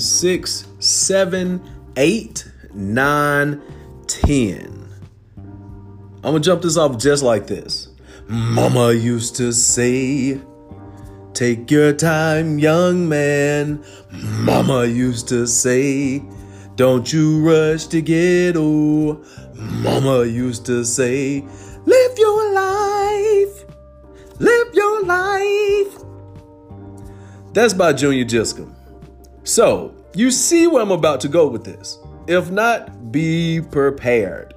six, 0.00 0.66
seven, 0.78 1.62
eight, 1.96 2.50
nine, 2.74 3.60
ten. 4.06 4.88
I'm 6.24 6.32
gonna 6.32 6.40
jump 6.40 6.62
this 6.62 6.76
off 6.76 6.98
just 6.98 7.22
like 7.22 7.46
this. 7.46 7.88
Mama 8.28 8.92
used 8.92 9.36
to 9.36 9.52
say, 9.52 10.40
Take 11.34 11.70
your 11.70 11.92
time, 11.92 12.58
young 12.58 13.08
man. 13.08 13.84
Mama 14.12 14.84
used 14.86 15.28
to 15.28 15.46
say, 15.46 16.22
Don't 16.76 17.12
you 17.12 17.40
rush 17.42 17.86
to 17.86 18.00
get 18.00 18.56
old. 18.56 19.26
Mama 19.56 20.24
used 20.24 20.64
to 20.66 20.84
say, 20.84 21.44
Live 21.84 22.18
your 22.18 22.52
life. 22.52 23.64
Live 24.38 24.74
your 24.74 25.04
life. 25.04 25.98
That's 27.52 27.74
by 27.74 27.92
Junior 27.92 28.24
Giscombe. 28.24 28.74
So, 29.52 29.94
you 30.14 30.30
see 30.30 30.66
where 30.66 30.80
I'm 30.80 30.90
about 30.90 31.20
to 31.20 31.28
go 31.28 31.46
with 31.46 31.62
this. 31.62 31.98
If 32.26 32.50
not, 32.50 33.12
be 33.12 33.60
prepared. 33.60 34.54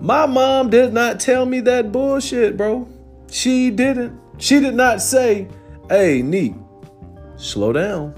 My 0.00 0.26
mom 0.26 0.68
did 0.70 0.92
not 0.92 1.20
tell 1.20 1.46
me 1.46 1.60
that 1.60 1.92
bullshit, 1.92 2.56
bro. 2.56 2.88
She 3.30 3.70
didn't. 3.70 4.20
She 4.38 4.58
did 4.58 4.74
not 4.74 5.00
say, 5.00 5.46
hey, 5.88 6.22
Neek, 6.22 6.54
slow 7.36 7.72
down. 7.72 8.16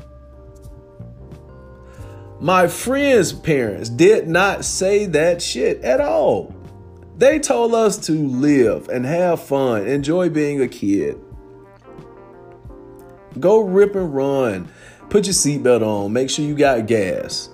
My 2.41 2.69
friend's 2.69 3.35
parents 3.35 3.91
did 3.91 4.29
not 4.29 4.65
say 4.65 5.05
that 5.05 5.43
shit 5.43 5.85
at 5.85 6.01
all. 6.01 6.55
They 7.19 7.39
told 7.39 7.75
us 7.75 7.99
to 8.07 8.13
live 8.13 8.89
and 8.89 9.05
have 9.05 9.43
fun, 9.43 9.87
enjoy 9.87 10.31
being 10.31 10.63
a 10.63 10.69
kid. 10.69 11.21
Go 13.39 13.61
rip 13.61 13.95
and 13.95 14.15
run. 14.15 14.69
Put 15.11 15.27
your 15.27 15.35
seatbelt 15.35 15.83
on. 15.83 16.13
Make 16.13 16.31
sure 16.31 16.45
you 16.45 16.55
got 16.55 16.87
gas. 16.87 17.51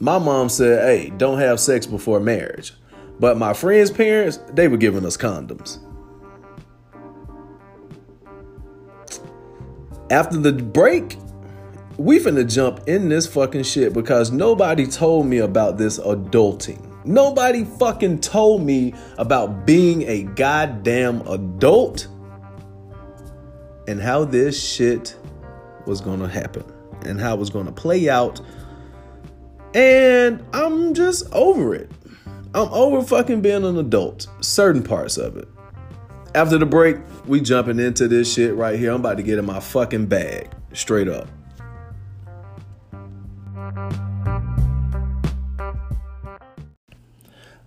My 0.00 0.18
mom 0.18 0.48
said, 0.48 0.84
hey, 0.84 1.10
don't 1.16 1.38
have 1.38 1.60
sex 1.60 1.86
before 1.86 2.20
marriage. 2.20 2.74
But 3.20 3.38
my 3.38 3.52
friend's 3.54 3.90
parents, 3.90 4.38
they 4.52 4.68
were 4.68 4.76
giving 4.76 5.06
us 5.06 5.16
condoms. 5.16 5.78
After 10.10 10.36
the 10.36 10.52
break, 10.52 11.16
we 11.96 12.18
finna 12.18 12.52
jump 12.52 12.88
in 12.88 13.08
this 13.08 13.26
fucking 13.26 13.62
shit 13.62 13.92
because 13.92 14.32
nobody 14.32 14.86
told 14.86 15.26
me 15.26 15.38
about 15.38 15.78
this 15.78 15.98
adulting. 15.98 16.84
Nobody 17.04 17.64
fucking 17.64 18.20
told 18.20 18.62
me 18.62 18.94
about 19.18 19.66
being 19.66 20.02
a 20.02 20.24
goddamn 20.24 21.20
adult 21.28 22.08
and 23.86 24.00
how 24.00 24.24
this 24.24 24.62
shit 24.62 25.16
was 25.86 26.00
gonna 26.00 26.28
happen 26.28 26.64
and 27.04 27.20
how 27.20 27.34
it 27.34 27.38
was 27.38 27.50
gonna 27.50 27.72
play 27.72 28.08
out. 28.08 28.40
And 29.74 30.42
I'm 30.52 30.94
just 30.94 31.30
over 31.32 31.74
it. 31.74 31.90
I'm 32.54 32.68
over 32.72 33.02
fucking 33.02 33.40
being 33.40 33.64
an 33.64 33.76
adult. 33.76 34.28
Certain 34.40 34.82
parts 34.82 35.16
of 35.16 35.36
it. 35.36 35.48
After 36.34 36.58
the 36.58 36.66
break, 36.66 36.96
we 37.26 37.40
jumping 37.40 37.78
into 37.78 38.08
this 38.08 38.32
shit 38.32 38.54
right 38.54 38.78
here. 38.78 38.90
I'm 38.90 39.00
about 39.00 39.16
to 39.16 39.22
get 39.22 39.38
in 39.38 39.44
my 39.44 39.60
fucking 39.60 40.06
bag. 40.06 40.50
Straight 40.72 41.08
up. 41.08 41.28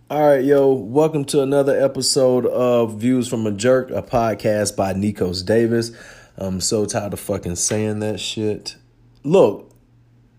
All 0.10 0.26
right, 0.26 0.42
yo, 0.42 0.72
welcome 0.72 1.26
to 1.26 1.42
another 1.42 1.78
episode 1.78 2.46
of 2.46 2.96
Views 2.96 3.28
from 3.28 3.46
a 3.46 3.52
Jerk, 3.52 3.92
a 3.92 4.02
podcast 4.02 4.78
by 4.78 4.94
Nekos 4.94 5.46
Davis. 5.46 5.92
I'm 6.38 6.62
so 6.62 6.86
tired 6.86 7.12
of 7.12 7.20
fucking 7.20 7.58
saying 7.58 8.00
that 8.00 8.18
shit. 8.22 8.78
Look, 9.26 9.70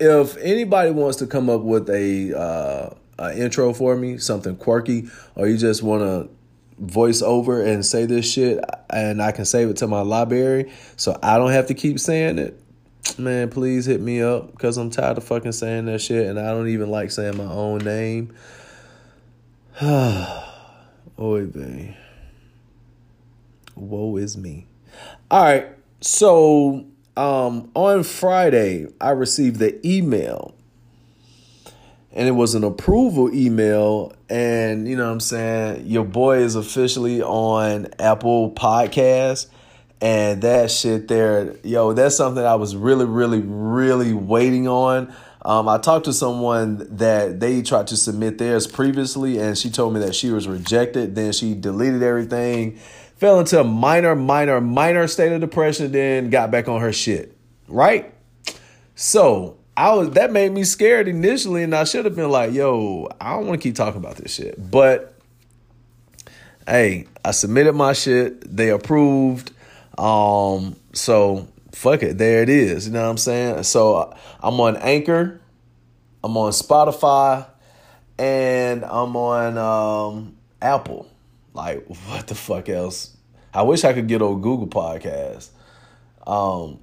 if 0.00 0.38
anybody 0.38 0.91
wants 0.91 1.19
to 1.19 1.26
come 1.26 1.50
up 1.50 1.60
with 1.60 1.91
a 1.91 2.32
uh, 2.34 2.94
uh, 3.22 3.32
intro 3.37 3.75
for 3.75 3.94
me, 3.94 4.16
something 4.16 4.56
quirky, 4.56 5.10
or 5.34 5.47
you 5.47 5.59
just 5.59 5.82
want 5.82 6.00
to 6.00 6.31
voice 6.82 7.21
over 7.21 7.62
and 7.62 7.84
say 7.84 8.06
this 8.06 8.32
shit, 8.32 8.65
and 8.88 9.21
I 9.21 9.32
can 9.32 9.44
save 9.44 9.69
it 9.69 9.76
to 9.78 9.87
my 9.87 10.00
library 10.00 10.72
so 10.97 11.19
I 11.22 11.37
don't 11.37 11.53
have 11.53 11.66
to 11.66 11.75
keep 11.75 12.00
saying 12.00 12.38
it, 12.38 12.59
man, 13.19 13.50
please 13.50 13.84
hit 13.84 14.00
me 14.00 14.22
up 14.22 14.50
because 14.50 14.78
I'm 14.78 14.88
tired 14.88 15.19
of 15.19 15.25
fucking 15.25 15.53
saying 15.53 15.84
that 15.87 16.00
shit, 16.00 16.26
and 16.26 16.41
I 16.41 16.53
don't 16.53 16.69
even 16.69 16.91
like 16.91 17.10
saying 17.10 17.37
my 17.37 17.44
own 17.44 17.81
name. 17.81 18.34
Oy 19.83 21.47
vey. 21.47 21.97
Woe 23.77 24.16
is 24.16 24.37
me. 24.37 24.66
All 25.31 25.44
right. 25.44 25.69
So 26.00 26.84
um, 27.16 27.71
on 27.75 28.03
Friday, 28.03 28.89
I 29.00 29.11
received 29.11 29.61
the 29.61 29.78
email 29.87 30.56
and 32.11 32.27
it 32.27 32.33
was 32.33 32.56
an 32.56 32.65
approval 32.65 33.33
email 33.33 34.12
and 34.28 34.89
you 34.89 34.97
know 34.97 35.05
what 35.05 35.12
i'm 35.12 35.21
saying 35.21 35.87
your 35.87 36.05
boy 36.05 36.39
is 36.39 36.56
officially 36.56 37.22
on 37.22 37.87
apple 37.99 38.50
podcast 38.53 39.47
and 40.00 40.43
that 40.43 40.71
shit 40.71 41.06
there 41.09 41.55
yo 41.62 41.93
that's 41.93 42.16
something 42.16 42.45
i 42.45 42.55
was 42.55 42.75
really 42.75 43.05
really 43.05 43.41
really 43.41 44.15
waiting 44.15 44.66
on 44.66 45.15
um, 45.43 45.69
i 45.69 45.78
talked 45.78 46.04
to 46.04 46.12
someone 46.12 46.87
that 46.97 47.41
they 47.41 47.62
tried 47.62 47.87
to 47.87 47.97
submit 47.97 48.38
theirs 48.38 48.66
previously 48.66 49.38
and 49.38 49.56
she 49.56 49.71
told 49.71 49.94
me 49.94 50.00
that 50.00 50.15
she 50.15 50.31
was 50.31 50.47
rejected 50.49 51.15
then 51.15 51.32
she 51.32 51.54
deleted 51.54 52.03
everything 52.03 52.76
fell 53.16 53.41
into 53.41 53.59
a 53.60 53.65
minor 53.65 54.15
minor 54.15 54.60
minor 54.60 55.06
state 55.06 55.32
of 55.32 55.41
depression 55.41 55.93
then 55.93 56.31
got 56.31 56.50
back 56.50 56.69
on 56.69 56.81
her 56.81 56.93
shit 56.93 57.37
right 57.69 58.12
so 58.94 59.59
I 59.78 59.94
was 59.94 60.10
that 60.10 60.32
made 60.32 60.50
me 60.50 60.65
scared 60.65 61.06
initially, 61.06 61.62
and 61.62 61.72
I 61.72 61.84
should 61.84 62.04
have 62.04 62.16
been 62.16 62.31
like, 62.31 62.53
"Yo, 62.53 63.09
I 63.21 63.37
don't 63.37 63.47
want 63.47 63.62
to 63.62 63.69
keep 63.69 63.77
talking 63.77 64.00
about 64.00 64.16
this 64.16 64.34
shit." 64.34 64.56
But 64.72 65.15
hey, 66.66 67.06
I 67.25 67.31
submitted 67.31 67.75
my 67.75 67.93
shit. 67.93 68.56
They 68.56 68.71
approved. 68.71 69.53
Um, 69.97 70.75
so 70.94 71.47
fuck 71.78 72.03
it, 72.03 72.19
there 72.19 72.43
it 72.43 72.49
is. 72.49 72.89
You 72.89 72.93
know 72.93 73.05
what 73.05 73.11
I'm 73.11 73.19
saying? 73.19 73.62
So 73.62 74.12
I'm 74.41 74.61
on 74.61 74.77
Anchor, 74.78 75.41
I'm 76.25 76.37
on 76.37 76.50
Spotify, 76.50 77.47
and 78.19 78.84
I'm 78.84 79.15
on 79.16 79.56
um, 79.56 80.37
Apple. 80.61 81.09
Like, 81.55 81.87
what 81.87 82.27
the 82.27 82.34
fuck 82.34 82.69
else? 82.69 83.16
I 83.55 83.62
wish 83.62 83.84
I 83.84 83.93
could 83.93 84.09
get 84.09 84.22
on 84.22 84.41
Google 84.41 84.66
Podcast. 84.66 85.50
Um, 86.27 86.81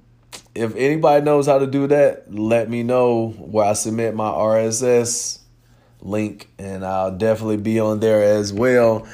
if 0.54 0.74
anybody 0.74 1.24
knows 1.24 1.46
how 1.46 1.58
to 1.58 1.66
do 1.66 1.86
that, 1.88 2.32
let 2.34 2.70
me 2.70 2.82
know 2.82 3.28
where 3.28 3.66
I 3.66 3.74
submit 3.74 4.14
my 4.14 4.30
RSS 4.30 5.40
link, 6.00 6.48
and 6.58 6.84
I'll 6.84 7.16
definitely 7.16 7.58
be 7.58 7.78
on 7.80 8.00
there 8.00 8.22
as 8.22 8.50
well. 8.50 9.06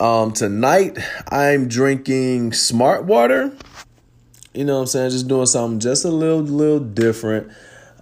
Um, 0.00 0.32
tonight 0.32 0.98
I'm 1.30 1.66
drinking 1.66 2.52
smart 2.52 3.04
water. 3.04 3.56
You 4.58 4.64
know 4.64 4.74
what 4.74 4.80
I'm 4.80 4.86
saying? 4.88 5.10
Just 5.10 5.28
doing 5.28 5.46
something 5.46 5.78
just 5.78 6.04
a 6.04 6.10
little 6.10 6.40
little 6.40 6.80
different. 6.80 7.52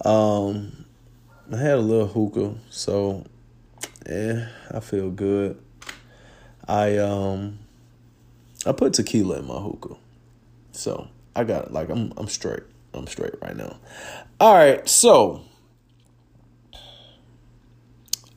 Um, 0.06 0.86
I 1.52 1.58
had 1.58 1.74
a 1.74 1.82
little 1.82 2.06
hookah, 2.06 2.54
so 2.70 3.26
yeah, 4.08 4.48
I 4.70 4.80
feel 4.80 5.10
good. 5.10 5.62
I 6.66 6.96
um 6.96 7.58
I 8.64 8.72
put 8.72 8.94
tequila 8.94 9.40
in 9.40 9.46
my 9.46 9.58
hookah. 9.58 9.96
So 10.72 11.08
I 11.34 11.44
got 11.44 11.66
it. 11.66 11.72
Like 11.74 11.90
I'm 11.90 12.14
I'm 12.16 12.26
straight. 12.26 12.62
I'm 12.94 13.06
straight 13.06 13.34
right 13.42 13.54
now. 13.54 13.76
All 14.40 14.54
right, 14.54 14.88
so 14.88 15.42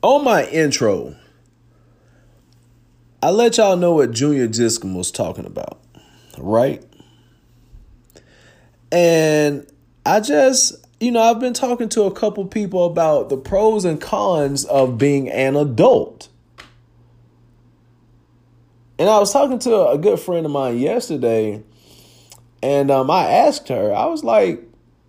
on 0.02 0.24
my 0.24 0.44
intro, 0.44 1.16
I 3.22 3.30
let 3.30 3.56
y'all 3.56 3.78
know 3.78 3.94
what 3.94 4.10
Junior 4.10 4.46
Giscombe 4.46 4.94
was 4.94 5.10
talking 5.10 5.46
about, 5.46 5.80
right? 6.36 6.84
And 8.92 9.66
I 10.04 10.20
just, 10.20 10.86
you 10.98 11.10
know, 11.10 11.20
I've 11.20 11.40
been 11.40 11.54
talking 11.54 11.88
to 11.90 12.02
a 12.02 12.12
couple 12.12 12.44
people 12.46 12.86
about 12.86 13.28
the 13.28 13.36
pros 13.36 13.84
and 13.84 14.00
cons 14.00 14.64
of 14.64 14.98
being 14.98 15.28
an 15.28 15.56
adult. 15.56 16.28
And 18.98 19.08
I 19.08 19.18
was 19.18 19.32
talking 19.32 19.58
to 19.60 19.88
a 19.88 19.98
good 19.98 20.20
friend 20.20 20.44
of 20.44 20.52
mine 20.52 20.78
yesterday 20.78 21.62
and 22.62 22.90
um, 22.90 23.10
I 23.10 23.24
asked 23.24 23.68
her, 23.68 23.94
I 23.94 24.06
was 24.06 24.22
like, 24.22 24.62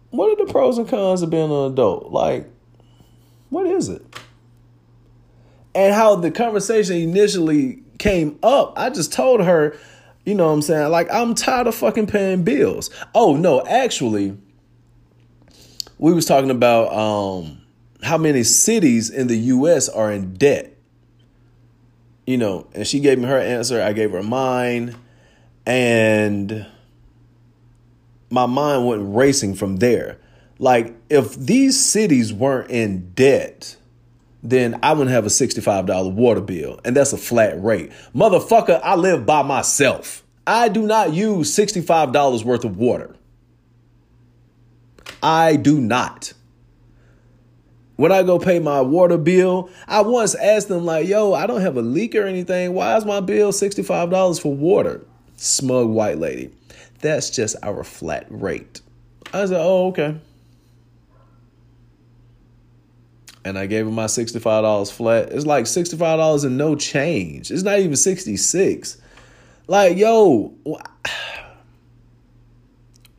what 0.09 0.31
are 0.31 0.45
the 0.45 0.51
pros 0.51 0.77
and 0.77 0.87
cons 0.87 1.21
of 1.21 1.29
being 1.29 1.51
an 1.51 1.71
adult? 1.71 2.11
Like, 2.11 2.49
what 3.49 3.65
is 3.65 3.89
it? 3.89 4.03
And 5.75 5.93
how 5.93 6.15
the 6.15 6.31
conversation 6.31 6.97
initially 6.97 7.81
came 7.97 8.39
up, 8.43 8.73
I 8.77 8.89
just 8.89 9.13
told 9.13 9.41
her, 9.41 9.77
you 10.25 10.35
know 10.35 10.47
what 10.47 10.53
I'm 10.53 10.61
saying? 10.61 10.91
Like, 10.91 11.11
I'm 11.11 11.33
tired 11.33 11.67
of 11.67 11.75
fucking 11.75 12.07
paying 12.07 12.43
bills. 12.43 12.89
Oh, 13.15 13.35
no, 13.35 13.65
actually, 13.65 14.37
we 15.97 16.13
was 16.13 16.25
talking 16.25 16.51
about 16.51 16.93
um, 16.93 17.61
how 18.03 18.17
many 18.17 18.43
cities 18.43 19.09
in 19.09 19.27
the 19.27 19.37
U.S. 19.37 19.89
are 19.89 20.11
in 20.11 20.35
debt. 20.35 20.77
You 22.27 22.37
know, 22.37 22.67
and 22.73 22.85
she 22.87 22.99
gave 22.99 23.17
me 23.17 23.25
her 23.25 23.39
answer. 23.39 23.81
I 23.81 23.93
gave 23.93 24.11
her 24.11 24.21
mine. 24.21 24.95
And 25.65 26.67
my 28.29 28.45
mind 28.45 28.87
went 28.87 29.15
racing 29.15 29.55
from 29.55 29.77
there. 29.77 30.19
Like, 30.59 30.95
if 31.09 31.35
these 31.35 31.83
cities 31.83 32.31
weren't 32.31 32.69
in 32.69 33.11
debt, 33.13 33.75
then 34.43 34.79
I 34.81 34.93
wouldn't 34.93 35.11
have 35.11 35.25
a 35.25 35.29
$65 35.29 36.13
water 36.13 36.41
bill. 36.41 36.79
And 36.83 36.95
that's 36.95 37.13
a 37.13 37.17
flat 37.17 37.61
rate. 37.63 37.91
Motherfucker, 38.15 38.79
I 38.83 38.95
live 38.95 39.25
by 39.25 39.43
myself. 39.43 40.23
I 40.47 40.69
do 40.69 40.81
not 40.87 41.13
use 41.13 41.55
$65 41.55 42.43
worth 42.43 42.65
of 42.65 42.77
water. 42.77 43.15
I 45.21 45.55
do 45.55 45.79
not. 45.79 46.33
When 47.95 48.11
I 48.11 48.23
go 48.23 48.39
pay 48.39 48.57
my 48.57 48.81
water 48.81 49.17
bill, 49.17 49.69
I 49.87 50.01
once 50.01 50.33
asked 50.33 50.69
them, 50.69 50.85
like, 50.85 51.07
yo, 51.07 51.33
I 51.33 51.45
don't 51.45 51.61
have 51.61 51.77
a 51.77 51.83
leak 51.83 52.15
or 52.15 52.25
anything. 52.25 52.73
Why 52.73 52.97
is 52.97 53.05
my 53.05 53.19
bill 53.19 53.51
$65 53.51 54.41
for 54.41 54.55
water? 54.55 55.05
Smug 55.35 55.89
white 55.89 56.17
lady. 56.17 56.51
That's 57.01 57.29
just 57.29 57.55
our 57.61 57.83
flat 57.83 58.25
rate. 58.29 58.81
I 59.33 59.45
said, 59.45 59.61
oh, 59.61 59.89
okay. 59.89 60.17
And 63.43 63.57
I 63.57 63.65
gave 63.65 63.87
him 63.87 63.95
my 63.95 64.05
$65 64.05 64.91
flat. 64.91 65.31
It's 65.31 65.45
like 65.45 65.65
$65 65.65 66.45
and 66.45 66.57
no 66.57 66.75
change. 66.75 67.49
It's 67.49 67.63
not 67.63 67.79
even 67.79 67.95
66. 67.95 68.97
Like, 69.67 69.97
yo, 69.97 70.53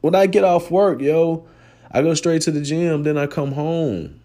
when 0.00 0.14
I 0.14 0.26
get 0.26 0.44
off 0.44 0.70
work, 0.70 1.00
yo, 1.00 1.48
I 1.90 2.02
go 2.02 2.14
straight 2.14 2.42
to 2.42 2.50
the 2.50 2.60
gym, 2.60 3.02
then 3.02 3.18
I 3.18 3.26
come 3.26 3.52
home. 3.52 4.20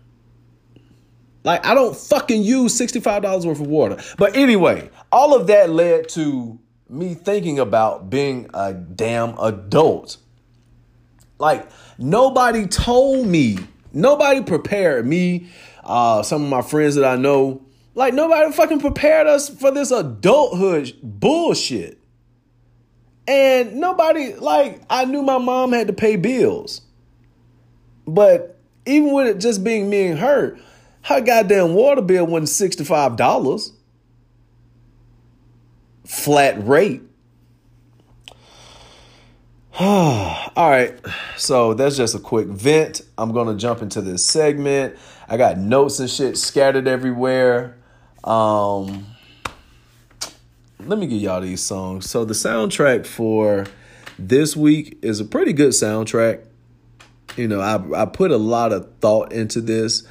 Like, 1.43 1.65
I 1.65 1.73
don't 1.73 1.95
fucking 1.95 2.43
use 2.43 2.77
$65 2.77 3.45
worth 3.45 3.61
of 3.61 3.67
water. 3.67 3.97
But 4.17 4.35
anyway, 4.35 4.89
all 5.11 5.33
of 5.33 5.47
that 5.47 5.69
led 5.69 6.09
to 6.09 6.59
me 6.89 7.13
thinking 7.13 7.59
about 7.59 8.09
being 8.09 8.49
a 8.53 8.73
damn 8.73 9.37
adult. 9.39 10.17
Like, 11.39 11.69
nobody 11.97 12.67
told 12.67 13.27
me, 13.27 13.59
nobody 13.93 14.41
prepared 14.43 15.05
me, 15.05 15.47
uh, 15.87 16.21
some 16.21 16.43
of 16.43 16.49
my 16.49 16.61
friends 16.61 16.95
that 16.95 17.05
I 17.05 17.15
know. 17.15 17.61
Like, 17.95 18.13
nobody 18.13 18.51
fucking 18.51 18.79
prepared 18.79 19.25
us 19.25 19.49
for 19.49 19.71
this 19.71 19.89
adulthood 19.89 20.95
bullshit. 21.01 21.99
And 23.27 23.77
nobody, 23.77 24.35
like, 24.35 24.81
I 24.89 25.05
knew 25.05 25.23
my 25.23 25.39
mom 25.39 25.71
had 25.71 25.87
to 25.87 25.93
pay 25.93 26.15
bills. 26.15 26.81
But 28.05 28.59
even 28.85 29.11
with 29.13 29.27
it 29.27 29.39
just 29.39 29.63
being 29.63 29.89
me 29.89 30.07
and 30.07 30.19
her, 30.19 30.57
her 31.03 31.21
goddamn 31.21 31.73
water 31.73 32.01
bill 32.01 32.27
wasn't 32.27 32.71
$65. 32.71 33.71
Flat 36.05 36.67
rate. 36.67 37.01
All 39.79 40.49
right, 40.55 40.99
so 41.35 41.75
that's 41.75 41.95
just 41.95 42.15
a 42.15 42.19
quick 42.19 42.47
vent. 42.47 43.01
I'm 43.15 43.31
gonna 43.31 43.53
jump 43.55 43.83
into 43.83 44.01
this 44.01 44.25
segment. 44.25 44.95
I 45.29 45.37
got 45.37 45.59
notes 45.59 45.99
and 45.99 46.09
shit 46.09 46.35
scattered 46.35 46.87
everywhere. 46.87 47.77
Um, 48.23 49.05
let 50.79 50.97
me 50.97 51.05
give 51.05 51.21
y'all 51.21 51.41
these 51.41 51.61
songs. 51.61 52.09
So 52.09 52.25
the 52.25 52.33
soundtrack 52.33 53.05
for 53.05 53.67
this 54.17 54.57
week 54.57 54.97
is 55.03 55.19
a 55.19 55.25
pretty 55.25 55.53
good 55.53 55.73
soundtrack. 55.73 56.43
You 57.35 57.47
know, 57.47 57.59
I 57.61 58.01
I 58.01 58.05
put 58.05 58.31
a 58.31 58.37
lot 58.37 58.71
of 58.71 58.91
thought 58.99 59.31
into 59.31 59.61
this. 59.61 60.07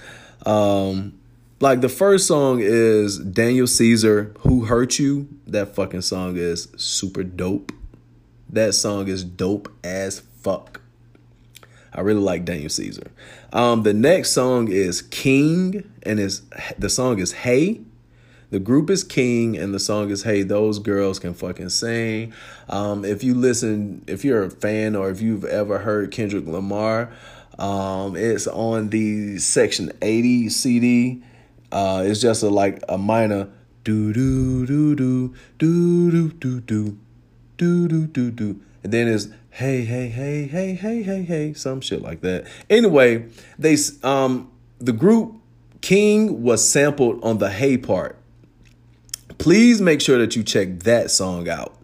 Um, 0.46 1.18
like 1.58 1.80
the 1.80 1.88
first 1.88 2.28
song 2.28 2.60
is 2.60 3.18
Daniel 3.18 3.66
Caesar, 3.66 4.32
Who 4.42 4.66
Hurt 4.66 5.00
You? 5.00 5.26
That 5.48 5.74
fucking 5.74 6.02
song 6.02 6.36
is 6.36 6.68
super 6.76 7.24
dope. 7.24 7.72
That 8.50 8.74
song 8.74 9.08
is 9.08 9.24
dope 9.24 9.68
as 9.82 10.20
fuck. 10.20 10.80
I 11.92 12.00
really 12.02 12.20
like 12.20 12.44
Daniel 12.44 12.68
Caesar. 12.68 13.10
Um, 13.52 13.82
the 13.82 13.94
next 13.94 14.30
song 14.32 14.68
is 14.68 15.02
King, 15.02 15.90
and 16.02 16.20
is 16.20 16.42
the 16.78 16.90
song 16.90 17.18
is 17.18 17.32
Hey. 17.32 17.80
The 18.50 18.60
group 18.60 18.90
is 18.90 19.02
King, 19.02 19.56
and 19.56 19.74
the 19.74 19.80
song 19.80 20.10
is 20.10 20.22
Hey. 20.22 20.42
Those 20.42 20.78
girls 20.78 21.18
can 21.18 21.34
fucking 21.34 21.70
sing. 21.70 22.32
Um, 22.68 23.04
if 23.04 23.24
you 23.24 23.34
listen, 23.34 24.04
if 24.06 24.24
you're 24.24 24.44
a 24.44 24.50
fan 24.50 24.94
or 24.94 25.10
if 25.10 25.20
you've 25.20 25.44
ever 25.44 25.78
heard 25.78 26.12
Kendrick 26.12 26.46
Lamar, 26.46 27.10
um, 27.58 28.14
it's 28.14 28.46
on 28.46 28.90
the 28.90 29.38
Section 29.38 29.90
80 30.02 30.50
CD. 30.50 31.22
Uh, 31.72 32.04
it's 32.06 32.20
just 32.20 32.42
a 32.42 32.48
like 32.48 32.82
a 32.88 32.98
minor 32.98 33.48
do 33.84 34.12
do 34.12 34.66
do 34.66 34.94
do 34.94 35.34
do 35.58 36.10
do 36.10 36.30
do 36.30 36.60
do 36.60 36.98
do 37.56 37.88
do 37.88 38.06
do 38.06 38.30
do, 38.30 38.60
and 38.82 38.92
then 38.92 39.08
it's 39.08 39.28
hey 39.50 39.84
hey 39.84 40.08
hey 40.08 40.46
hey 40.46 40.74
hey 40.74 41.02
hey 41.02 41.22
hey 41.22 41.52
some 41.54 41.80
shit 41.80 42.02
like 42.02 42.20
that. 42.20 42.46
Anyway, 42.68 43.26
they 43.58 43.76
um 44.02 44.50
the 44.78 44.92
group 44.92 45.34
King 45.80 46.42
was 46.42 46.68
sampled 46.68 47.22
on 47.22 47.38
the 47.38 47.50
hey 47.50 47.78
part. 47.78 48.18
Please 49.38 49.80
make 49.80 50.00
sure 50.00 50.18
that 50.18 50.34
you 50.34 50.42
check 50.42 50.80
that 50.80 51.10
song 51.10 51.48
out. 51.48 51.74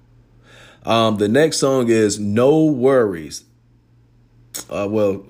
Um, 0.85 1.19
the 1.19 1.29
next 1.29 1.59
song 1.59 1.89
is 1.89 2.19
No 2.19 2.65
Worries. 2.65 3.45
Uh, 4.69 4.89
well, 4.91 5.25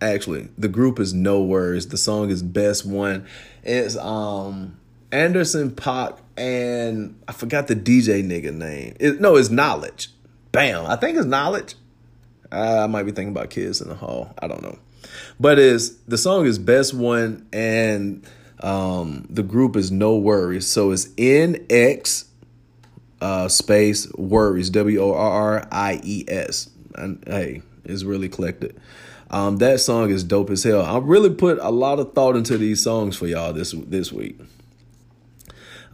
actually, 0.00 0.48
the 0.58 0.68
group 0.68 0.98
is 0.98 1.14
No 1.14 1.42
Worries. 1.42 1.88
The 1.88 1.96
song 1.96 2.30
is 2.30 2.42
Best 2.42 2.84
One. 2.84 3.26
It's 3.62 3.96
um 3.96 4.78
Anderson 5.10 5.70
.Paak 5.70 6.18
and 6.38 7.20
I 7.26 7.32
forgot 7.32 7.66
the 7.66 7.76
DJ 7.76 8.24
nigga 8.24 8.54
name. 8.54 8.94
It, 9.00 9.20
no, 9.20 9.36
it's 9.36 9.48
Knxwledge. 9.48 10.08
Bam. 10.52 10.86
I 10.86 10.96
think 10.96 11.18
it's 11.18 11.26
Knxwledge. 11.26 11.74
Uh, 12.50 12.84
I 12.84 12.86
might 12.86 13.02
be 13.02 13.12
thinking 13.12 13.32
about 13.32 13.50
kids 13.50 13.80
in 13.80 13.88
the 13.88 13.94
hall. 13.94 14.32
I 14.40 14.46
don't 14.46 14.62
know. 14.62 14.78
But 15.38 15.58
is 15.58 15.98
the 16.08 16.16
song 16.16 16.46
is 16.46 16.58
best 16.58 16.94
one 16.94 17.46
and 17.52 18.26
um, 18.60 19.26
the 19.28 19.42
group 19.42 19.76
is 19.76 19.90
no 19.90 20.16
worries. 20.16 20.66
So 20.66 20.92
it's 20.92 21.08
NX 21.08 22.26
uh, 23.20 23.48
space 23.48 24.10
worries 24.14 24.70
W 24.70 25.00
O 25.00 25.12
R 25.12 25.58
R 25.58 25.68
I 25.70 26.00
E 26.02 26.24
S. 26.28 26.70
And 26.94 27.22
hey, 27.26 27.62
it's 27.84 28.04
really 28.04 28.28
collected. 28.28 28.80
Um, 29.30 29.58
that 29.58 29.80
song 29.80 30.10
is 30.10 30.24
dope 30.24 30.50
as 30.50 30.62
hell. 30.62 30.82
I 30.82 30.98
really 30.98 31.30
put 31.30 31.58
a 31.58 31.70
lot 31.70 31.98
of 31.98 32.14
thought 32.14 32.34
into 32.34 32.56
these 32.56 32.82
songs 32.82 33.16
for 33.16 33.26
y'all 33.26 33.52
this 33.52 33.72
this 33.72 34.10
week. 34.10 34.40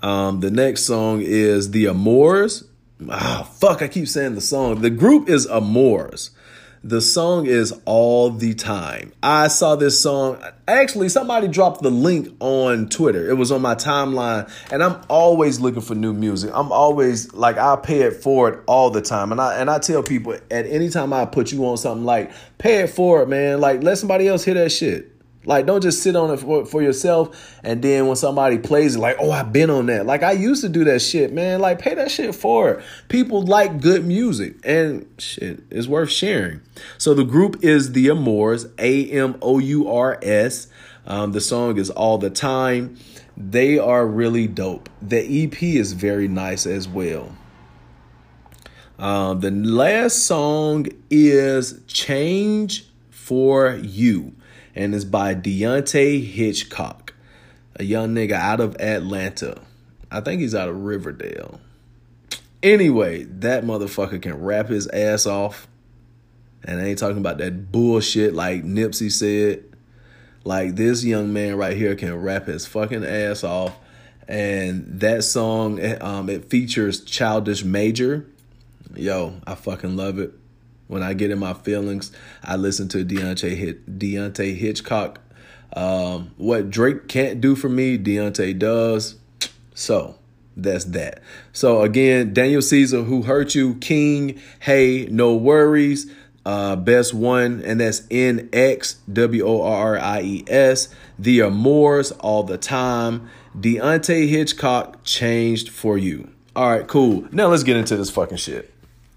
Um, 0.05 0.41
the 0.41 0.51
next 0.51 0.83
song 0.83 1.23
is 1.23 1.71
The 1.71 1.87
Amours. 1.87 2.65
Ah, 3.09 3.49
fuck, 3.55 3.81
I 3.81 3.89
keep 3.89 4.07
saying 4.07 4.35
the 4.35 4.43
song. 4.43 4.83
The 4.83 4.91
group 4.91 5.31
is 5.31 5.47
Amours. 5.47 6.31
The 6.83 7.01
song 7.01 7.47
is 7.47 7.73
All 7.87 8.29
the 8.29 8.53
Time. 8.53 9.15
I 9.23 9.49
saw 9.49 9.77
this 9.77 9.99
song. 9.99 10.45
Actually, 10.69 11.09
somebody 11.09 11.49
dropped 11.49 11.81
the 11.81 11.91
link 11.91 12.29
on 12.41 12.91
Twitter. 12.91 13.31
It 13.31 13.39
was 13.39 13.51
on 13.51 13.63
my 13.63 13.75
timeline, 13.75 14.53
and 14.71 14.83
I'm 14.83 15.01
always 15.09 15.59
looking 15.59 15.81
for 15.81 15.95
new 15.95 16.13
music. 16.13 16.51
I'm 16.53 16.71
always 16.71 17.33
like 17.33 17.57
I 17.57 17.75
pay 17.77 18.03
it 18.03 18.23
forward 18.23 18.63
all 18.67 18.91
the 18.91 19.01
time. 19.01 19.33
And 19.33 19.41
I 19.41 19.55
and 19.55 19.71
I 19.71 19.79
tell 19.79 20.03
people 20.03 20.35
at 20.35 20.67
any 20.67 20.91
time 20.91 21.15
I 21.15 21.25
put 21.25 21.51
you 21.51 21.67
on 21.67 21.79
something 21.79 22.05
like 22.05 22.31
pay 22.59 22.83
it 22.83 22.91
forward, 22.91 23.31
man. 23.31 23.63
Like 23.63 23.83
let 23.83 23.97
somebody 23.97 24.29
else 24.29 24.45
hear 24.45 24.53
that 24.53 24.71
shit. 24.71 25.14
Like, 25.47 25.67
don't 25.67 25.83
just 25.83 26.03
sit 26.03 26.17
on 26.17 26.31
it 26.31 26.39
for, 26.41 26.65
for 26.65 26.83
yourself. 26.83 27.59
And 27.63 27.83
then 27.83 28.07
when 28.07 28.17
somebody 28.17 28.59
plays 28.59 28.97
it, 28.97 28.99
like, 28.99 29.17
oh, 29.21 29.31
I've 29.31 29.53
been 29.53 29.71
on 29.71 29.87
that. 29.87 30.07
Like, 30.07 30.23
I 30.23 30.33
used 30.33 30.63
to 30.63 30.69
do 30.69 30.85
that 30.85 31.01
shit, 31.01 31.33
man. 31.33 31.61
Like, 31.61 31.79
pay 31.79 31.95
that 31.95 32.11
shit 32.11 32.35
forward. 32.35 32.83
People 33.09 33.43
like 33.43 33.81
good 33.81 34.07
music, 34.07 34.57
and 34.65 35.07
shit 35.19 35.63
is 35.71 35.87
worth 35.87 36.11
sharing. 36.11 36.61
So 36.99 37.15
the 37.15 37.25
group 37.25 37.63
is 37.63 37.93
the 37.93 38.09
Amours, 38.09 38.67
A 38.79 39.11
M 39.11 39.37
O 39.43 39.59
U 39.59 39.91
R 39.91 40.19
S. 40.23 40.69
Um, 41.07 41.33
the 41.33 41.41
song 41.41 41.77
is 41.77 41.91
All 41.91 42.17
the 42.19 42.31
Time. 42.31 42.97
They 43.37 43.79
are 43.79 44.07
really 44.07 44.47
dope. 44.47 44.89
The 45.03 45.45
EP 45.45 45.63
is 45.63 45.93
very 45.93 46.29
nice 46.29 46.67
as 46.67 46.89
well. 46.89 47.37
Um, 48.99 49.41
the 49.41 49.51
last 49.51 50.25
song 50.25 50.87
is 51.11 51.81
Change 51.87 52.87
for 53.11 53.75
You 53.75 54.35
and 54.75 54.95
it's 54.95 55.05
by 55.05 55.35
Deante' 55.35 56.25
Hitchcock, 56.25 57.15
a 57.77 57.85
young 57.85 58.15
nigga 58.15 58.33
out 58.33 58.61
of 58.61 58.77
Atlanta. 58.81 59.61
I 60.11 60.21
think 60.21 60.41
he's 60.41 60.55
out 60.55 60.69
of 60.69 60.77
Riverdale. 60.77 61.61
Anyway, 62.63 63.25
that 63.25 63.65
motherfucker 63.65 64.21
can 64.21 64.43
rap 64.43 64.69
his 64.69 64.89
ass 64.89 65.27
off. 65.27 65.69
And 66.65 66.81
I 66.81 66.87
ain't 66.87 66.99
talking 66.99 67.19
about 67.19 67.39
that 67.39 67.71
bullshit 67.71 68.35
like 68.35 68.65
Nipsey 68.65 69.13
said. 69.13 69.65
Like 70.45 70.77
this 70.77 71.05
young 71.05 71.33
man 71.33 71.57
right 71.57 71.77
here 71.77 71.95
can 71.95 72.15
rap 72.23 72.47
his 72.47 72.67
fucking 72.67 73.05
ass 73.05 73.45
off. 73.45 73.77
And 74.27 75.01
that 75.01 75.25
song, 75.25 75.79
um, 76.01 76.31
it 76.31 76.49
features 76.49 77.05
Childish 77.05 77.65
Major. 77.65 78.27
Yo, 78.95 79.35
I 79.47 79.55
fucking 79.55 79.97
love 79.97 80.19
it. 80.19 80.33
When 80.87 81.03
I 81.03 81.15
get 81.15 81.31
in 81.31 81.39
my 81.39 81.55
feelings, 81.55 82.13
I 82.43 82.57
listen 82.57 82.89
to 82.89 83.05
Deante 83.05 83.57
Hit 83.57 83.99
Deante 83.99 84.55
Hitchcock. 84.57 85.21
Um, 85.73 86.33
what 86.37 86.71
Drake 86.71 87.09
can't 87.09 87.41
do 87.41 87.57
for 87.57 87.69
me, 87.69 87.99
Deante 87.99 88.59
does. 88.59 89.17
So 89.75 90.17
that's 90.57 90.85
that. 90.87 91.21
So 91.53 91.83
again, 91.83 92.33
Daniel 92.33 92.63
Caesar, 92.63 93.03
who 93.03 93.23
hurt 93.23 93.55
you, 93.55 93.75
King, 93.77 94.41
hey, 94.61 95.07
no 95.11 95.35
worries. 95.35 96.07
uh, 96.47 96.77
best 96.77 97.15
one, 97.15 97.63
and 97.65 97.81
that's 97.81 98.03
N 98.11 98.49
X 98.53 98.95
W 99.13 99.47
O 99.47 99.63
R 99.63 99.97
R 99.97 99.99
I 99.99 100.23
E 100.23 100.45
S. 100.47 100.89
The 101.19 101.41
Amours 101.41 102.13
all 102.13 102.43
the 102.43 102.59
time. 102.59 103.29
Deante 103.59 104.29
Hitchcock 104.29 105.05
changed 105.05 105.69
for 105.69 105.97
you. 105.97 106.31
All 106.57 106.71
right, 106.71 106.87
cool. 106.87 107.27
Now 107.33 107.49
let's 107.49 107.63
get 107.63 107.77
into 107.77 107.97
this 107.97 108.11
fucking 108.11 108.37
shit. 108.39 108.74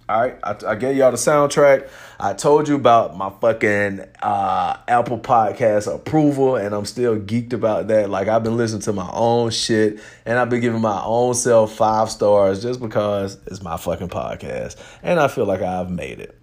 All 0.09 0.21
right, 0.21 0.37
I, 0.41 0.55
I 0.67 0.75
gave 0.75 0.95
y'all 0.95 1.11
the 1.11 1.17
soundtrack. 1.17 1.89
I 2.17 2.33
told 2.33 2.69
you 2.69 2.75
about 2.75 3.17
my 3.17 3.29
fucking 3.29 4.05
uh, 4.21 4.77
Apple 4.87 5.19
Podcast 5.19 5.93
approval, 5.93 6.55
and 6.55 6.73
I'm 6.73 6.85
still 6.85 7.17
geeked 7.17 7.51
about 7.51 7.89
that. 7.89 8.09
Like 8.09 8.29
I've 8.29 8.41
been 8.41 8.55
listening 8.55 8.83
to 8.83 8.93
my 8.93 9.09
own 9.11 9.51
shit, 9.51 9.99
and 10.25 10.39
I've 10.39 10.49
been 10.49 10.61
giving 10.61 10.79
my 10.79 11.01
own 11.03 11.33
self 11.33 11.75
five 11.75 12.09
stars 12.09 12.61
just 12.61 12.79
because 12.79 13.37
it's 13.47 13.61
my 13.61 13.75
fucking 13.75 14.07
podcast, 14.07 14.77
and 15.03 15.19
I 15.19 15.27
feel 15.27 15.45
like 15.45 15.61
I've 15.61 15.89
made 15.89 16.21
it. 16.21 16.39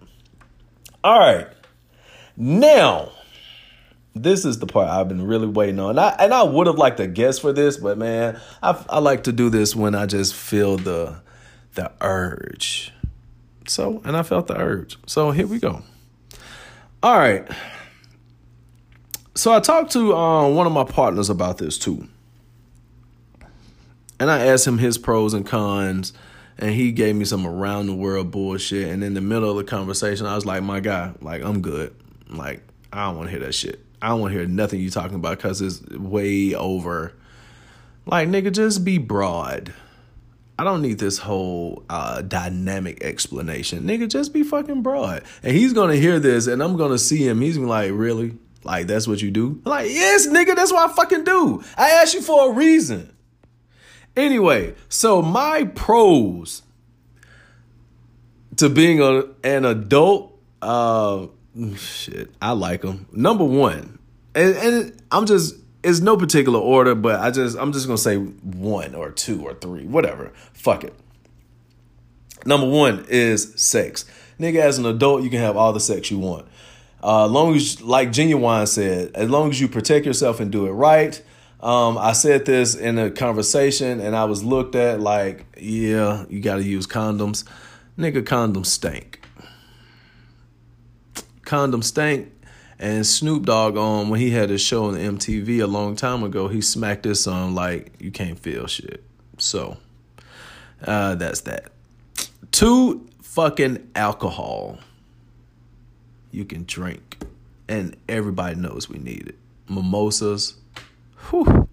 All 1.03 1.17
right, 1.17 1.47
now 2.37 3.11
this 4.13 4.45
is 4.45 4.59
the 4.59 4.67
part 4.67 4.89
I've 4.89 5.07
been 5.07 5.25
really 5.25 5.47
waiting 5.47 5.79
on. 5.79 5.89
And 5.91 5.99
I, 5.99 6.09
and 6.19 6.33
I 6.35 6.43
would 6.43 6.67
have 6.67 6.77
liked 6.77 6.97
to 6.97 7.07
guess 7.07 7.39
for 7.39 7.51
this, 7.51 7.77
but 7.77 7.97
man, 7.97 8.39
I, 8.61 8.79
I 8.89 8.99
like 8.99 9.23
to 9.23 9.31
do 9.31 9.49
this 9.49 9.75
when 9.75 9.95
I 9.95 10.05
just 10.05 10.35
feel 10.35 10.77
the 10.77 11.17
the 11.73 11.91
urge. 12.01 12.93
So, 13.67 14.01
and 14.05 14.15
I 14.15 14.23
felt 14.23 14.47
the 14.47 14.57
urge. 14.57 14.97
So 15.05 15.31
here 15.31 15.47
we 15.47 15.59
go. 15.59 15.81
All 17.03 17.17
right. 17.17 17.47
So 19.35 19.53
I 19.53 19.59
talked 19.59 19.91
to 19.91 20.15
um, 20.15 20.55
one 20.55 20.65
of 20.65 20.73
my 20.73 20.85
partners 20.85 21.29
about 21.29 21.57
this 21.57 21.77
too. 21.77 22.07
And 24.19 24.31
I 24.31 24.45
asked 24.45 24.65
him 24.65 24.77
his 24.77 24.97
pros 24.97 25.33
and 25.33 25.45
cons, 25.45 26.13
and 26.57 26.71
he 26.71 26.93
gave 26.93 27.15
me 27.15 27.25
some 27.25 27.45
around 27.45 27.87
the 27.87 27.93
world 27.93 28.31
bullshit. 28.31 28.89
And 28.89 29.03
in 29.03 29.13
the 29.13 29.21
middle 29.21 29.49
of 29.49 29.57
the 29.57 29.69
conversation, 29.69 30.25
I 30.25 30.35
was 30.35 30.45
like, 30.45 30.63
my 30.63 30.79
guy, 30.79 31.13
like, 31.21 31.43
I'm 31.43 31.61
good. 31.61 31.93
Like, 32.29 32.61
I 32.93 33.07
don't 33.07 33.17
want 33.17 33.27
to 33.27 33.31
hear 33.31 33.45
that 33.45 33.53
shit. 33.53 33.85
I 34.01 34.09
don't 34.09 34.21
want 34.21 34.33
to 34.33 34.39
hear 34.39 34.47
nothing 34.47 34.79
you 34.79 34.89
talking 34.89 35.15
about 35.15 35.37
because 35.37 35.61
it's 35.61 35.81
way 35.89 36.55
over. 36.55 37.13
Like, 38.05 38.29
nigga, 38.29 38.53
just 38.53 38.85
be 38.85 38.99
broad. 38.99 39.73
I 40.57 40.63
don't 40.63 40.81
need 40.81 40.99
this 40.99 41.17
whole 41.17 41.83
uh, 41.89 42.21
dynamic 42.21 43.03
explanation. 43.03 43.83
Nigga, 43.83 44.07
just 44.07 44.33
be 44.33 44.43
fucking 44.43 44.83
broad. 44.83 45.23
And 45.43 45.55
he's 45.55 45.73
gonna 45.73 45.95
hear 45.95 46.19
this 46.19 46.47
and 46.47 46.63
I'm 46.63 46.77
gonna 46.77 46.97
see 46.97 47.27
him. 47.27 47.41
He's 47.41 47.57
like, 47.57 47.91
really? 47.93 48.37
Like, 48.63 48.87
that's 48.87 49.07
what 49.07 49.21
you 49.21 49.31
do? 49.31 49.61
I'm 49.65 49.69
like, 49.69 49.91
yes, 49.91 50.27
nigga, 50.27 50.55
that's 50.55 50.71
what 50.71 50.89
I 50.89 50.93
fucking 50.93 51.23
do. 51.23 51.63
I 51.77 51.89
asked 51.91 52.13
you 52.13 52.21
for 52.21 52.51
a 52.51 52.53
reason. 52.53 53.15
Anyway, 54.15 54.73
so 54.87 55.21
my 55.21 55.65
pros 55.65 56.63
to 58.55 58.69
being 58.69 59.01
a, 59.01 59.25
an 59.43 59.65
adult, 59.65 60.39
uh, 60.61 61.27
shit, 61.75 62.31
I 62.41 62.53
like 62.53 62.81
them. 62.81 63.07
Number 63.11 63.43
one, 63.43 63.99
and, 64.33 64.55
and 64.55 65.01
I'm 65.11 65.25
just 65.25 65.55
it's 65.85 65.99
no 65.99 66.17
particular 66.17 66.59
order, 66.59 66.95
but 66.95 67.19
I 67.19 67.31
just 67.31 67.57
I'm 67.57 67.71
just 67.71 67.85
gonna 67.85 67.97
say 67.97 68.17
one 68.17 68.95
or 68.95 69.11
two 69.11 69.45
or 69.45 69.53
three, 69.53 69.85
whatever. 69.85 70.33
Fuck 70.53 70.83
it. 70.83 70.93
Number 72.45 72.67
one 72.67 73.05
is 73.07 73.53
sex. 73.55 74.05
Nigga, 74.39 74.59
as 74.59 74.77
an 74.77 74.85
adult, 74.85 75.23
you 75.23 75.29
can 75.29 75.39
have 75.39 75.55
all 75.55 75.73
the 75.73 75.79
sex 75.79 76.11
you 76.11 76.19
want. 76.19 76.47
Uh, 77.01 77.27
long 77.27 77.55
as, 77.55 77.81
like 77.81 78.11
Genuine 78.11 78.65
said, 78.67 79.11
as 79.15 79.29
long 79.29 79.49
as 79.49 79.61
you 79.61 79.67
protect 79.67 80.05
yourself 80.05 80.39
and 80.39 80.51
do 80.51 80.65
it 80.65 80.71
right. 80.71 81.21
Um, 81.61 81.97
I 81.97 82.13
said 82.13 82.45
this 82.45 82.75
in 82.75 82.99
a 82.99 83.09
conversation, 83.09 83.99
and 83.99 84.15
I 84.15 84.25
was 84.25 84.43
looked 84.43 84.75
at 84.75 84.99
like, 84.99 85.45
yeah, 85.57 86.25
you 86.29 86.41
got 86.41 86.57
to 86.57 86.63
use 86.63 86.85
condoms. 86.85 87.43
Nigga, 87.97 88.23
condoms 88.23 88.67
stink. 88.67 89.21
Condoms 91.41 91.85
stink. 91.85 92.31
And 92.79 93.05
Snoop 93.05 93.45
Dogg 93.45 93.77
on 93.77 94.09
when 94.09 94.19
he 94.19 94.31
had 94.31 94.49
his 94.49 94.61
show 94.61 94.85
on 94.85 94.95
MTV 94.95 95.61
a 95.61 95.67
long 95.67 95.95
time 95.95 96.23
ago, 96.23 96.47
he 96.47 96.61
smacked 96.61 97.03
this 97.03 97.25
on 97.25 97.55
like 97.55 97.93
you 97.99 98.11
can't 98.11 98.37
feel 98.37 98.67
shit. 98.67 99.03
So 99.37 99.77
uh, 100.83 101.15
that's 101.15 101.41
that. 101.41 101.71
Two 102.51 103.07
fucking 103.21 103.89
alcohol. 103.95 104.79
You 106.31 106.43
can 106.43 106.65
drink, 106.65 107.17
and 107.69 107.95
everybody 108.09 108.55
knows 108.55 108.89
we 108.89 108.97
need 108.97 109.27
it. 109.27 109.35
Mimosas. 109.69 110.55
Whew. 111.29 111.69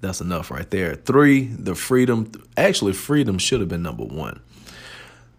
That's 0.00 0.20
enough 0.20 0.50
right 0.50 0.70
there. 0.70 0.94
Three, 0.94 1.44
the 1.44 1.74
freedom. 1.74 2.30
Actually, 2.56 2.94
freedom 2.94 3.38
should 3.38 3.60
have 3.60 3.68
been 3.68 3.82
number 3.82 4.04
one 4.04 4.40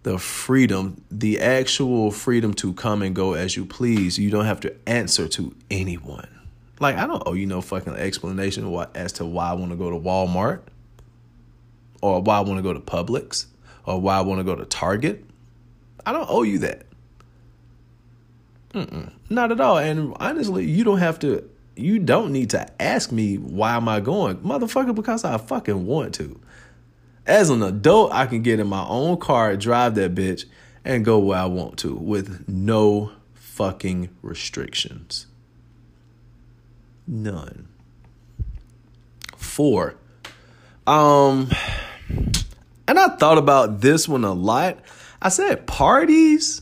the 0.05 0.19
freedom, 0.19 1.03
the 1.09 1.39
actual 1.39 2.11
freedom 2.11 2.53
to 2.53 2.73
come 2.73 3.01
and 3.01 3.15
go 3.15 3.33
as 3.33 3.57
you 3.57 3.65
please. 3.65 4.19
You 4.19 4.29
don't 4.29 4.45
have 4.45 4.59
to 4.59 4.75
answer 4.87 5.27
to 5.29 5.55
anyone. 5.71 6.29
Like 6.79 6.95
I 6.95 7.07
don't 7.07 7.23
owe 7.25 7.33
you 7.33 7.47
no 7.47 7.59
fucking 7.59 7.95
explanation 7.95 8.71
as 8.93 9.13
to 9.13 9.25
why 9.25 9.49
I 9.49 9.53
want 9.53 9.71
to 9.71 9.75
go 9.75 9.89
to 9.89 9.97
Walmart 9.97 10.61
or 12.03 12.21
why 12.21 12.37
I 12.37 12.41
want 12.41 12.59
to 12.59 12.61
go 12.61 12.71
to 12.71 12.79
Publix 12.79 13.47
or 13.83 13.99
why 13.99 14.19
I 14.19 14.21
want 14.21 14.37
to 14.37 14.43
go 14.43 14.53
to 14.53 14.63
Target. 14.63 15.25
I 16.05 16.13
don't 16.13 16.29
owe 16.29 16.43
you 16.43 16.59
that. 16.59 16.85
Mm-mm, 18.75 19.11
not 19.31 19.51
at 19.51 19.59
all. 19.59 19.79
And 19.79 20.15
honestly, 20.19 20.65
you 20.65 20.83
don't 20.83 20.99
have 20.99 21.17
to. 21.19 21.49
You 21.75 21.97
don't 21.97 22.31
need 22.31 22.51
to 22.51 22.69
ask 22.79 23.11
me 23.11 23.37
why 23.37 23.75
am 23.75 23.89
I 23.89 24.01
going, 24.01 24.37
motherfucker, 24.37 24.93
because 24.93 25.23
I 25.23 25.39
fucking 25.39 25.87
want 25.87 26.13
to. 26.15 26.39
As 27.25 27.49
an 27.49 27.63
adult, 27.63 28.11
I 28.13 28.27
can 28.27 28.43
get 28.43 28.59
in 28.59 28.67
my 28.67 28.85
own 28.85 29.17
car, 29.17 29.55
drive 29.57 29.95
that 29.95 30.13
bitch, 30.13 30.45
and 30.83 31.03
go 31.03 31.17
where 31.17 31.39
I 31.39 31.45
want 31.45 31.77
to 31.79 31.95
with 31.95 32.47
no 32.47 33.11
fucking 33.33 34.09
restrictions. 34.21 35.25
None. 37.07 37.67
Four. 39.37 39.95
Um, 40.85 41.49
and 42.87 42.99
I 42.99 43.15
thought 43.15 43.37
about 43.37 43.81
this 43.81 44.07
one 44.07 44.23
a 44.23 44.33
lot. 44.33 44.77
I 45.21 45.29
said 45.29 45.65
parties, 45.65 46.61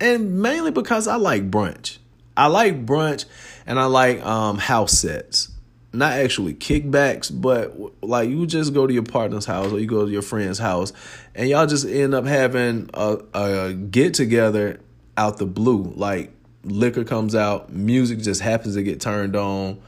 and 0.00 0.40
mainly 0.40 0.70
because 0.70 1.06
I 1.06 1.16
like 1.16 1.50
brunch. 1.50 1.98
I 2.36 2.46
like 2.46 2.86
brunch 2.86 3.24
and 3.66 3.80
I 3.80 3.86
like 3.86 4.24
um, 4.24 4.58
house 4.58 4.92
sets 4.92 5.50
not 5.92 6.12
actually 6.12 6.54
kickbacks, 6.54 7.30
but 7.32 7.74
like 8.02 8.28
you 8.28 8.46
just 8.46 8.74
go 8.74 8.86
to 8.86 8.92
your 8.92 9.02
partner's 9.02 9.46
house 9.46 9.72
or 9.72 9.78
you 9.78 9.86
go 9.86 10.04
to 10.04 10.10
your 10.10 10.22
friend's 10.22 10.58
house, 10.58 10.92
and 11.34 11.48
y'all 11.48 11.66
just 11.66 11.86
end 11.86 12.14
up 12.14 12.26
having 12.26 12.90
a, 12.94 13.18
a 13.34 13.72
get 13.72 14.14
together 14.14 14.80
out 15.16 15.38
the 15.38 15.46
blue. 15.46 15.92
Like 15.96 16.30
liquor 16.64 17.04
comes 17.04 17.34
out, 17.34 17.72
music 17.72 18.18
just 18.18 18.40
happens 18.40 18.74
to 18.74 18.82
get 18.82 19.00
turned 19.00 19.34
on, 19.34 19.80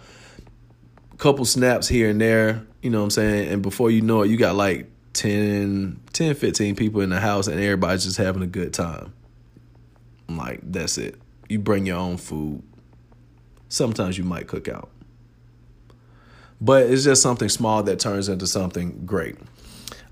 couple 1.19 1.45
snaps 1.45 1.87
here 1.87 2.09
and 2.09 2.21
there, 2.21 2.67
you 2.81 2.89
know 2.89 2.99
what 2.99 3.05
I'm 3.05 3.11
saying? 3.11 3.53
And 3.53 3.63
before 3.63 3.91
you 3.91 4.01
know 4.01 4.23
it, 4.23 4.31
you 4.31 4.39
got 4.39 4.55
like 4.55 4.89
10, 5.13 6.01
10 6.13 6.35
15 6.35 6.77
people 6.77 7.03
in 7.03 7.11
the 7.11 7.21
house, 7.21 7.47
and 7.47 7.61
everybody's 7.61 8.05
just 8.05 8.17
having 8.17 8.43
a 8.43 8.47
good 8.47 8.73
time. 8.73 9.13
I'm 10.31 10.39
Like 10.39 10.61
that's 10.63 10.97
it. 10.97 11.17
You 11.49 11.59
bring 11.59 11.85
your 11.85 11.99
own 11.99 12.17
food. 12.17 12.63
Sometimes 13.69 14.17
you 14.17 14.25
might 14.25 14.47
cook 14.49 14.67
out 14.67 14.89
but 16.61 16.87
it's 16.87 17.05
just 17.05 17.23
something 17.23 17.49
small 17.49 17.83
that 17.85 17.99
turns 17.99 18.29
into 18.29 18.47
something 18.47 19.03
great. 19.07 19.37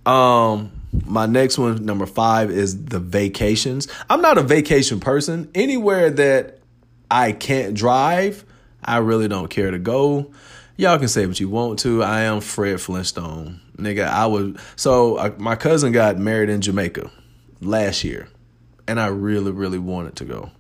Um, 0.07 0.73
my 1.07 1.27
next 1.27 1.59
one, 1.59 1.85
number 1.85 2.07
five, 2.07 2.51
is 2.51 2.85
the 2.87 2.99
vacations. 2.99 3.89
I'm 4.09 4.23
not 4.23 4.39
a 4.39 4.43
vacation 4.43 5.01
person. 5.01 5.51
Anywhere 5.55 6.11
that 6.11 6.59
I 7.11 7.33
can't 7.33 7.75
drive, 7.75 8.45
I 8.83 8.99
really 8.99 9.29
don't 9.29 9.49
care 9.49 9.71
to 9.71 9.79
go. 9.79 10.33
Y'all 10.77 10.99
can 10.99 11.09
say 11.09 11.27
what 11.27 11.41
you 11.41 11.49
want 11.49 11.81
to. 11.81 12.03
I 12.03 12.23
am 12.23 12.41
Fred 12.41 12.81
Flintstone, 12.81 13.61
nigga. 13.77 14.07
I 14.07 14.27
was 14.27 14.57
So 14.77 15.17
uh, 15.17 15.35
my 15.39 15.57
cousin 15.57 15.93
got 15.93 16.19
married 16.19 16.49
in 16.49 16.61
Jamaica 16.61 17.11
last 17.61 18.05
year, 18.05 18.29
and 18.87 19.01
I 19.01 19.09
really, 19.09 19.51
really 19.51 19.79
wanted 19.79 20.17
to 20.17 20.25
go 20.25 20.51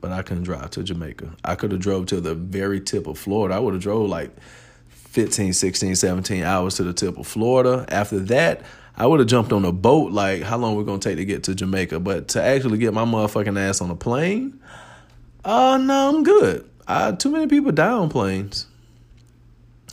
but 0.00 0.12
I 0.12 0.22
couldn't 0.22 0.44
drive 0.44 0.70
to 0.70 0.82
Jamaica. 0.82 1.34
I 1.44 1.54
could 1.54 1.72
have 1.72 1.80
drove 1.80 2.06
to 2.06 2.20
the 2.20 2.34
very 2.34 2.80
tip 2.80 3.06
of 3.06 3.18
Florida. 3.18 3.54
I 3.54 3.58
would 3.58 3.74
have 3.74 3.82
drove 3.82 4.08
like 4.08 4.30
15, 4.88 5.52
16, 5.52 5.96
17 5.96 6.44
hours 6.44 6.76
to 6.76 6.84
the 6.84 6.92
tip 6.92 7.18
of 7.18 7.26
Florida. 7.26 7.84
After 7.88 8.18
that, 8.20 8.62
I 8.96 9.06
would 9.06 9.20
have 9.20 9.28
jumped 9.28 9.52
on 9.52 9.64
a 9.64 9.72
boat 9.72 10.12
like 10.12 10.42
how 10.42 10.56
long 10.56 10.76
we're 10.76 10.84
gonna 10.84 10.98
take 10.98 11.16
to 11.16 11.24
get 11.24 11.44
to 11.44 11.54
Jamaica. 11.54 12.00
But 12.00 12.28
to 12.28 12.42
actually 12.42 12.78
get 12.78 12.94
my 12.94 13.04
motherfucking 13.04 13.58
ass 13.58 13.80
on 13.80 13.90
a 13.90 13.96
plane, 13.96 14.60
uh 15.44 15.78
no, 15.78 16.08
I'm 16.10 16.22
good. 16.22 16.68
Uh, 16.86 17.12
too 17.12 17.30
many 17.30 17.46
people 17.46 17.70
die 17.70 17.90
on 17.90 18.08
planes. 18.08 18.66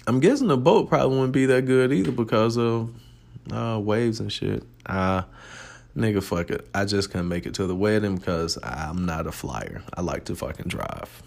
I'm 0.07 0.19
guessing 0.19 0.47
the 0.47 0.57
boat 0.57 0.89
probably 0.89 1.15
wouldn't 1.15 1.33
be 1.33 1.45
that 1.45 1.65
good 1.65 1.93
either 1.93 2.11
because 2.11 2.57
of 2.57 2.89
uh, 3.51 3.79
waves 3.79 4.19
and 4.19 4.31
shit. 4.31 4.63
Uh 4.85 5.23
Nigga, 5.97 6.21
fuck 6.21 6.51
it. 6.51 6.69
I 6.75 6.85
just 6.85 7.09
couldn't 7.09 7.27
make 7.27 7.47
it 7.47 7.55
to 7.55 7.65
the 7.65 7.75
wedding 7.75 8.17
because 8.17 8.59
I'm 8.61 9.07
not 9.07 9.25
a 9.25 9.31
flyer. 9.31 9.81
I 9.95 10.01
like 10.01 10.25
to 10.25 10.35
fucking 10.35 10.67
drive. 10.67 11.23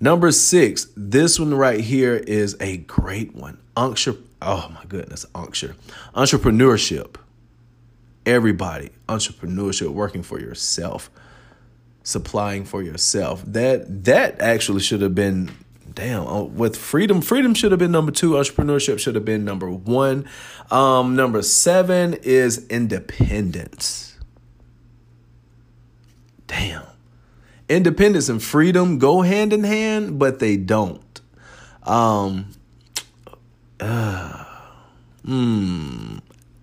Number 0.00 0.32
six, 0.32 0.88
this 0.96 1.38
one 1.38 1.52
right 1.52 1.80
here 1.80 2.16
is 2.16 2.56
a 2.60 2.78
great 2.78 3.34
one. 3.34 3.58
Uncture, 3.76 4.14
oh 4.40 4.70
my 4.74 4.86
goodness, 4.86 5.26
uncture. 5.34 5.76
Entrepreneurship. 6.14 7.16
Everybody, 8.24 8.88
entrepreneurship, 9.06 9.88
working 9.88 10.22
for 10.22 10.40
yourself, 10.40 11.10
supplying 12.02 12.64
for 12.64 12.82
yourself. 12.82 13.42
That 13.46 14.04
that 14.04 14.40
actually 14.40 14.80
should 14.80 15.02
have 15.02 15.14
been 15.14 15.50
damn 15.94 16.26
uh, 16.26 16.42
with 16.42 16.76
freedom 16.76 17.20
freedom 17.20 17.54
should 17.54 17.72
have 17.72 17.78
been 17.78 17.92
number 17.92 18.12
two. 18.12 18.32
Entrepreneurship 18.32 18.98
should 18.98 19.14
have 19.14 19.24
been 19.24 19.44
number 19.44 19.70
one. 19.70 20.28
Um 20.70 21.16
number 21.16 21.42
seven 21.42 22.14
is 22.22 22.66
independence. 22.68 24.18
Damn. 26.46 26.84
Independence 27.68 28.28
and 28.28 28.42
freedom 28.42 28.98
go 28.98 29.22
hand 29.22 29.52
in 29.52 29.64
hand 29.64 30.18
but 30.18 30.38
they 30.38 30.56
don't. 30.56 31.20
Um 31.84 32.50
uh, 33.78 34.44
hmm. 35.24 36.18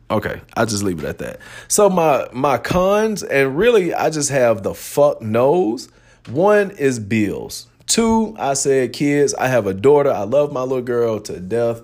Okay 0.10 0.42
i 0.56 0.66
just 0.66 0.84
leave 0.84 1.00
it 1.00 1.06
at 1.06 1.18
that. 1.20 1.40
So 1.68 1.90
my 1.90 2.28
my 2.32 2.58
cons 2.58 3.24
and 3.24 3.58
really 3.58 3.94
i 3.94 4.10
just 4.10 4.30
have 4.30 4.64
the 4.64 4.74
fuck 4.74 5.22
knows 5.22 5.90
one 6.28 6.72
is 6.72 7.00
bills 7.00 7.68
Two, 7.88 8.36
I 8.38 8.54
said 8.54 8.94
kids. 8.94 9.34
I 9.34 9.48
have 9.48 9.66
a 9.66 9.74
daughter. 9.74 10.12
I 10.12 10.24
love 10.24 10.52
my 10.52 10.62
little 10.62 10.82
girl 10.82 11.20
to 11.22 11.40
death. 11.40 11.82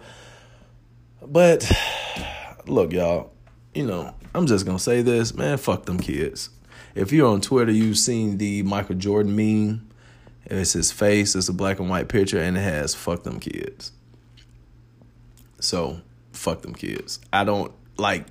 But 1.26 1.72
look, 2.68 2.92
y'all, 2.92 3.32
you 3.74 3.86
know, 3.86 4.14
I'm 4.36 4.46
just 4.46 4.66
gonna 4.66 4.80
say 4.80 5.02
this, 5.02 5.34
man, 5.34 5.58
fuck 5.58 5.86
them 5.86 6.00
kids. 6.00 6.50
If 6.94 7.12
you're 7.12 7.28
on 7.28 7.42
Twitter, 7.42 7.72
you've 7.72 7.98
seen 7.98 8.38
the 8.38 8.64
Michael 8.64 8.96
Jordan 8.96 9.36
meme. 9.36 9.90
It's 10.46 10.74
his 10.74 10.92
face, 10.92 11.36
it's 11.36 11.48
a 11.48 11.54
black 11.54 11.80
and 11.80 11.90
white 11.90 12.10
picture, 12.10 12.40
and 12.40 12.58
it 12.58 12.62
has 12.62 12.94
fuck 12.94 13.24
them 13.24 13.40
kids. 13.40 13.94
So 15.60 16.02
fuck 16.34 16.62
them 16.62 16.76
kids. 16.76 17.22
I 17.32 17.46
don't 17.46 17.72
like 17.98 18.26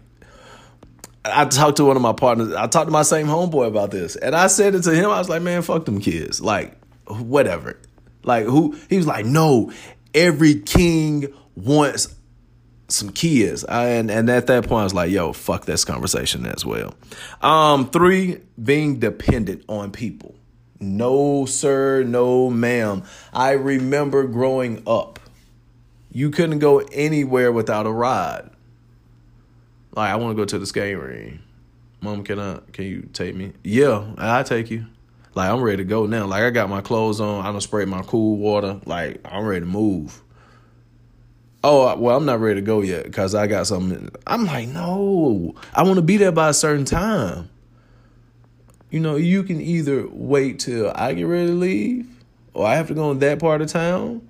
I 1.25 1.45
talked 1.45 1.76
to 1.76 1.85
one 1.85 1.97
of 1.97 2.02
my 2.02 2.12
partners. 2.12 2.52
I 2.52 2.67
talked 2.67 2.88
to 2.88 2.93
my 2.93 3.02
same 3.02 3.29
homeboy 3.29 3.69
about 3.69 3.91
this, 3.91 4.17
and 4.17 4.35
I 4.35 4.49
said 4.49 4.75
it 4.75 4.83
to 4.83 4.95
him. 4.95 5.09
I 5.09 5.19
was 5.19 5.29
like, 5.29 5.41
"Man, 5.41 5.62
fuck 5.62 5.85
them 5.85 6.00
kids. 6.00 6.41
Like, 6.41 6.76
whatever. 7.06 7.78
Like 8.25 8.44
who 8.47 8.78
he 8.88 8.97
was 8.97 9.06
like, 9.06 9.26
no, 9.26 9.73
every 10.14 10.61
king 10.61 11.32
wants 11.56 12.14
some 12.88 13.11
kids. 13.11 13.64
and 13.64 14.11
and 14.11 14.30
at 14.30 14.47
that 14.47 14.64
point 14.64 14.80
I 14.80 14.85
was 14.85 14.94
like, 14.94 15.11
yo, 15.11 15.32
fuck 15.32 15.64
this 15.64 15.85
conversation 15.85 16.47
as 16.47 16.64
well. 16.64 16.94
Um, 17.40 17.90
three, 17.90 18.40
being 18.62 18.99
dependent 18.99 19.64
on 19.68 19.90
people. 19.92 20.35
No, 20.80 21.47
sir, 21.47 22.02
no, 22.02 22.50
ma'am. 22.50 23.04
I 23.32 23.52
remember 23.52 24.26
growing 24.26 24.82
up. 24.87 25.21
You 26.11 26.30
couldn't 26.30 26.59
go 26.59 26.80
anywhere 26.92 27.52
without 27.52 27.87
a 27.87 27.92
ride. 27.92 28.50
Like, 29.94 30.11
I 30.11 30.16
want 30.16 30.37
to 30.37 30.42
go 30.42 30.44
to 30.44 30.59
the 30.59 30.66
skating 30.66 30.99
ring. 30.99 31.38
Mom, 32.00 32.25
can 32.25 32.38
I 32.38 32.59
can 32.73 32.85
you 32.85 33.09
take 33.12 33.35
me? 33.35 33.52
Yeah, 33.62 34.12
I 34.18 34.42
take 34.42 34.71
you. 34.71 34.87
Like 35.35 35.51
I'm 35.51 35.61
ready 35.61 35.79
to 35.79 35.85
go 35.85 36.07
now. 36.07 36.27
Like 36.27 36.43
I 36.43 36.51
got 36.51 36.69
my 36.69 36.81
clothes 36.81 37.21
on. 37.21 37.45
I 37.45 37.51
don't 37.51 37.61
spray 37.61 37.85
my 37.85 38.03
cool 38.03 38.37
water. 38.37 38.81
Like 38.85 39.21
I'm 39.25 39.45
ready 39.45 39.61
to 39.61 39.67
move. 39.67 40.23
Oh 41.65 41.97
well, 41.97 42.17
I'm 42.17 42.25
not 42.25 42.41
ready 42.41 42.61
to 42.61 42.67
go 42.67 42.81
yet 42.81 43.05
because 43.05 43.35
I 43.35 43.47
got 43.47 43.67
something. 43.67 44.11
I'm 44.27 44.45
like, 44.45 44.69
no, 44.69 45.55
I 45.75 45.85
want 45.85 45.97
to 45.97 46.03
be 46.03 46.17
there 46.17 46.33
by 46.33 46.49
a 46.49 46.55
certain 46.55 46.85
time. 46.85 47.49
You 48.91 49.01
know, 49.01 49.17
you 49.17 49.43
can 49.43 49.61
either 49.61 50.07
wait 50.09 50.59
till 50.59 50.93
I 50.95 51.15
get 51.15 51.25
ready 51.25 51.47
to 51.47 51.55
leave, 51.55 52.07
or 52.53 52.67
I 52.67 52.75
have 52.75 52.89
to 52.89 52.95
go 52.95 53.11
in 53.11 53.21
that 53.21 53.39
part 53.39 53.62
of 53.62 53.69
town, 53.69 54.29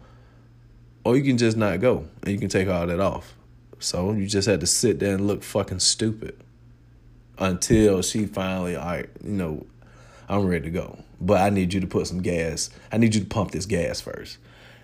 or 1.04 1.16
you 1.16 1.24
can 1.24 1.36
just 1.36 1.56
not 1.56 1.80
go 1.80 2.06
and 2.22 2.32
you 2.32 2.38
can 2.38 2.48
take 2.48 2.68
all 2.68 2.86
that 2.86 3.00
off. 3.00 3.34
So 3.80 4.12
you 4.12 4.26
just 4.26 4.46
had 4.46 4.60
to 4.60 4.66
sit 4.66 5.00
there 5.00 5.14
and 5.14 5.26
look 5.26 5.42
fucking 5.42 5.80
stupid 5.80 6.38
until 7.38 8.02
she 8.02 8.26
finally, 8.26 8.76
I, 8.76 8.98
you 9.24 9.32
know, 9.32 9.66
I'm 10.28 10.46
ready 10.46 10.64
to 10.64 10.70
go. 10.70 10.98
But 11.20 11.40
I 11.40 11.50
need 11.50 11.72
you 11.72 11.80
to 11.80 11.86
put 11.86 12.06
some 12.06 12.22
gas. 12.22 12.70
I 12.90 12.98
need 12.98 13.14
you 13.14 13.20
to 13.20 13.26
pump 13.26 13.52
this 13.52 13.66
gas 13.66 14.00
first. 14.00 14.38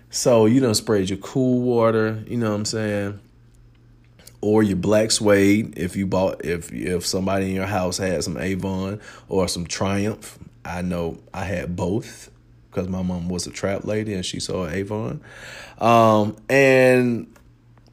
So 0.09 0.45
you 0.45 0.59
done 0.59 0.75
sprayed 0.75 1.09
your 1.09 1.19
cool 1.19 1.61
water, 1.61 2.23
you 2.27 2.37
know 2.37 2.49
what 2.49 2.55
I'm 2.55 2.65
saying? 2.65 3.19
Or 4.41 4.63
your 4.63 4.77
black 4.77 5.11
suede 5.11 5.77
if 5.77 5.95
you 5.95 6.07
bought 6.07 6.45
if 6.45 6.71
if 6.71 7.05
somebody 7.05 7.49
in 7.49 7.55
your 7.55 7.65
house 7.65 7.97
had 7.97 8.23
some 8.23 8.37
Avon 8.37 9.01
or 9.27 9.47
some 9.47 9.67
Triumph. 9.67 10.39
I 10.63 10.81
know 10.81 11.19
I 11.33 11.43
had 11.43 11.75
both 11.75 12.31
because 12.69 12.87
my 12.87 13.01
mom 13.01 13.27
was 13.27 13.47
a 13.47 13.51
trap 13.51 13.85
lady 13.85 14.13
and 14.13 14.25
she 14.25 14.39
saw 14.39 14.67
Avon. 14.67 15.21
Um, 15.77 16.37
and 16.49 17.33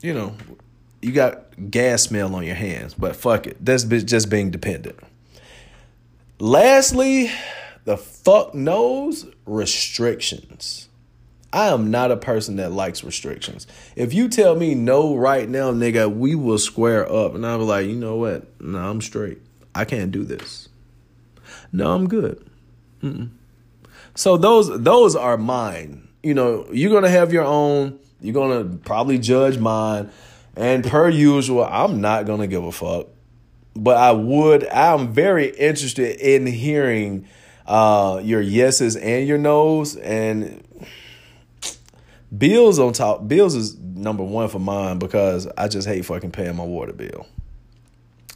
you 0.00 0.14
know, 0.14 0.36
you 1.02 1.12
got 1.12 1.70
gas 1.70 2.02
smell 2.02 2.34
on 2.34 2.44
your 2.44 2.54
hands, 2.54 2.94
but 2.94 3.16
fuck 3.16 3.46
it. 3.46 3.56
That's 3.64 3.84
just 3.84 4.30
being 4.30 4.50
dependent. 4.50 4.98
Lastly, 6.38 7.30
the 7.84 7.96
fuck 7.96 8.54
knows 8.54 9.26
restrictions. 9.46 10.88
I 11.52 11.68
am 11.68 11.90
not 11.90 12.10
a 12.10 12.16
person 12.16 12.56
that 12.56 12.72
likes 12.72 13.02
restrictions. 13.02 13.66
If 13.94 14.12
you 14.12 14.28
tell 14.28 14.54
me 14.54 14.74
no 14.74 15.16
right 15.16 15.48
now, 15.48 15.72
nigga, 15.72 16.14
we 16.14 16.34
will 16.34 16.58
square 16.58 17.10
up. 17.10 17.34
And 17.34 17.46
I'll 17.46 17.58
be 17.58 17.64
like, 17.64 17.86
you 17.86 17.96
know 17.96 18.16
what? 18.16 18.60
No, 18.60 18.78
I'm 18.78 19.00
straight. 19.00 19.38
I 19.74 19.86
can't 19.86 20.12
do 20.12 20.24
this. 20.24 20.68
No, 21.72 21.92
I'm 21.92 22.08
good. 22.08 22.44
Mm-mm. 23.02 23.30
So 24.14 24.36
those 24.36 24.82
those 24.82 25.16
are 25.16 25.36
mine. 25.36 26.08
You 26.22 26.34
know, 26.34 26.66
you're 26.72 26.92
gonna 26.92 27.10
have 27.10 27.32
your 27.32 27.44
own. 27.44 27.98
You're 28.20 28.34
gonna 28.34 28.64
probably 28.64 29.18
judge 29.18 29.58
mine. 29.58 30.10
And 30.56 30.84
per 30.84 31.08
usual, 31.08 31.64
I'm 31.64 32.00
not 32.00 32.26
gonna 32.26 32.46
give 32.46 32.64
a 32.64 32.72
fuck 32.72 33.08
but 33.76 33.96
I 33.96 34.12
would. 34.12 34.66
I'm 34.68 35.12
very 35.12 35.48
interested 35.48 36.16
in 36.20 36.46
hearing 36.46 37.26
uh, 37.66 38.20
your 38.22 38.40
yeses 38.40 38.96
and 38.96 39.26
your 39.26 39.38
nos. 39.38 39.96
And 39.96 40.62
bills 42.36 42.78
on 42.78 42.92
top. 42.92 43.28
Bills 43.28 43.54
is 43.54 43.76
number 43.78 44.22
one 44.22 44.48
for 44.48 44.58
mine 44.58 44.98
because 44.98 45.46
I 45.56 45.68
just 45.68 45.86
hate 45.86 46.04
fucking 46.04 46.32
paying 46.32 46.56
my 46.56 46.64
water 46.64 46.92
bill. 46.92 47.26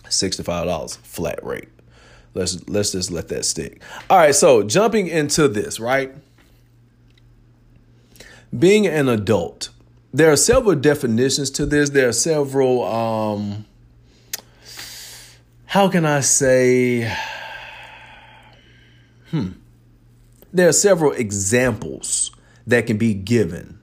Sixty 0.09 0.43
five 0.43 0.67
dollars 0.67 0.97
flat 0.97 1.45
rate. 1.45 1.69
Let's 2.35 2.67
let's 2.69 2.93
just 2.93 3.11
let 3.11 3.29
that 3.29 3.45
stick. 3.45 3.83
All 4.09 4.19
right, 4.19 4.35
so 4.35 4.63
jumping 4.63 5.07
into 5.07 5.49
this, 5.49 5.81
right? 5.81 6.15
Being 8.57 8.87
an 8.87 9.09
adult, 9.09 9.71
there 10.13 10.31
are 10.33 10.37
several 10.37 10.75
definitions 10.75 11.51
to 11.53 11.67
this. 11.67 11.91
There 11.91 12.09
are 12.09 12.13
several 12.13 12.85
um, 12.85 13.65
how 15.71 15.89
can 15.89 16.05
I 16.05 16.19
say, 16.19 17.17
hmm, 19.31 19.51
there 20.53 20.69
are 20.69 20.73
several 20.73 21.13
examples 21.13 22.33
that 22.67 22.89
can 22.89 22.97
be 22.97 23.15
given. 23.15 23.79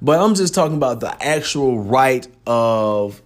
But 0.00 0.20
I'm 0.20 0.34
just 0.34 0.52
talking 0.52 0.76
about 0.76 0.98
the 0.98 1.14
actual 1.24 1.78
right 1.78 2.26
of, 2.44 3.22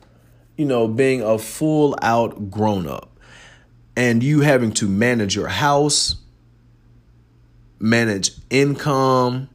you 0.59 0.67
know, 0.67 0.89
being 0.89 1.23
a 1.23 1.39
full 1.39 1.97
out 2.03 2.51
grown 2.51 2.87
up 2.87 3.19
and 3.97 4.23
you 4.23 4.43
having 4.43 4.73
to 4.73 4.87
manage 4.87 5.35
your 5.35 5.49
house, 5.49 6.17
manage 7.79 8.33
income. 8.51 9.49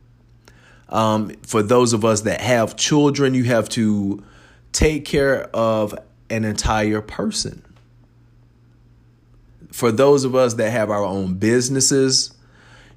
Um, 0.89 1.29
for 1.43 1.61
those 1.61 1.93
of 1.93 2.03
us 2.05 2.21
that 2.21 2.41
have 2.41 2.75
children, 2.75 3.35
you 3.35 3.43
have 3.43 3.69
to 3.69 4.23
take 4.71 5.05
care 5.05 5.43
of 5.55 5.93
an 6.31 6.45
entire 6.45 7.01
person. 7.01 7.63
For 9.71 9.91
those 9.91 10.23
of 10.23 10.35
us 10.35 10.55
that 10.55 10.71
have 10.71 10.89
our 10.89 11.03
own 11.03 11.35
businesses, 11.35 12.33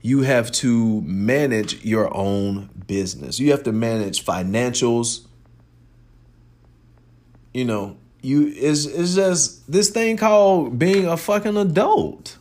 you 0.02 0.22
have 0.22 0.50
to 0.52 1.00
manage 1.02 1.84
your 1.84 2.14
own 2.14 2.68
business. 2.86 3.40
You 3.40 3.52
have 3.52 3.62
to 3.62 3.72
manage 3.72 4.24
financials. 4.24 5.26
You 7.52 7.64
know, 7.64 7.96
you 8.20 8.48
is 8.48 8.86
it's 8.86 9.14
just 9.14 9.70
this 9.70 9.90
thing 9.90 10.16
called 10.16 10.78
being 10.78 11.06
a 11.06 11.16
fucking 11.16 11.56
adult. 11.56 12.38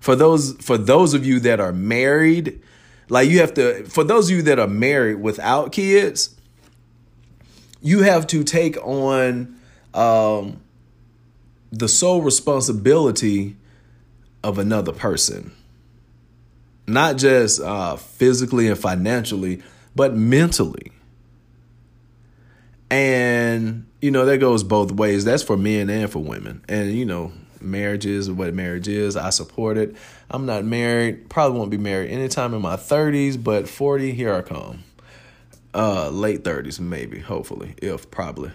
For 0.00 0.16
those 0.16 0.52
for 0.60 0.78
those 0.78 1.14
of 1.14 1.26
you 1.26 1.40
that 1.40 1.60
are 1.60 1.72
married, 1.72 2.60
like 3.08 3.28
you 3.28 3.40
have 3.40 3.54
to 3.54 3.84
for 3.84 4.04
those 4.04 4.30
of 4.30 4.36
you 4.36 4.42
that 4.42 4.58
are 4.58 4.68
married 4.68 5.20
without 5.20 5.72
kids, 5.72 6.34
you 7.82 8.02
have 8.02 8.26
to 8.28 8.44
take 8.44 8.76
on 8.86 9.58
um, 9.92 10.60
the 11.70 11.88
sole 11.88 12.22
responsibility 12.22 13.56
of 14.44 14.58
another 14.58 14.92
person, 14.92 15.52
not 16.86 17.16
just 17.16 17.60
uh, 17.60 17.96
physically 17.96 18.68
and 18.68 18.78
financially, 18.78 19.62
but 19.94 20.14
mentally. 20.14 20.92
And, 22.90 23.86
you 24.00 24.10
know, 24.10 24.26
that 24.26 24.38
goes 24.38 24.62
both 24.62 24.92
ways. 24.92 25.24
That's 25.24 25.42
for 25.42 25.56
men 25.56 25.88
and 25.90 26.10
for 26.10 26.18
women. 26.18 26.62
And, 26.68 26.92
you 26.92 27.06
know, 27.06 27.32
marriage 27.60 28.04
is 28.04 28.30
what 28.30 28.52
marriage 28.54 28.86
is. 28.86 29.16
I 29.16 29.30
support 29.30 29.78
it. 29.78 29.96
I'm 30.30 30.46
not 30.46 30.64
married, 30.64 31.30
probably 31.30 31.58
won't 31.58 31.70
be 31.70 31.78
married 31.78 32.10
anytime 32.10 32.54
in 32.54 32.62
my 32.62 32.76
30s, 32.76 33.42
but 33.42 33.68
40, 33.68 34.12
here 34.12 34.34
I 34.34 34.42
come. 34.42 34.84
Uh, 35.74 36.10
late 36.10 36.44
thirties, 36.44 36.78
maybe, 36.78 37.20
hopefully, 37.20 37.74
if 37.80 38.10
probably. 38.10 38.52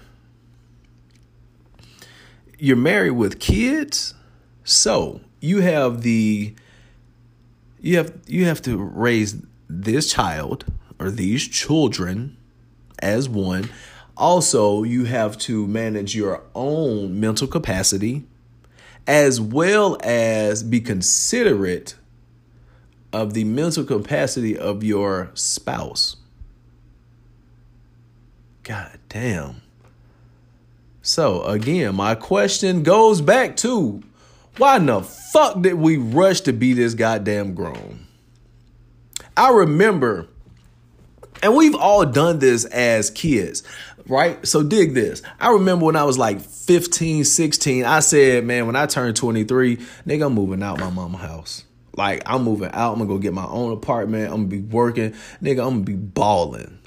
you're 2.60 2.76
married 2.76 3.12
with 3.12 3.40
kids, 3.40 4.14
so 4.64 5.22
you 5.40 5.62
have 5.62 6.02
the 6.02 6.56
you 7.80 7.98
have 7.98 8.14
you 8.28 8.46
have 8.46 8.62
to 8.64 8.78
raise 8.78 9.42
this 9.70 10.12
child 10.12 10.66
or 11.00 11.12
these 11.12 11.48
children 11.48 12.38
as 13.00 13.30
one. 13.30 13.70
Also, 14.16 14.82
you 14.82 15.06
have 15.06 15.38
to 15.38 15.68
manage 15.68 16.16
your 16.16 16.42
own 16.56 17.20
mental 17.20 17.48
capacity 17.48 18.26
as 19.06 19.40
well 19.40 19.96
as 20.04 20.64
be 20.64 20.82
considerate 20.82 21.96
of 23.14 23.34
the 23.36 23.44
mental 23.44 23.84
capacity 23.84 24.58
of 24.58 24.84
your 24.84 25.30
spouse. 25.36 26.18
God 28.68 29.00
damn. 29.08 29.62
So, 31.02 31.44
again, 31.44 31.96
my 31.96 32.16
question 32.16 32.84
goes 32.84 33.22
back 33.22 33.56
to 33.58 34.04
why 34.58 34.76
in 34.76 34.88
the 34.88 35.02
fuck 35.04 35.62
did 35.62 35.76
we 35.76 35.96
rush 35.96 36.42
to 36.42 36.52
be 36.52 36.74
this 36.74 36.94
goddamn 36.94 37.54
grown? 37.56 38.06
I 39.38 39.52
remember, 39.52 40.28
and 41.42 41.56
we've 41.56 41.76
all 41.76 42.06
done 42.06 42.40
this 42.40 42.66
as 42.66 43.10
kids, 43.10 43.64
right? 44.06 44.46
So 44.46 44.64
dig 44.64 44.94
this. 44.94 45.22
I 45.40 45.52
remember 45.52 45.86
when 45.86 45.96
I 45.96 46.04
was 46.04 46.18
like 46.18 46.42
15, 46.42 47.24
16, 47.24 47.86
I 47.86 48.02
said, 48.02 48.44
man, 48.44 48.66
when 48.66 48.76
I 48.76 48.86
turn 48.86 49.14
23, 49.14 49.78
nigga, 49.78 50.26
I'm 50.26 50.34
moving 50.34 50.62
out 50.62 50.78
my 50.78 50.90
mama 50.90 51.20
house. 51.20 51.64
Like, 51.96 52.24
I'm 52.26 52.44
moving 52.44 52.72
out. 52.74 52.92
I'm 52.92 52.98
gonna 52.98 53.08
go 53.08 53.18
get 53.18 53.34
my 53.34 53.48
own 53.48 53.72
apartment. 53.72 54.26
I'm 54.26 54.48
gonna 54.48 54.48
be 54.48 54.60
working. 54.60 55.14
Nigga, 55.42 55.66
I'm 55.66 55.76
gonna 55.76 55.80
be 55.84 55.96
balling. 55.96 56.80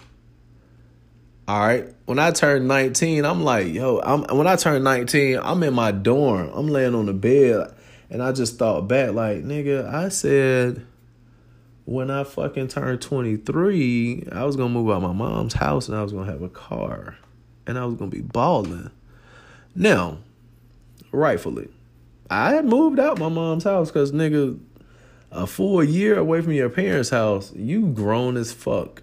All 1.51 1.59
right. 1.59 1.85
When 2.05 2.21
I 2.21 2.31
turned 2.31 2.69
19, 2.69 3.25
I'm 3.25 3.43
like, 3.43 3.75
yo, 3.75 3.99
I'm 4.05 4.23
when 4.37 4.47
I 4.47 4.55
turned 4.55 4.85
19, 4.85 5.41
I'm 5.43 5.65
in 5.65 5.75
my 5.75 5.91
dorm. 5.91 6.49
I'm 6.55 6.69
laying 6.69 6.95
on 6.95 7.07
the 7.07 7.13
bed. 7.13 7.75
And 8.09 8.23
I 8.23 8.31
just 8.31 8.57
thought 8.57 8.87
back, 8.87 9.15
like, 9.15 9.39
nigga, 9.39 9.93
I 9.93 10.11
said 10.11 10.87
when 11.87 12.09
I 12.09 12.23
fucking 12.23 12.69
turned 12.69 13.03
23, 13.03 14.29
I 14.31 14.45
was 14.45 14.55
gonna 14.55 14.69
move 14.69 14.93
out 14.93 15.03
my 15.03 15.13
mom's 15.13 15.55
house 15.55 15.89
and 15.89 15.99
I 15.99 16.05
was 16.05 16.13
gonna 16.13 16.31
have 16.31 16.41
a 16.41 16.49
car. 16.49 17.17
And 17.67 17.77
I 17.77 17.85
was 17.85 17.97
gonna 17.97 18.13
be 18.13 18.21
balling. 18.21 18.93
Now, 19.75 20.19
rightfully, 21.11 21.69
I 22.31 22.55
had 22.55 22.65
moved 22.65 23.01
out 23.01 23.19
my 23.19 23.29
mom's 23.29 23.65
house 23.65 23.89
because 23.91 24.13
nigga, 24.13 24.57
a 25.33 25.49
full 25.49 25.83
year 25.83 26.17
away 26.17 26.43
from 26.43 26.53
your 26.53 26.71
parents' 26.71 27.11
house, 27.11 27.53
you 27.57 27.89
grown 27.89 28.37
as 28.37 28.53
fuck. 28.53 29.03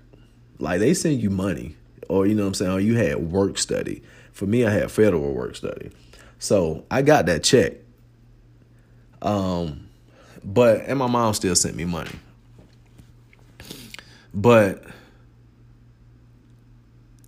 Like 0.60 0.80
they 0.80 0.94
send 0.94 1.22
you 1.22 1.30
money. 1.30 1.76
Or 2.10 2.26
you 2.26 2.36
know 2.36 2.44
what 2.44 2.50
I'm 2.50 2.54
saying, 2.54 2.72
or 2.72 2.80
you 2.80 2.96
had 2.96 3.32
work 3.32 3.58
study. 3.58 4.02
For 4.32 4.46
me, 4.46 4.66
I 4.66 4.70
had 4.70 4.92
federal 4.92 5.34
work 5.34 5.56
study. 5.56 5.92
So 6.40 6.86
I 6.90 7.02
got 7.02 7.26
that 7.26 7.44
check. 7.44 7.74
Um, 9.22 9.88
but 10.44 10.82
and 10.86 11.00
my 11.00 11.08
mom 11.08 11.34
still 11.34 11.56
sent 11.56 11.76
me 11.76 11.86
money. 11.86 12.12
But 14.34 14.84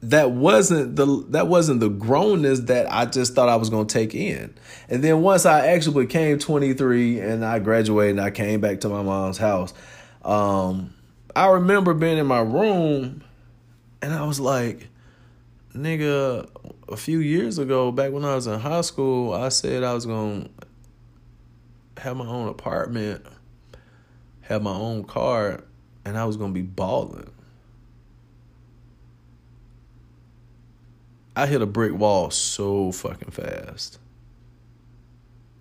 that 0.01 0.31
wasn't 0.31 0.95
the 0.95 1.25
that 1.29 1.47
wasn't 1.47 1.79
the 1.81 1.89
grownness 1.89 2.67
that 2.67 2.91
I 2.91 3.05
just 3.05 3.33
thought 3.33 3.49
I 3.49 3.57
was 3.57 3.69
gonna 3.69 3.85
take 3.85 4.15
in. 4.15 4.53
And 4.87 5.03
then 5.03 5.21
once 5.21 5.45
I 5.45 5.67
actually 5.67 6.05
became 6.05 6.39
23 6.39 7.19
and 7.19 7.43
I 7.43 7.59
graduated 7.59 8.17
and 8.17 8.21
I 8.21 8.31
came 8.31 8.61
back 8.61 8.81
to 8.81 8.89
my 8.89 9.01
mom's 9.01 9.37
house, 9.37 9.73
um, 10.23 10.93
I 11.35 11.47
remember 11.47 11.93
being 11.93 12.17
in 12.17 12.27
my 12.27 12.39
room 12.39 13.23
and 14.01 14.13
I 14.13 14.25
was 14.25 14.39
like, 14.39 14.88
nigga, 15.73 16.49
a 16.88 16.97
few 16.97 17.19
years 17.19 17.57
ago, 17.57 17.91
back 17.91 18.12
when 18.12 18.25
I 18.25 18.35
was 18.35 18.47
in 18.47 18.59
high 18.59 18.81
school, 18.81 19.33
I 19.33 19.49
said 19.49 19.83
I 19.83 19.93
was 19.93 20.05
gonna 20.05 20.49
have 21.97 22.17
my 22.17 22.25
own 22.25 22.47
apartment, 22.47 23.25
have 24.41 24.63
my 24.63 24.73
own 24.73 25.03
car, 25.03 25.63
and 26.05 26.17
I 26.17 26.25
was 26.25 26.38
gonna 26.38 26.53
be 26.53 26.62
balling. 26.62 27.31
I 31.35 31.45
hit 31.45 31.62
a 31.62 31.65
brick 31.65 31.93
wall 31.93 32.31
so 32.31 32.91
fucking 32.91 33.31
fast. 33.31 33.99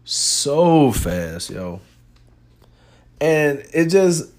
So 0.04 0.90
fast, 0.90 1.50
yo. 1.50 1.80
And 3.20 3.64
it 3.72 3.86
just 3.86 4.30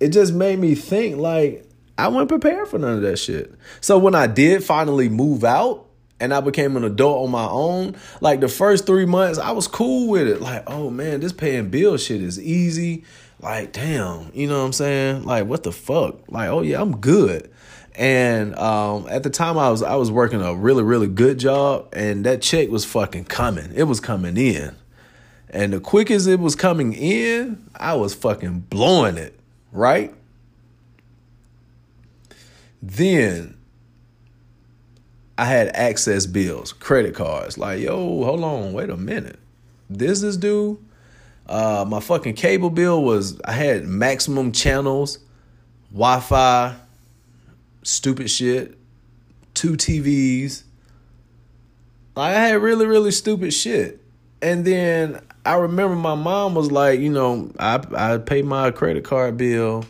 it 0.00 0.08
just 0.08 0.32
made 0.32 0.58
me 0.58 0.74
think 0.74 1.16
like 1.16 1.67
I 1.98 2.06
wasn't 2.08 2.28
prepared 2.28 2.68
for 2.68 2.78
none 2.78 2.94
of 2.94 3.02
that 3.02 3.18
shit. 3.18 3.52
So 3.80 3.98
when 3.98 4.14
I 4.14 4.28
did 4.28 4.62
finally 4.62 5.08
move 5.08 5.42
out 5.42 5.86
and 6.20 6.32
I 6.32 6.40
became 6.40 6.76
an 6.76 6.84
adult 6.84 7.24
on 7.24 7.30
my 7.32 7.46
own, 7.46 7.96
like 8.20 8.38
the 8.38 8.48
first 8.48 8.86
three 8.86 9.04
months, 9.04 9.38
I 9.38 9.50
was 9.50 9.66
cool 9.66 10.08
with 10.08 10.28
it. 10.28 10.40
Like, 10.40 10.62
oh 10.68 10.90
man, 10.90 11.20
this 11.20 11.32
paying 11.32 11.70
bill 11.70 11.96
shit 11.96 12.22
is 12.22 12.40
easy. 12.40 13.04
Like 13.40 13.72
damn 13.72 14.32
you 14.34 14.48
know 14.48 14.58
what 14.58 14.66
i'm 14.66 14.72
saying? 14.72 15.24
Like 15.24 15.46
what 15.46 15.62
the 15.62 15.72
fuck? 15.72 16.16
Like 16.28 16.48
oh 16.48 16.62
yeah 16.62 16.80
i'm 16.80 16.96
good. 16.96 17.50
And 17.94 18.54
um, 18.56 19.06
at 19.08 19.22
the 19.24 19.30
time 19.30 19.58
i 19.58 19.70
was 19.70 19.82
i 19.82 19.94
was 19.94 20.10
working 20.10 20.40
a 20.40 20.54
really 20.54 20.82
really 20.82 21.06
good 21.06 21.38
job 21.38 21.88
and 21.92 22.24
that 22.26 22.42
check 22.42 22.68
was 22.68 22.84
fucking 22.84 23.24
coming. 23.24 23.72
It 23.74 23.84
was 23.84 24.00
coming 24.00 24.36
in. 24.36 24.74
And 25.50 25.72
the 25.72 25.80
quick 25.80 26.10
as 26.10 26.26
it 26.26 26.40
was 26.40 26.56
coming 26.56 26.92
in 26.92 27.64
i 27.76 27.94
was 27.94 28.14
fucking 28.14 28.60
blowing 28.60 29.16
it 29.16 29.38
right 29.72 30.14
then 32.82 33.56
i 35.36 35.44
had 35.44 35.68
access 35.74 36.26
bills 36.26 36.72
credit 36.72 37.14
cards 37.14 37.58
like 37.58 37.80
yo 37.80 38.24
hold 38.24 38.42
on 38.42 38.72
wait 38.72 38.90
a 38.90 38.96
minute 38.96 39.38
this 39.90 40.22
is 40.22 40.36
due 40.36 40.78
uh, 41.48 41.84
my 41.88 42.00
fucking 42.00 42.34
cable 42.34 42.70
bill 42.70 43.02
was 43.02 43.40
I 43.42 43.52
had 43.52 43.86
maximum 43.86 44.52
channels, 44.52 45.18
Wi-Fi, 45.92 46.76
stupid 47.82 48.30
shit, 48.30 48.76
two 49.54 49.72
TVs. 49.72 50.64
Like 52.14 52.36
I 52.36 52.48
had 52.48 52.60
really 52.60 52.86
really 52.86 53.12
stupid 53.12 53.52
shit. 53.54 54.02
And 54.42 54.64
then 54.64 55.20
I 55.44 55.54
remember 55.54 55.96
my 55.96 56.14
mom 56.14 56.54
was 56.54 56.70
like, 56.70 57.00
you 57.00 57.10
know, 57.10 57.50
I 57.58 57.82
I 57.96 58.18
paid 58.18 58.44
my 58.44 58.70
credit 58.70 59.04
card 59.04 59.38
bill. 59.38 59.84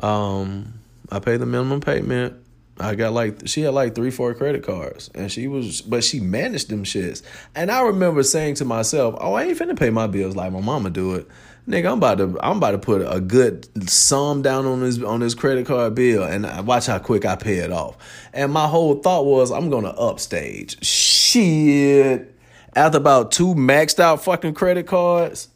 Um, 0.00 0.74
I 1.10 1.18
paid 1.18 1.38
the 1.38 1.46
minimum 1.46 1.80
payment. 1.80 2.34
I 2.80 2.94
got 2.94 3.12
like 3.12 3.46
she 3.46 3.62
had 3.62 3.74
like 3.74 3.94
three, 3.94 4.10
four 4.10 4.34
credit 4.34 4.62
cards, 4.62 5.10
and 5.14 5.32
she 5.32 5.48
was, 5.48 5.82
but 5.82 6.04
she 6.04 6.20
managed 6.20 6.68
them 6.68 6.84
shits. 6.84 7.22
And 7.54 7.70
I 7.70 7.82
remember 7.82 8.22
saying 8.22 8.54
to 8.56 8.64
myself, 8.64 9.16
"Oh, 9.18 9.34
I 9.34 9.44
ain't 9.44 9.58
finna 9.58 9.76
pay 9.78 9.90
my 9.90 10.06
bills 10.06 10.36
like 10.36 10.52
my 10.52 10.60
mama 10.60 10.90
do 10.90 11.14
it, 11.14 11.26
nigga. 11.68 11.90
I'm 11.90 11.98
about 11.98 12.18
to, 12.18 12.36
I'm 12.40 12.58
about 12.58 12.72
to 12.72 12.78
put 12.78 13.02
a 13.02 13.20
good 13.20 13.90
sum 13.90 14.42
down 14.42 14.64
on 14.64 14.80
this 14.80 15.02
on 15.02 15.20
this 15.20 15.34
credit 15.34 15.66
card 15.66 15.96
bill, 15.96 16.22
and 16.22 16.66
watch 16.66 16.86
how 16.86 17.00
quick 17.00 17.24
I 17.24 17.34
pay 17.34 17.56
it 17.56 17.72
off." 17.72 17.96
And 18.32 18.52
my 18.52 18.68
whole 18.68 18.94
thought 18.96 19.24
was, 19.24 19.50
I'm 19.50 19.70
gonna 19.70 19.90
upstage. 19.90 20.84
Shit. 20.84 22.34
After 22.76 22.98
about 22.98 23.32
two 23.32 23.54
maxed 23.56 23.98
out 23.98 24.22
fucking 24.22 24.54
credit 24.54 24.86
cards, 24.86 25.48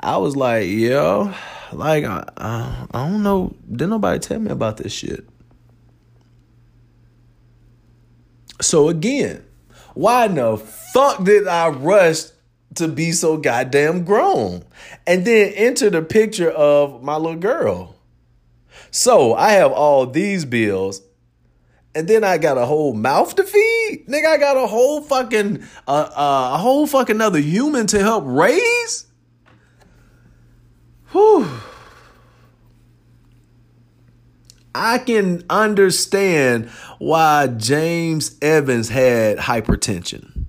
I 0.00 0.16
was 0.16 0.34
like, 0.34 0.66
yo, 0.68 1.32
like 1.72 2.04
I, 2.04 2.24
I, 2.36 2.86
I 2.92 3.08
don't 3.08 3.22
know. 3.22 3.54
Didn't 3.70 3.90
nobody 3.90 4.18
tell 4.18 4.38
me 4.38 4.50
about 4.50 4.76
this 4.76 4.92
shit. 4.92 5.26
So 8.60 8.88
again, 8.88 9.44
why 9.94 10.26
in 10.26 10.34
the 10.36 10.56
fuck 10.56 11.24
did 11.24 11.46
I 11.46 11.68
rush 11.68 12.24
to 12.74 12.88
be 12.88 13.12
so 13.12 13.36
goddamn 13.36 14.04
grown? 14.04 14.64
And 15.06 15.24
then 15.24 15.52
enter 15.54 15.90
the 15.90 16.02
picture 16.02 16.50
of 16.50 17.02
my 17.02 17.16
little 17.16 17.36
girl. 17.36 17.96
So 18.90 19.34
I 19.34 19.50
have 19.52 19.72
all 19.72 20.06
these 20.06 20.44
bills. 20.44 21.02
And 21.94 22.06
then 22.06 22.24
I 22.24 22.36
got 22.36 22.58
a 22.58 22.66
whole 22.66 22.92
mouth 22.92 23.34
to 23.36 23.44
feed. 23.44 24.04
Nigga, 24.06 24.26
I 24.26 24.36
got 24.36 24.58
a 24.58 24.66
whole 24.66 25.00
fucking 25.00 25.62
uh, 25.88 25.90
uh, 25.90 26.50
a 26.54 26.58
whole 26.58 26.86
fucking 26.86 27.22
other 27.22 27.40
human 27.40 27.86
to 27.86 27.98
help 28.00 28.24
raise. 28.26 29.05
Whew. 31.12 31.48
I 34.74 34.98
can 34.98 35.44
understand 35.48 36.68
why 36.98 37.46
James 37.46 38.36
Evans 38.42 38.90
had 38.90 39.38
hypertension. 39.38 40.44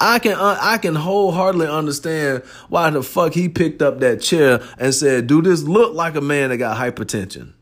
I 0.00 0.18
can 0.20 0.32
uh, 0.32 0.58
I 0.60 0.78
can 0.78 0.94
wholeheartedly 0.94 1.66
understand 1.66 2.44
why 2.68 2.90
the 2.90 3.02
fuck 3.02 3.34
he 3.34 3.48
picked 3.48 3.82
up 3.82 4.00
that 4.00 4.20
chair 4.20 4.62
and 4.78 4.94
said, 4.94 5.26
"Do 5.26 5.42
this 5.42 5.62
look 5.62 5.94
like 5.94 6.14
a 6.14 6.20
man 6.20 6.50
that 6.50 6.58
got 6.58 6.76
hypertension?" 6.76 7.52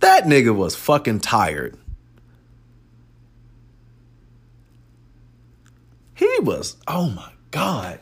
That 0.00 0.24
nigga 0.24 0.54
was 0.54 0.74
fucking 0.74 1.20
tired. 1.20 1.76
He 6.14 6.28
was, 6.40 6.76
oh 6.88 7.08
my 7.10 7.32
god. 7.52 8.00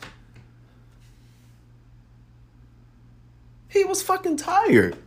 He 3.71 3.83
was 3.85 4.01
fucking 4.03 4.37
tired. 4.37 4.97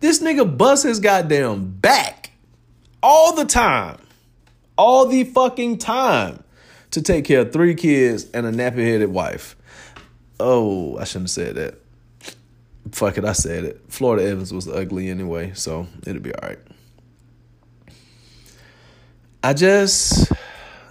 This 0.00 0.20
nigga 0.22 0.56
bust 0.56 0.84
his 0.84 1.00
goddamn 1.00 1.70
back 1.72 2.30
all 3.02 3.34
the 3.34 3.44
time. 3.44 3.98
all 4.78 5.06
the 5.06 5.24
fucking 5.24 5.78
time 5.78 6.42
to 6.90 7.02
take 7.02 7.24
care 7.24 7.40
of 7.40 7.52
three 7.52 7.74
kids 7.74 8.30
and 8.32 8.46
a 8.46 8.52
nappy 8.52 8.84
headed 8.90 9.08
wife. 9.10 9.56
Oh, 10.38 10.98
I 10.98 11.04
shouldn't 11.04 11.24
have 11.24 11.30
said 11.30 11.54
that. 11.56 11.74
Fuck 12.92 13.18
it, 13.18 13.24
I 13.24 13.32
said 13.32 13.64
it. 13.64 13.80
Florida 13.88 14.28
Evans 14.28 14.52
was 14.52 14.68
ugly 14.68 15.08
anyway, 15.08 15.52
so 15.54 15.86
it'll 16.06 16.22
be 16.22 16.34
all 16.34 16.48
right. 16.48 16.58
I 19.42 19.54
just 19.54 20.30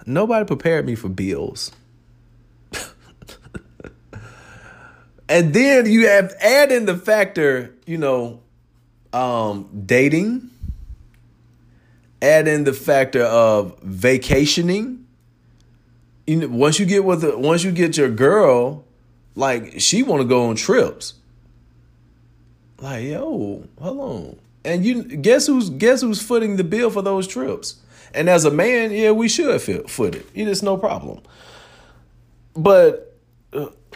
nobody 0.04 0.44
prepared 0.44 0.86
me 0.86 0.94
for 0.94 1.08
bills. 1.08 1.72
And 5.28 5.52
then 5.52 5.86
you 5.86 6.08
have 6.08 6.34
add 6.40 6.70
in 6.70 6.86
the 6.86 6.96
factor, 6.96 7.74
you 7.86 7.98
know, 7.98 8.40
um, 9.12 9.68
dating, 9.86 10.50
add 12.22 12.48
in 12.48 12.64
the 12.64 12.72
factor 12.72 13.22
of 13.22 13.78
vacationing. 13.80 15.06
You 16.26 16.36
know, 16.36 16.48
once 16.48 16.78
you 16.78 16.86
get 16.86 17.04
with 17.04 17.22
the, 17.22 17.38
once 17.38 17.64
you 17.64 17.72
get 17.72 17.96
your 17.96 18.10
girl, 18.10 18.84
like 19.34 19.80
she 19.80 20.02
want 20.02 20.22
to 20.22 20.28
go 20.28 20.48
on 20.48 20.56
trips. 20.56 21.14
Like 22.78 23.04
yo, 23.04 23.66
hold 23.80 24.00
on, 24.00 24.36
and 24.64 24.84
you 24.84 25.02
guess 25.02 25.46
who's 25.46 25.70
guess 25.70 26.02
who's 26.02 26.20
footing 26.20 26.56
the 26.56 26.64
bill 26.64 26.90
for 26.90 27.02
those 27.02 27.26
trips? 27.26 27.76
And 28.12 28.28
as 28.28 28.44
a 28.44 28.50
man, 28.50 28.92
yeah, 28.92 29.10
we 29.10 29.28
should 29.28 29.60
foot 29.90 30.14
it. 30.14 30.26
It 30.34 30.48
is 30.48 30.62
no 30.62 30.76
problem. 30.76 31.20
But 32.54 33.05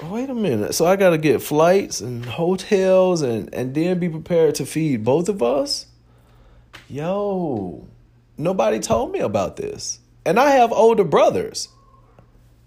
wait 0.02 0.30
a 0.30 0.34
minute. 0.34 0.74
So 0.74 0.86
I 0.86 0.96
got 0.96 1.10
to 1.10 1.18
get 1.18 1.42
flights 1.42 2.00
and 2.00 2.24
hotels 2.24 3.22
and 3.22 3.52
and 3.54 3.74
then 3.74 3.98
be 3.98 4.08
prepared 4.08 4.54
to 4.56 4.66
feed 4.66 5.04
both 5.04 5.28
of 5.28 5.42
us? 5.42 5.86
Yo, 6.88 7.86
nobody 8.36 8.78
told 8.78 9.12
me 9.12 9.20
about 9.20 9.56
this. 9.56 10.00
And 10.24 10.38
I 10.38 10.50
have 10.50 10.72
older 10.72 11.04
brothers. 11.04 11.68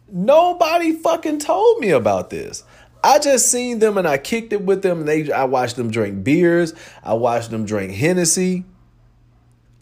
Nobody 0.07 0.93
fucking 0.93 1.39
told 1.39 1.79
me 1.79 1.89
about 1.89 2.29
this. 2.29 2.63
I 3.03 3.19
just 3.19 3.51
seen 3.51 3.79
them 3.79 3.97
and 3.97 4.07
I 4.07 4.17
kicked 4.17 4.53
it 4.53 4.61
with 4.61 4.81
them. 4.81 4.99
And 4.99 5.07
they, 5.07 5.31
I 5.31 5.43
watched 5.43 5.75
them 5.75 5.91
drink 5.91 6.23
beers. 6.23 6.73
I 7.03 7.13
watched 7.13 7.51
them 7.51 7.65
drink 7.65 7.93
Hennessy. 7.93 8.65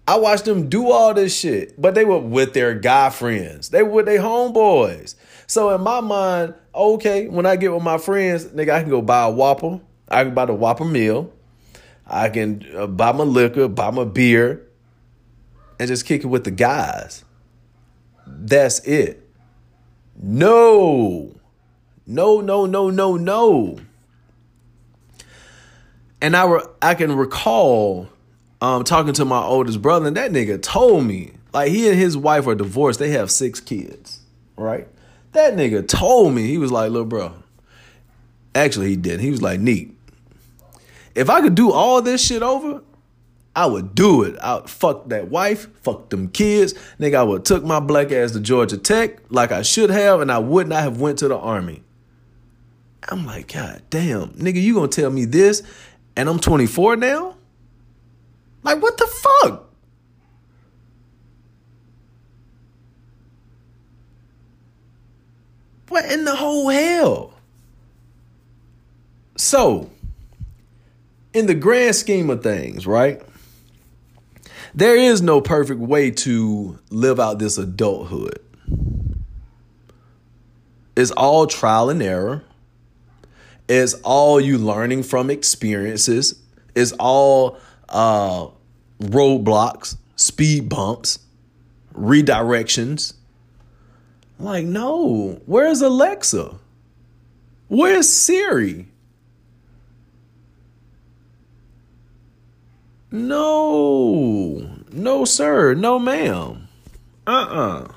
I 0.07 0.17
watched 0.17 0.45
them 0.45 0.67
do 0.67 0.89
all 0.91 1.13
this 1.13 1.37
shit, 1.37 1.79
but 1.79 1.95
they 1.95 2.03
were 2.03 2.17
with 2.17 2.53
their 2.53 2.73
guy 2.73 3.11
friends. 3.11 3.69
They 3.69 3.83
were 3.83 3.91
with 3.91 4.05
their 4.07 4.19
homeboys. 4.19 5.15
So 5.51 5.75
in 5.75 5.81
my 5.81 5.99
mind, 5.99 6.53
okay, 6.73 7.27
when 7.27 7.45
I 7.45 7.57
get 7.57 7.73
with 7.73 7.83
my 7.83 7.97
friends, 7.97 8.45
nigga, 8.45 8.69
I 8.69 8.79
can 8.79 8.89
go 8.89 9.01
buy 9.01 9.23
a 9.23 9.29
Whopper. 9.29 9.81
I 10.07 10.23
can 10.23 10.33
buy 10.33 10.45
the 10.45 10.53
Whopper 10.53 10.85
meal. 10.85 11.29
I 12.07 12.29
can 12.29 12.65
uh, 12.73 12.87
buy 12.87 13.11
my 13.11 13.25
liquor, 13.25 13.67
buy 13.67 13.91
my 13.91 14.05
beer, 14.05 14.65
and 15.77 15.89
just 15.89 16.05
kick 16.05 16.23
it 16.23 16.27
with 16.27 16.45
the 16.45 16.51
guys. 16.51 17.25
That's 18.25 18.79
it. 18.87 19.29
No. 20.15 21.35
No, 22.07 22.39
no, 22.39 22.65
no, 22.65 22.89
no, 22.89 23.17
no. 23.17 23.77
And 26.21 26.33
I, 26.33 26.45
re- 26.45 26.63
I 26.81 26.95
can 26.95 27.11
recall 27.11 28.07
um, 28.61 28.85
talking 28.85 29.11
to 29.15 29.25
my 29.25 29.43
oldest 29.43 29.81
brother, 29.81 30.07
and 30.07 30.15
that 30.15 30.31
nigga 30.31 30.61
told 30.61 31.03
me, 31.03 31.33
like, 31.51 31.71
he 31.71 31.89
and 31.89 31.99
his 31.99 32.15
wife 32.15 32.47
are 32.47 32.55
divorced. 32.55 32.99
They 32.99 33.09
have 33.09 33.29
six 33.29 33.59
kids, 33.59 34.21
right? 34.55 34.87
That 35.33 35.55
nigga 35.55 35.87
told 35.87 36.33
me, 36.33 36.47
he 36.47 36.57
was 36.57 36.71
like, 36.71 36.91
little 36.91 37.05
bro. 37.05 37.33
Actually, 38.53 38.89
he 38.89 38.95
didn't. 38.95 39.21
He 39.21 39.31
was 39.31 39.41
like, 39.41 39.59
neat. 39.59 39.95
If 41.15 41.29
I 41.29 41.41
could 41.41 41.55
do 41.55 41.71
all 41.71 42.01
this 42.01 42.25
shit 42.25 42.41
over, 42.41 42.81
I 43.55 43.65
would 43.65 43.95
do 43.95 44.23
it. 44.23 44.37
I 44.39 44.55
would 44.55 44.69
fuck 44.69 45.09
that 45.09 45.29
wife, 45.29 45.67
fuck 45.81 46.09
them 46.09 46.29
kids. 46.29 46.73
Nigga, 46.99 47.15
I 47.15 47.23
would 47.23 47.45
took 47.45 47.63
my 47.63 47.79
black 47.79 48.11
ass 48.11 48.31
to 48.31 48.39
Georgia 48.39 48.77
Tech 48.77 49.19
like 49.29 49.51
I 49.51 49.61
should 49.61 49.89
have, 49.89 50.21
and 50.21 50.31
I 50.31 50.39
would 50.39 50.67
not 50.67 50.83
have 50.83 51.01
went 51.01 51.19
to 51.19 51.27
the 51.27 51.37
army. 51.37 51.83
I'm 53.09 53.25
like, 53.25 53.53
God 53.53 53.81
damn, 53.89 54.29
nigga, 54.33 54.61
you 54.61 54.75
gonna 54.75 54.87
tell 54.87 55.09
me 55.09 55.25
this, 55.25 55.63
and 56.15 56.29
I'm 56.29 56.39
24 56.39 56.97
now? 56.97 57.35
Like, 58.63 58.81
what 58.81 58.97
the 58.97 59.07
fuck? 59.07 59.70
What 65.91 66.05
in 66.05 66.23
the 66.23 66.37
whole 66.37 66.69
hell? 66.69 67.33
So, 69.35 69.89
in 71.33 71.47
the 71.47 71.53
grand 71.53 71.97
scheme 71.97 72.29
of 72.29 72.41
things, 72.41 72.87
right? 72.87 73.21
There 74.73 74.95
is 74.95 75.21
no 75.21 75.41
perfect 75.41 75.81
way 75.81 76.09
to 76.11 76.79
live 76.91 77.19
out 77.19 77.39
this 77.39 77.57
adulthood. 77.57 78.39
It's 80.95 81.11
all 81.11 81.45
trial 81.45 81.89
and 81.89 82.01
error. 82.01 82.45
It's 83.67 83.95
all 83.95 84.39
you 84.39 84.59
learning 84.59 85.03
from 85.03 85.29
experiences. 85.29 86.41
It's 86.73 86.93
all 86.93 87.57
uh, 87.89 88.47
roadblocks, 89.01 89.97
speed 90.15 90.69
bumps, 90.69 91.19
redirections. 91.93 93.15
Like, 94.41 94.65
no, 94.65 95.39
where's 95.45 95.81
Alexa? 95.81 96.55
Where's 97.67 98.09
Siri? 98.11 98.87
No, 103.11 104.77
no, 104.91 105.25
sir, 105.25 105.75
no, 105.75 105.99
ma'am. 105.99 106.67
Uh 107.27 107.31
uh-uh. 107.31 107.81
uh 107.83 107.87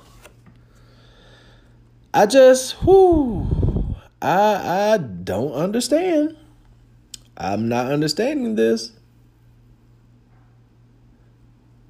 I 2.12 2.26
just, 2.26 2.84
whoo, 2.84 3.96
I, 4.20 4.92
I 4.92 4.98
don't 4.98 5.52
understand. 5.52 6.36
I'm 7.38 7.68
not 7.68 7.90
understanding 7.90 8.54
this. 8.54 8.92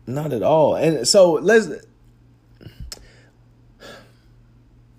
Not 0.06 0.32
at 0.32 0.42
all. 0.42 0.76
And 0.76 1.08
so 1.08 1.32
let's 1.32 1.68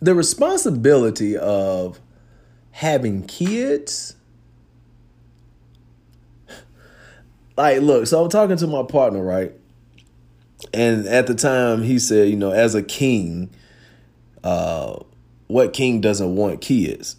the 0.05 0.13
responsibility 0.13 1.35
of 1.35 1.99
having 2.71 3.25
kids 3.25 4.15
like 7.57 7.81
look 7.81 8.05
so 8.05 8.23
i'm 8.23 8.29
talking 8.29 8.57
to 8.57 8.67
my 8.67 8.83
partner 8.83 9.23
right? 9.23 9.53
And 10.73 11.05
at 11.07 11.27
the 11.27 11.35
time 11.35 11.81
he 11.83 11.99
said 11.99 12.29
you 12.29 12.35
know 12.35 12.51
as 12.51 12.75
a 12.75 12.83
king 12.83 13.49
uh 14.43 14.99
what 15.47 15.73
king 15.73 16.01
doesn't 16.01 16.35
want 16.35 16.61
kids? 16.61 17.15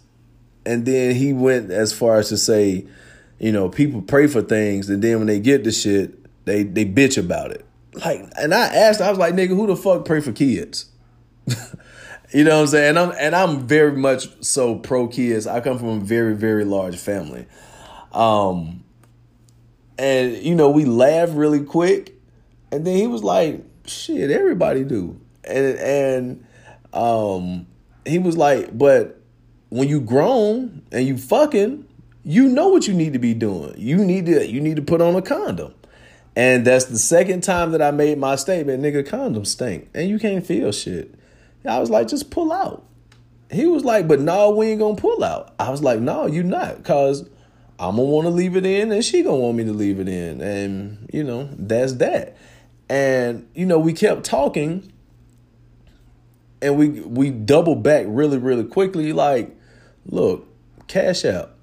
And 0.65 0.85
then 0.85 1.15
he 1.15 1.33
went 1.33 1.71
as 1.71 1.93
far 1.93 2.19
as 2.19 2.29
to 2.29 2.37
say 2.37 2.85
you 3.39 3.51
know 3.51 3.67
people 3.67 4.01
pray 4.01 4.27
for 4.27 4.41
things 4.41 4.89
and 4.89 5.03
then 5.03 5.17
when 5.17 5.27
they 5.27 5.39
get 5.39 5.63
the 5.65 5.71
shit 5.71 6.17
they 6.45 6.63
they 6.63 6.85
bitch 6.85 7.17
about 7.17 7.51
it. 7.51 7.65
Like, 7.93 8.31
and 8.37 8.53
I 8.53 8.67
asked, 8.67 9.01
I 9.01 9.09
was 9.09 9.17
like, 9.17 9.33
nigga, 9.33 9.49
who 9.49 9.65
the 9.65 9.75
fuck 9.75 10.05
pray 10.05 10.21
for 10.21 10.31
kids? 10.31 10.85
you 12.31 12.43
know 12.43 12.55
what 12.55 12.61
I'm 12.61 12.67
saying? 12.67 12.89
And 12.89 12.99
I'm 12.99 13.13
and 13.17 13.35
I'm 13.35 13.67
very 13.67 13.93
much 13.93 14.43
so 14.43 14.75
pro 14.75 15.07
kids. 15.07 15.47
I 15.47 15.61
come 15.61 15.79
from 15.79 15.89
a 15.89 15.99
very 15.99 16.35
very 16.35 16.65
large 16.65 16.97
family, 16.97 17.45
um, 18.11 18.83
and 19.97 20.35
you 20.37 20.55
know 20.55 20.69
we 20.69 20.85
laugh 20.85 21.29
really 21.31 21.63
quick, 21.63 22.15
and 22.71 22.85
then 22.85 22.97
he 22.97 23.07
was 23.07 23.23
like, 23.23 23.63
"Shit, 23.85 24.29
everybody 24.29 24.83
do," 24.83 25.19
and 25.45 25.77
and 25.77 26.45
um, 26.93 27.67
he 28.05 28.19
was 28.19 28.35
like, 28.35 28.77
"But 28.77 29.21
when 29.69 29.87
you 29.87 30.01
grown 30.01 30.81
and 30.91 31.07
you 31.07 31.17
fucking, 31.17 31.87
you 32.23 32.49
know 32.49 32.67
what 32.67 32.87
you 32.87 32.93
need 32.93 33.13
to 33.13 33.19
be 33.19 33.33
doing. 33.33 33.73
You 33.77 34.03
need 34.03 34.25
to 34.25 34.45
you 34.45 34.59
need 34.59 34.75
to 34.75 34.81
put 34.81 35.01
on 35.01 35.15
a 35.15 35.21
condom." 35.21 35.73
And 36.35 36.67
that's 36.67 36.85
the 36.85 36.99
second 36.99 37.41
time 37.41 37.71
that 37.71 37.81
I 37.81 37.89
made 37.89 38.19
my 38.19 38.35
statement, 38.35 38.83
nigga, 38.83 39.03
condoms 39.03 39.47
stink. 39.47 39.89
And 39.95 40.07
you 40.07 40.19
can't 40.19 40.45
feel 40.45 40.71
shit. 40.71 41.16
I 41.69 41.79
was 41.79 41.89
like, 41.89 42.07
just 42.07 42.31
pull 42.31 42.51
out. 42.51 42.85
He 43.51 43.65
was 43.65 43.83
like, 43.83 44.07
but 44.07 44.19
no, 44.19 44.49
we 44.51 44.67
ain't 44.67 44.79
gonna 44.79 44.95
pull 44.95 45.23
out. 45.23 45.53
I 45.59 45.69
was 45.69 45.81
like, 45.81 45.99
no, 45.99 46.25
you 46.25 46.43
not, 46.43 46.83
cause 46.83 47.27
I'm 47.79 47.95
gonna 47.95 48.03
want 48.03 48.25
to 48.25 48.31
leave 48.31 48.55
it 48.55 48.65
in, 48.65 48.91
and 48.91 49.05
she 49.05 49.21
gonna 49.21 49.37
want 49.37 49.57
me 49.57 49.63
to 49.65 49.73
leave 49.73 49.99
it 49.99 50.07
in, 50.07 50.41
and 50.41 51.09
you 51.13 51.23
know 51.23 51.49
that's 51.53 51.93
that. 51.93 52.35
And 52.89 53.47
you 53.53 53.65
know 53.65 53.77
we 53.77 53.93
kept 53.93 54.23
talking, 54.23 54.91
and 56.61 56.77
we 56.77 56.89
we 56.89 57.29
doubled 57.29 57.83
back 57.83 58.05
really 58.07 58.39
really 58.39 58.63
quickly. 58.63 59.13
Like, 59.13 59.55
look, 60.07 60.47
cash 60.87 61.23
out. 61.23 61.53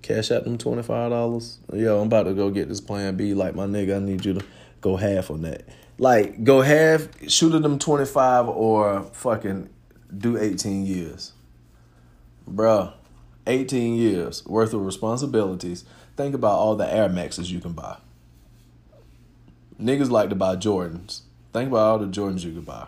Cash 0.00 0.30
out 0.30 0.44
them 0.44 0.56
twenty 0.56 0.82
five 0.82 1.10
dollars. 1.10 1.58
Yo, 1.72 2.00
I'm 2.00 2.06
about 2.06 2.22
to 2.22 2.32
go 2.32 2.50
get 2.50 2.68
this 2.68 2.80
plan 2.80 3.16
B. 3.16 3.34
Like 3.34 3.54
my 3.54 3.66
nigga, 3.66 3.96
I 3.96 3.98
need 3.98 4.24
you 4.24 4.34
to 4.34 4.44
go 4.80 4.96
half 4.96 5.30
on 5.30 5.42
that. 5.42 5.64
Like 5.98 6.44
go 6.44 6.62
half, 6.62 7.08
shoot 7.28 7.54
at 7.54 7.62
them 7.62 7.78
twenty 7.78 8.06
five 8.06 8.48
or 8.48 9.02
fucking 9.12 9.68
do 10.16 10.36
eighteen 10.38 10.86
years. 10.86 11.32
Bruh, 12.48 12.94
18 13.48 13.94
years 13.94 14.44
worth 14.46 14.72
of 14.74 14.84
responsibilities. 14.84 15.84
Think 16.16 16.34
about 16.34 16.58
all 16.58 16.76
the 16.76 16.92
Air 16.92 17.08
Maxes 17.08 17.50
you 17.50 17.60
can 17.60 17.72
buy. 17.72 17.98
Niggas 19.80 20.10
like 20.10 20.28
to 20.28 20.34
buy 20.34 20.56
Jordans. 20.56 21.22
Think 21.52 21.70
about 21.70 21.78
all 21.78 21.98
the 21.98 22.06
Jordans 22.06 22.44
you 22.44 22.52
could 22.52 22.66
buy. 22.66 22.86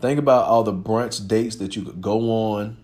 Think 0.00 0.18
about 0.18 0.44
all 0.44 0.62
the 0.62 0.72
brunch 0.72 1.26
dates 1.26 1.56
that 1.56 1.76
you 1.76 1.82
could 1.82 2.00
go 2.00 2.20
on. 2.30 2.76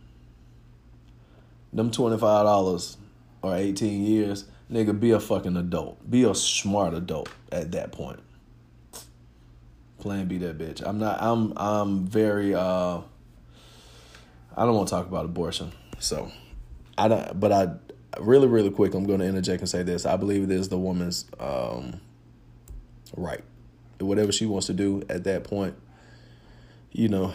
Them 1.73 1.91
$25 1.91 2.97
or 3.43 3.55
18 3.55 4.05
years, 4.05 4.47
nigga, 4.71 4.99
be 4.99 5.13
a 5.13 5.21
fucking 5.21 5.57
adult. 5.57 6.11
Be 6.11 6.25
a 6.25 6.35
smart 6.35 6.95
adult 6.95 7.29
at 7.53 7.71
that 7.73 7.93
point. 7.93 8.19
Plan 10.01 10.27
B 10.27 10.39
that 10.39 10.59
bitch. 10.59 10.83
I'm 10.85 10.99
not 10.99 11.21
I'm 11.21 11.53
I'm 11.57 12.07
very 12.07 12.55
uh 12.55 13.01
I 14.57 14.65
don't 14.65 14.75
want 14.75 14.89
to 14.89 14.95
talk 14.95 15.07
about 15.07 15.25
abortion. 15.25 15.73
So 15.99 16.31
I 16.99 17.09
don't 17.09 17.39
but 17.39 17.53
I 17.53 17.69
really, 18.19 18.49
really 18.49 18.71
quick, 18.71 18.95
I'm 18.95 19.05
gonna 19.05 19.25
interject 19.25 19.61
and 19.61 19.69
say 19.69 19.83
this. 19.83 20.07
I 20.07 20.17
believe 20.17 20.45
it 20.45 20.51
is 20.51 20.69
the 20.69 20.79
woman's 20.79 21.27
um 21.39 22.01
right. 23.17 23.43
Whatever 23.99 24.33
she 24.33 24.47
wants 24.47 24.67
to 24.69 24.73
do 24.73 25.03
at 25.11 25.25
that 25.25 25.45
point, 25.45 25.75
you 26.91 27.09
know, 27.09 27.35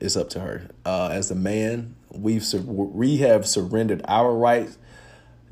it's 0.00 0.16
up 0.16 0.30
to 0.30 0.40
her. 0.40 0.68
Uh, 0.84 1.08
as 1.08 1.30
a 1.30 1.34
man, 1.34 1.96
we've 2.12 2.46
we 2.64 3.18
have 3.18 3.46
surrendered 3.46 4.02
our 4.06 4.34
rights 4.34 4.78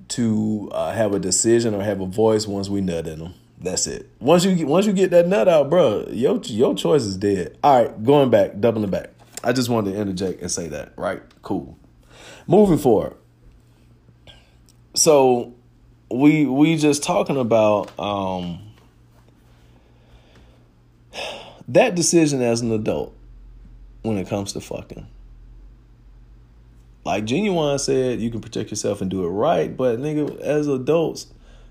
to 0.09 0.71
uh, 0.73 0.93
have 0.93 1.13
a 1.15 1.19
decision 1.19 1.75
or 1.75 1.83
have 1.83 2.01
a 2.01 2.07
voice 2.07 2.47
once 2.47 2.69
we 2.69 2.81
nut 2.81 3.07
in 3.07 3.19
them. 3.19 3.35
That's 3.59 3.87
it. 3.87 4.11
Once 4.21 4.45
you 4.45 4.55
get, 4.55 4.67
once 4.67 4.87
you 4.87 4.93
get 4.93 5.11
that 5.11 5.29
nut 5.29 5.49
out, 5.49 5.71
bro, 5.71 6.07
your 6.11 6.41
your 6.45 6.75
choice 6.75 7.03
is 7.03 7.17
dead. 7.17 7.57
All 7.65 7.83
right, 7.83 8.05
going 8.05 8.31
back, 8.31 8.61
doubling 8.61 8.91
back. 8.91 9.11
I 9.43 9.53
just 9.53 9.69
wanted 9.69 9.93
to 9.93 9.99
interject 9.99 10.43
and 10.43 10.51
say 10.51 10.69
that. 10.69 10.93
Right, 10.97 11.23
cool. 11.43 11.79
Moving 12.47 12.79
forward. 12.79 13.17
So 14.95 15.55
we 16.11 16.47
we 16.47 16.77
just 16.77 17.03
talking 17.03 17.37
about 17.37 17.99
um 17.99 18.61
that 21.69 21.95
decision 21.95 22.43
as 22.43 22.61
an 22.61 22.73
adult 22.73 23.15
when 24.03 24.19
it 24.19 24.29
comes 24.29 24.53
to 24.53 24.61
fucking. 24.61 25.07
Like 27.05 27.25
Genuine 27.25 27.79
said, 27.79 28.21
you 28.21 28.31
can 28.31 28.41
protect 28.41 28.71
yourself 28.71 29.01
and 29.01 29.11
do 29.11 29.25
it 29.25 29.29
right, 29.29 29.75
but 29.77 30.01
nigga, 30.01 30.41
as 30.41 30.67
adults, 30.67 31.29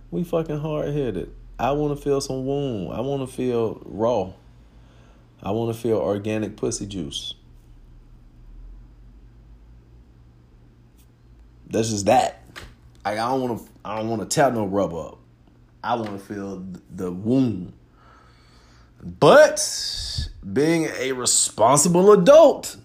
we 0.10 0.24
fucking 0.24 0.60
hard 0.60 0.94
headed. 0.94 1.34
I 1.58 1.72
want 1.72 1.98
to 1.98 2.04
feel 2.04 2.20
some 2.20 2.46
womb. 2.46 2.92
I 2.92 3.00
want 3.02 3.28
to 3.28 3.34
feel 3.34 3.82
raw. 3.86 4.32
I 5.42 5.52
want 5.52 5.76
to 5.76 5.82
feel 5.82 5.98
organic 5.98 6.58
pussy 6.58 6.86
juice. 6.86 7.36
That's 11.68 11.90
just 11.90 12.06
that. 12.08 12.44
I 13.04 13.16
don't 13.16 13.42
want 13.42 13.60
to. 13.60 13.72
I 13.84 13.98
don't 13.98 14.10
want 14.10 14.22
to 14.22 14.28
tap 14.28 14.54
no 14.54 14.66
rub 14.66 14.94
up. 14.94 15.20
I 15.84 15.96
want 15.96 16.20
to 16.20 16.20
feel 16.20 16.66
the 16.90 17.12
womb. 17.12 17.74
But 19.02 20.28
being 20.52 20.86
a 20.98 21.12
responsible 21.12 22.12
adult, 22.12 22.78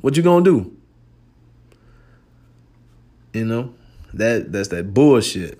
what 0.00 0.16
you 0.16 0.22
gonna 0.22 0.44
do? 0.44 0.76
You 3.32 3.44
know, 3.44 3.74
that 4.14 4.52
that's 4.52 4.68
that 4.68 4.94
bullshit. 4.94 5.58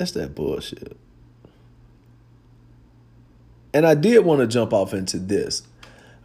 That's 0.00 0.12
that 0.12 0.34
bullshit. 0.34 0.96
And 3.74 3.86
I 3.86 3.94
did 3.94 4.24
want 4.24 4.40
to 4.40 4.46
jump 4.46 4.72
off 4.72 4.94
into 4.94 5.18
this. 5.18 5.62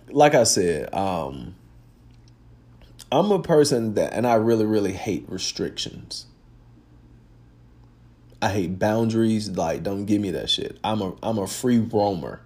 Like 0.08 0.34
I 0.34 0.46
said, 0.46 0.94
um, 0.94 1.56
I'm 3.12 3.34
a 3.34 3.42
person 3.42 3.96
that, 3.96 4.14
and 4.14 4.26
I 4.26 4.36
really, 4.36 4.66
really 4.66 4.94
hate 4.94 5.26
restrictions. 5.28 6.26
I 8.42 8.48
hate 8.48 8.80
boundaries. 8.80 9.50
Like, 9.50 9.84
don't 9.84 10.06
give 10.06 10.22
me 10.22 10.32
that 10.32 10.50
shit. 10.50 10.80
I'm 10.82 11.02
a 11.02 11.14
I'm 11.22 11.38
a 11.38 11.46
free 11.46 11.80
roamer. 11.80 12.40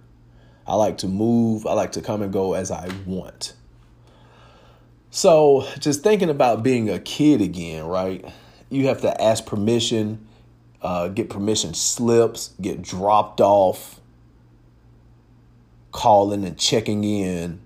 I 0.66 0.74
like 0.74 0.98
to 0.98 1.06
move. 1.06 1.64
I 1.64 1.74
like 1.74 1.92
to 1.92 2.02
come 2.02 2.22
and 2.22 2.32
go 2.32 2.54
as 2.54 2.72
I 2.72 2.90
want. 3.06 3.52
So, 5.10 5.64
just 5.78 6.02
thinking 6.02 6.28
about 6.28 6.64
being 6.64 6.90
a 6.90 6.98
kid 6.98 7.40
again, 7.40 7.84
right? 7.84 8.28
You 8.68 8.88
have 8.88 9.02
to 9.02 9.22
ask 9.22 9.46
permission, 9.46 10.26
uh, 10.82 11.08
get 11.08 11.28
permission 11.28 11.74
slips, 11.74 12.52
get 12.60 12.82
dropped 12.82 13.40
off, 13.40 14.00
calling 15.92 16.44
and 16.44 16.58
checking 16.58 17.04
in. 17.04 17.60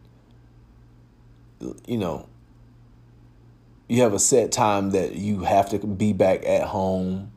You 1.87 1.99
know, 1.99 2.29
you 3.89 4.03
have 4.03 4.15
a 4.15 4.19
set 4.19 4.53
time 4.53 4.91
that 4.91 5.15
you 5.15 5.41
have 5.41 5.71
to 5.71 5.79
be 5.79 6.13
back 6.13 6.45
at 6.47 6.69
home. 6.69 7.31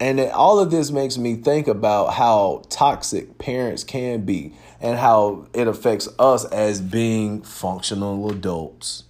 And 0.00 0.20
all 0.20 0.58
of 0.58 0.70
this 0.70 0.90
makes 0.90 1.16
me 1.16 1.36
think 1.36 1.68
about 1.68 2.14
how 2.14 2.62
toxic 2.68 3.38
parents 3.38 3.84
can 3.84 4.24
be 4.24 4.52
and 4.80 4.98
how 4.98 5.46
it 5.54 5.66
affects 5.66 6.08
us 6.18 6.44
as 6.46 6.80
being 6.80 7.42
functional 7.42 8.30
adults. 8.30 9.04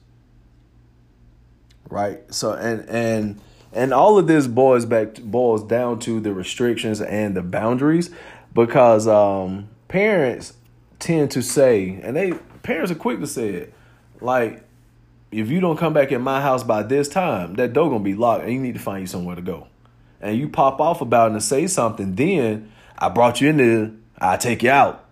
Right? 1.94 2.34
So 2.34 2.52
and 2.52 2.88
and 2.88 3.40
and 3.72 3.94
all 3.94 4.18
of 4.18 4.26
this 4.26 4.46
boils 4.46 4.84
back 4.84 5.14
boils 5.20 5.64
down 5.64 5.98
to 6.00 6.20
the 6.20 6.32
restrictions 6.34 7.00
and 7.00 7.36
the 7.36 7.42
boundaries 7.42 8.10
because 8.52 9.06
um 9.08 9.68
parents 9.88 10.54
tend 10.98 11.30
to 11.32 11.42
say 11.42 12.00
and 12.02 12.16
they 12.16 12.32
parents 12.62 12.90
are 12.90 12.96
quick 12.96 13.20
to 13.20 13.26
say 13.26 13.48
it 13.50 13.74
like 14.20 14.64
if 15.30 15.50
you 15.50 15.60
don't 15.60 15.76
come 15.76 15.92
back 15.92 16.12
in 16.12 16.22
my 16.22 16.40
house 16.40 16.62
by 16.62 16.82
this 16.82 17.08
time, 17.08 17.54
that 17.54 17.72
door 17.72 17.90
gonna 17.90 18.04
be 18.04 18.14
locked 18.14 18.44
and 18.44 18.52
you 18.52 18.60
need 18.60 18.74
to 18.74 18.80
find 18.80 19.00
you 19.00 19.06
somewhere 19.06 19.36
to 19.36 19.42
go 19.42 19.66
and 20.20 20.38
you 20.38 20.48
pop 20.48 20.80
off 20.80 21.00
about 21.00 21.30
it 21.30 21.34
and 21.34 21.42
say 21.42 21.66
something, 21.66 22.14
then 22.14 22.72
I 22.96 23.08
brought 23.08 23.40
you 23.40 23.50
in 23.50 23.58
there, 23.58 23.90
I 24.18 24.36
take 24.36 24.62
you 24.62 24.70
out. 24.70 25.04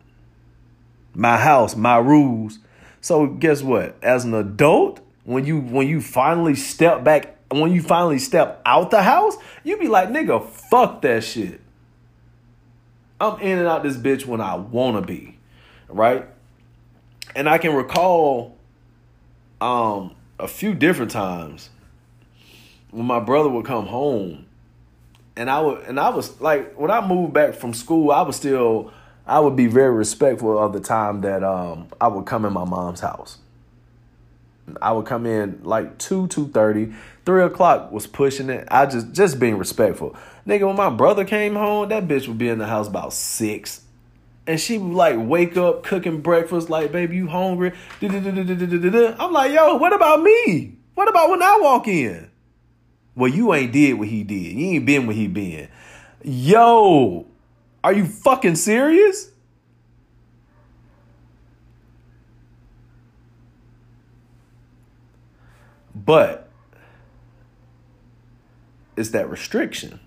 My 1.14 1.36
house, 1.36 1.76
my 1.76 1.98
rules. 1.98 2.58
So 3.00 3.26
guess 3.26 3.62
what? 3.62 3.96
As 4.02 4.24
an 4.24 4.32
adult, 4.32 5.00
when 5.24 5.44
you 5.44 5.58
when 5.60 5.86
you 5.86 6.00
finally 6.00 6.54
step 6.54 7.04
back, 7.04 7.36
when 7.50 7.72
you 7.72 7.82
finally 7.82 8.18
step 8.18 8.60
out 8.66 8.90
the 8.90 9.02
house, 9.02 9.36
you 9.64 9.78
be 9.78 9.88
like, 9.88 10.08
nigga, 10.08 10.44
fuck 10.44 11.02
that 11.02 11.22
shit. 11.24 11.60
I'm 13.20 13.40
in 13.40 13.58
and 13.58 13.68
out 13.68 13.82
this 13.82 13.96
bitch 13.96 14.26
when 14.26 14.40
I 14.40 14.56
wanna 14.56 15.02
be. 15.02 15.38
Right? 15.88 16.26
And 17.36 17.48
I 17.48 17.58
can 17.58 17.74
recall 17.74 18.56
um 19.60 20.14
a 20.38 20.48
few 20.48 20.74
different 20.74 21.12
times 21.12 21.70
when 22.90 23.06
my 23.06 23.20
brother 23.20 23.48
would 23.48 23.64
come 23.64 23.86
home 23.86 24.46
and 25.36 25.48
I 25.48 25.60
would 25.60 25.82
and 25.84 26.00
I 26.00 26.08
was 26.08 26.40
like 26.40 26.74
when 26.74 26.90
I 26.90 27.06
moved 27.06 27.32
back 27.32 27.54
from 27.54 27.74
school, 27.74 28.10
I 28.10 28.22
was 28.22 28.36
still 28.36 28.92
I 29.26 29.38
would 29.38 29.54
be 29.54 29.66
very 29.66 29.94
respectful 29.94 30.58
of 30.58 30.72
the 30.72 30.80
time 30.80 31.20
that 31.20 31.44
um 31.44 31.88
I 32.00 32.08
would 32.08 32.26
come 32.26 32.44
in 32.44 32.52
my 32.52 32.64
mom's 32.64 33.00
house. 33.00 33.38
I 34.80 34.92
would 34.92 35.06
come 35.06 35.26
in 35.26 35.60
like 35.64 35.98
two, 35.98 36.28
two 36.28 36.48
thirty, 36.48 36.92
three 37.26 37.42
o'clock 37.42 37.90
was 37.92 38.06
pushing 38.06 38.48
it. 38.48 38.68
I 38.70 38.86
just 38.86 39.12
just 39.12 39.40
being 39.40 39.58
respectful. 39.58 40.16
Nigga, 40.46 40.66
when 40.66 40.76
my 40.76 40.90
brother 40.90 41.24
came 41.24 41.54
home, 41.54 41.88
that 41.90 42.08
bitch 42.08 42.28
would 42.28 42.38
be 42.38 42.48
in 42.48 42.58
the 42.58 42.66
house 42.66 42.88
about 42.88 43.12
six. 43.12 43.82
And 44.46 44.58
she 44.58 44.78
would 44.78 44.94
like 44.94 45.16
wake 45.18 45.56
up 45.56 45.84
cooking 45.84 46.20
breakfast, 46.20 46.68
like, 46.68 46.90
baby, 46.90 47.16
you 47.16 47.28
hungry? 47.28 47.72
I'm 48.00 49.32
like, 49.32 49.52
yo, 49.52 49.76
what 49.76 49.92
about 49.92 50.22
me? 50.22 50.78
What 50.94 51.08
about 51.08 51.30
when 51.30 51.42
I 51.42 51.58
walk 51.60 51.86
in? 51.86 52.28
Well, 53.14 53.30
you 53.30 53.52
ain't 53.54 53.72
did 53.72 53.94
what 53.94 54.08
he 54.08 54.24
did. 54.24 54.56
You 54.56 54.66
ain't 54.74 54.86
been 54.86 55.06
what 55.06 55.16
he 55.16 55.28
been. 55.28 55.68
Yo, 56.22 57.26
are 57.84 57.92
you 57.92 58.04
fucking 58.04 58.56
serious? 58.56 59.31
But 66.04 66.48
it's 68.96 69.10
that 69.10 69.28
restriction. 69.30 70.00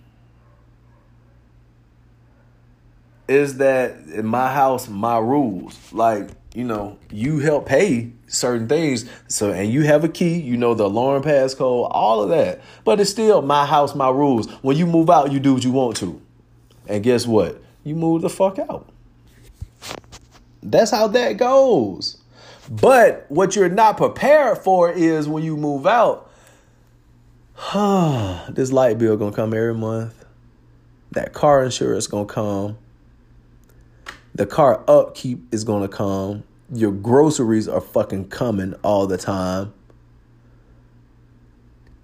Is 3.27 3.57
that 3.57 3.97
in 4.13 4.25
my 4.25 4.53
house, 4.53 4.87
my 4.87 5.17
rules. 5.17 5.77
Like, 5.91 6.29
you 6.53 6.63
know, 6.63 6.97
you 7.09 7.39
help 7.39 7.65
pay 7.65 8.11
certain 8.27 8.67
things. 8.67 9.09
So, 9.27 9.51
and 9.51 9.71
you 9.71 9.83
have 9.83 10.03
a 10.03 10.09
key, 10.09 10.39
you 10.39 10.57
know, 10.57 10.73
the 10.73 10.85
alarm 10.85 11.23
passcode, 11.23 11.87
all 11.91 12.21
of 12.21 12.29
that. 12.29 12.61
But 12.83 12.99
it's 12.99 13.09
still 13.09 13.41
my 13.41 13.65
house, 13.65 13.95
my 13.95 14.09
rules. 14.09 14.49
When 14.61 14.77
you 14.77 14.85
move 14.85 15.09
out, 15.09 15.31
you 15.31 15.39
do 15.39 15.53
what 15.55 15.63
you 15.63 15.71
want 15.71 15.97
to. 15.97 16.21
And 16.87 17.03
guess 17.03 17.25
what? 17.25 17.61
You 17.83 17.95
move 17.95 18.21
the 18.21 18.29
fuck 18.29 18.59
out. 18.59 18.89
That's 20.61 20.91
how 20.91 21.07
that 21.09 21.37
goes. 21.37 22.17
But 22.70 23.26
what 23.30 23.55
you're 23.55 23.70
not 23.70 23.97
prepared 23.97 24.57
for 24.59 24.91
is 24.91 25.28
when 25.28 25.43
you 25.43 25.57
move 25.57 25.86
out, 25.86 26.32
huh, 27.53 28.45
this 28.49 28.72
light 28.72 28.97
bill 28.97 29.18
gonna 29.18 29.36
come 29.36 29.53
every 29.53 29.74
month. 29.74 30.26
That 31.11 31.34
car 31.34 31.63
insurance 31.63 32.07
gonna 32.07 32.26
come. 32.26 32.78
The 34.34 34.45
car 34.45 34.84
upkeep 34.88 35.53
is 35.53 35.63
gonna 35.63 35.88
come. 35.88 36.43
Your 36.74 36.91
groceries 36.91 37.68
are 37.68 37.82
fucking 37.82 38.30
coming 38.30 38.74
all 38.84 39.07
the 39.07 39.18
time. 39.18 39.74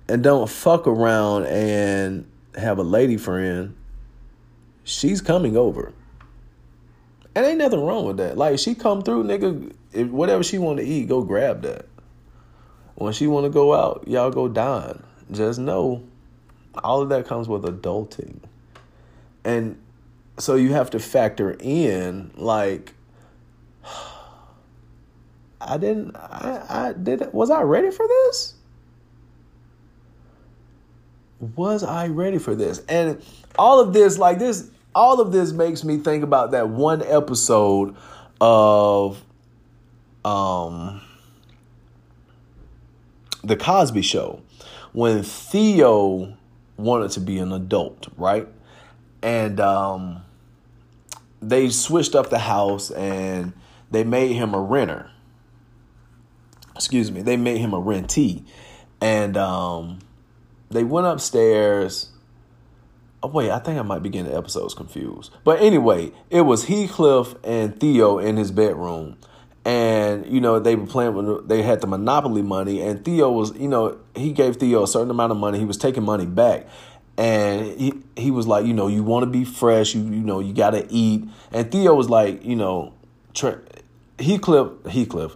and 0.07 0.23
don't 0.23 0.49
fuck 0.49 0.87
around 0.87 1.45
and 1.45 2.29
have 2.55 2.77
a 2.77 2.83
lady 2.83 3.15
friend, 3.15 3.75
she's 4.83 5.21
coming 5.21 5.55
over. 5.55 5.93
And 7.33 7.45
ain't 7.45 7.57
nothing 7.57 7.83
wrong 7.83 8.05
with 8.05 8.17
that. 8.17 8.37
Like 8.37 8.59
she 8.59 8.75
come 8.75 9.01
through, 9.01 9.23
nigga, 9.23 9.73
if 9.93 10.07
whatever 10.09 10.43
she 10.43 10.57
want 10.57 10.79
to 10.79 10.85
eat, 10.85 11.07
go 11.07 11.21
grab 11.23 11.61
that. 11.61 11.85
When 12.95 13.13
she 13.13 13.27
want 13.27 13.45
to 13.45 13.49
go 13.49 13.73
out, 13.73 14.03
y'all 14.07 14.31
go 14.31 14.47
dine. 14.47 15.01
Just 15.31 15.59
know 15.59 16.03
all 16.83 17.01
of 17.01 17.09
that 17.09 17.25
comes 17.25 17.47
with 17.47 17.63
adulting. 17.63 18.39
And 19.43 19.81
so 20.37 20.55
you 20.55 20.73
have 20.73 20.89
to 20.91 20.99
factor 20.99 21.55
in 21.59 22.31
like 22.35 22.93
I 25.61 25.77
didn't 25.77 26.15
I 26.15 26.65
I 26.69 26.93
did 26.93 27.31
was 27.33 27.49
I 27.49 27.61
ready 27.61 27.91
for 27.91 28.07
this? 28.07 28.55
Was 31.55 31.83
I 31.83 32.07
ready 32.07 32.37
for 32.37 32.55
this? 32.55 32.79
And 32.87 33.23
all 33.57 33.79
of 33.79 33.93
this 33.93 34.17
like 34.17 34.37
this 34.37 34.69
all 34.93 35.21
of 35.21 35.31
this 35.31 35.51
makes 35.51 35.83
me 35.83 35.97
think 35.97 36.23
about 36.23 36.51
that 36.51 36.69
one 36.69 37.01
episode 37.03 37.95
of 38.39 39.23
um 40.25 41.01
the 43.43 43.55
Cosby 43.55 44.01
show 44.01 44.41
when 44.93 45.23
Theo 45.23 46.37
wanted 46.77 47.11
to 47.11 47.19
be 47.19 47.39
an 47.39 47.51
adult, 47.51 48.07
right? 48.17 48.47
And 49.21 49.59
um 49.59 50.23
they 51.41 51.69
switched 51.69 52.15
up 52.15 52.29
the 52.29 52.39
house 52.39 52.91
and 52.91 53.53
they 53.89 54.03
made 54.03 54.33
him 54.33 54.53
a 54.53 54.61
renter. 54.61 55.09
Excuse 56.75 57.11
me, 57.11 57.21
they 57.21 57.37
made 57.37 57.57
him 57.57 57.73
a 57.73 57.81
rentee. 57.81 58.43
And 58.99 59.37
um 59.37 59.99
they 60.69 60.83
went 60.83 61.07
upstairs 61.07 62.10
Oh 63.23 63.27
wait, 63.27 63.51
I 63.51 63.59
think 63.59 63.77
I 63.77 63.83
might 63.83 64.01
be 64.01 64.09
getting 64.09 64.31
the 64.31 64.37
episodes 64.37 64.73
confused. 64.73 65.31
But 65.43 65.61
anyway, 65.61 66.11
it 66.31 66.41
was 66.41 66.65
Heathcliff 66.65 67.35
and 67.43 67.79
Theo 67.79 68.17
in 68.17 68.35
his 68.35 68.51
bedroom, 68.51 69.17
and 69.63 70.25
you 70.25 70.41
know 70.41 70.59
they 70.59 70.75
were 70.75 70.87
playing 70.87 71.13
with. 71.13 71.47
They 71.47 71.61
had 71.61 71.81
the 71.81 71.87
Monopoly 71.87 72.41
money, 72.41 72.81
and 72.81 73.05
Theo 73.05 73.31
was, 73.31 73.55
you 73.55 73.67
know, 73.67 73.99
he 74.15 74.31
gave 74.31 74.55
Theo 74.55 74.83
a 74.83 74.87
certain 74.87 75.11
amount 75.11 75.31
of 75.31 75.37
money. 75.37 75.59
He 75.59 75.65
was 75.65 75.77
taking 75.77 76.01
money 76.03 76.25
back, 76.25 76.67
and 77.15 77.79
he 77.79 77.93
he 78.15 78.31
was 78.31 78.47
like, 78.47 78.65
you 78.65 78.73
know, 78.73 78.87
you 78.87 79.03
want 79.03 79.23
to 79.23 79.29
be 79.29 79.45
fresh, 79.45 79.93
you 79.93 80.01
you 80.01 80.23
know, 80.23 80.39
you 80.39 80.53
got 80.53 80.71
to 80.71 80.91
eat. 80.91 81.23
And 81.51 81.71
Theo 81.71 81.93
was 81.93 82.09
like, 82.09 82.43
you 82.43 82.55
know, 82.55 82.93
Heathcliff 84.17 84.83
Heathcliff. 84.91 85.35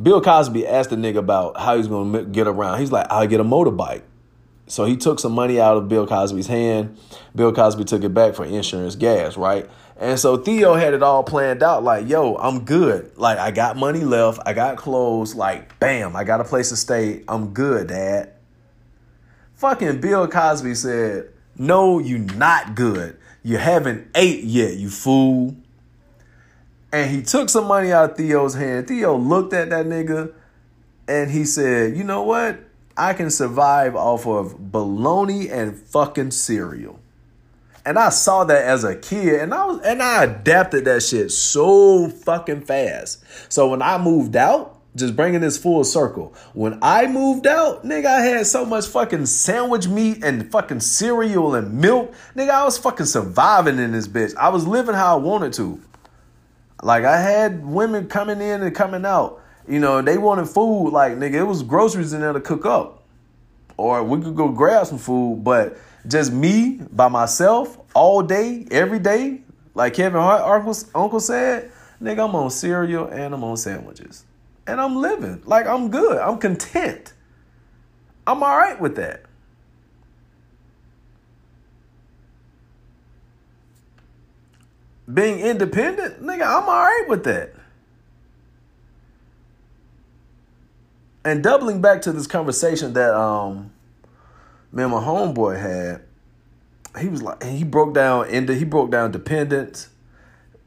Bill 0.00 0.20
Cosby 0.20 0.66
asked 0.66 0.90
the 0.90 0.96
nigga 0.96 1.18
about 1.18 1.58
how 1.58 1.76
he's 1.76 1.86
going 1.86 2.12
to 2.12 2.24
get 2.24 2.48
around. 2.48 2.80
He's 2.80 2.90
like, 2.90 3.06
I'll 3.10 3.28
get 3.28 3.40
a 3.40 3.44
motorbike. 3.44 4.02
So 4.66 4.84
he 4.86 4.96
took 4.96 5.20
some 5.20 5.32
money 5.32 5.60
out 5.60 5.76
of 5.76 5.88
Bill 5.88 6.06
Cosby's 6.06 6.46
hand. 6.46 6.98
Bill 7.34 7.52
Cosby 7.52 7.84
took 7.84 8.02
it 8.02 8.14
back 8.14 8.34
for 8.34 8.44
insurance 8.44 8.96
gas, 8.96 9.36
right? 9.36 9.68
And 9.96 10.18
so 10.18 10.36
Theo 10.36 10.74
had 10.74 10.94
it 10.94 11.02
all 11.02 11.22
planned 11.22 11.62
out 11.62 11.84
like, 11.84 12.08
yo, 12.08 12.36
I'm 12.36 12.64
good. 12.64 13.16
Like, 13.16 13.38
I 13.38 13.50
got 13.50 13.76
money 13.76 14.00
left. 14.00 14.40
I 14.44 14.52
got 14.52 14.76
clothes. 14.76 15.34
Like, 15.34 15.78
bam, 15.78 16.16
I 16.16 16.24
got 16.24 16.40
a 16.40 16.44
place 16.44 16.70
to 16.70 16.76
stay. 16.76 17.22
I'm 17.28 17.52
good, 17.52 17.88
dad. 17.88 18.32
Fucking 19.54 20.00
Bill 20.00 20.26
Cosby 20.26 20.74
said, 20.74 21.30
no, 21.56 21.98
you 21.98 22.18
not 22.18 22.74
good. 22.74 23.16
You 23.42 23.58
haven't 23.58 24.08
ate 24.14 24.42
yet, 24.44 24.76
you 24.76 24.88
fool. 24.88 25.54
And 26.92 27.10
he 27.10 27.22
took 27.22 27.48
some 27.48 27.66
money 27.66 27.92
out 27.92 28.10
of 28.10 28.16
Theo's 28.16 28.54
hand. 28.54 28.88
Theo 28.88 29.16
looked 29.16 29.52
at 29.52 29.70
that 29.70 29.86
nigga 29.86 30.32
and 31.06 31.30
he 31.30 31.44
said, 31.44 31.96
you 31.96 32.04
know 32.04 32.22
what? 32.22 32.58
I 32.96 33.12
can 33.14 33.30
survive 33.30 33.96
off 33.96 34.26
of 34.26 34.70
bologna 34.70 35.50
and 35.50 35.76
fucking 35.76 36.30
cereal. 36.30 37.00
And 37.86 37.98
I 37.98 38.08
saw 38.08 38.44
that 38.44 38.64
as 38.64 38.84
a 38.84 38.96
kid 38.96 39.40
and 39.40 39.52
I 39.52 39.66
was 39.66 39.80
and 39.80 40.02
I 40.02 40.24
adapted 40.24 40.86
that 40.86 41.02
shit 41.02 41.30
so 41.30 42.08
fucking 42.08 42.62
fast. 42.62 43.22
So 43.52 43.68
when 43.68 43.82
I 43.82 43.98
moved 43.98 44.36
out, 44.36 44.80
just 44.96 45.16
bringing 45.16 45.40
this 45.40 45.58
full 45.58 45.82
circle. 45.84 46.34
When 46.52 46.78
I 46.80 47.06
moved 47.08 47.46
out, 47.46 47.84
nigga, 47.84 48.06
I 48.06 48.20
had 48.20 48.46
so 48.46 48.64
much 48.64 48.86
fucking 48.86 49.26
sandwich 49.26 49.88
meat 49.88 50.22
and 50.22 50.50
fucking 50.50 50.80
cereal 50.80 51.56
and 51.56 51.74
milk. 51.74 52.14
Nigga, 52.36 52.50
I 52.50 52.64
was 52.64 52.78
fucking 52.78 53.06
surviving 53.06 53.78
in 53.78 53.92
this 53.92 54.06
bitch. 54.06 54.34
I 54.36 54.50
was 54.50 54.66
living 54.66 54.94
how 54.94 55.18
I 55.18 55.20
wanted 55.20 55.52
to. 55.54 55.80
Like 56.82 57.04
I 57.04 57.20
had 57.20 57.66
women 57.66 58.08
coming 58.08 58.40
in 58.40 58.62
and 58.62 58.74
coming 58.74 59.04
out. 59.04 59.40
You 59.66 59.80
know, 59.80 60.02
they 60.02 60.18
wanted 60.18 60.48
food. 60.48 60.90
Like, 60.90 61.14
nigga, 61.14 61.34
it 61.34 61.44
was 61.44 61.62
groceries 61.62 62.12
in 62.12 62.20
there 62.20 62.32
to 62.32 62.40
cook 62.40 62.66
up. 62.66 63.02
Or 63.76 64.04
we 64.04 64.20
could 64.22 64.36
go 64.36 64.48
grab 64.48 64.86
some 64.86 64.98
food, 64.98 65.42
but 65.42 65.76
just 66.06 66.32
me 66.32 66.80
by 66.92 67.08
myself 67.08 67.78
all 67.94 68.22
day, 68.22 68.66
every 68.70 68.98
day, 68.98 69.40
like 69.74 69.94
Kevin 69.94 70.20
Hart 70.20 70.42
uncle, 70.94 71.20
said, 71.20 71.72
nigga, 72.00 72.28
I'm 72.28 72.34
on 72.36 72.50
cereal 72.50 73.06
and 73.06 73.34
I'm 73.34 73.42
on 73.42 73.56
sandwiches. 73.56 74.24
And 74.66 74.80
I'm 74.80 74.96
living. 74.96 75.42
Like 75.44 75.66
I'm 75.66 75.90
good. 75.90 76.18
I'm 76.18 76.38
content. 76.38 77.12
I'm 78.26 78.42
all 78.42 78.56
right 78.56 78.80
with 78.80 78.96
that. 78.96 79.24
Being 85.12 85.40
independent, 85.40 86.22
nigga, 86.22 86.46
I'm 86.46 86.68
all 86.68 86.82
right 86.82 87.04
with 87.08 87.24
that. 87.24 87.53
And 91.24 91.42
doubling 91.42 91.80
back 91.80 92.02
to 92.02 92.12
this 92.12 92.26
conversation 92.26 92.92
that 92.94 93.14
um 93.14 93.72
me 94.72 94.82
and 94.82 94.92
my 94.92 95.00
homeboy 95.00 95.60
had, 95.60 96.02
he 97.00 97.08
was 97.08 97.22
like 97.22 97.42
he 97.42 97.64
broke 97.64 97.94
down 97.94 98.28
into 98.28 98.54
he 98.54 98.64
broke 98.64 98.90
down 98.90 99.12
dependence 99.12 99.88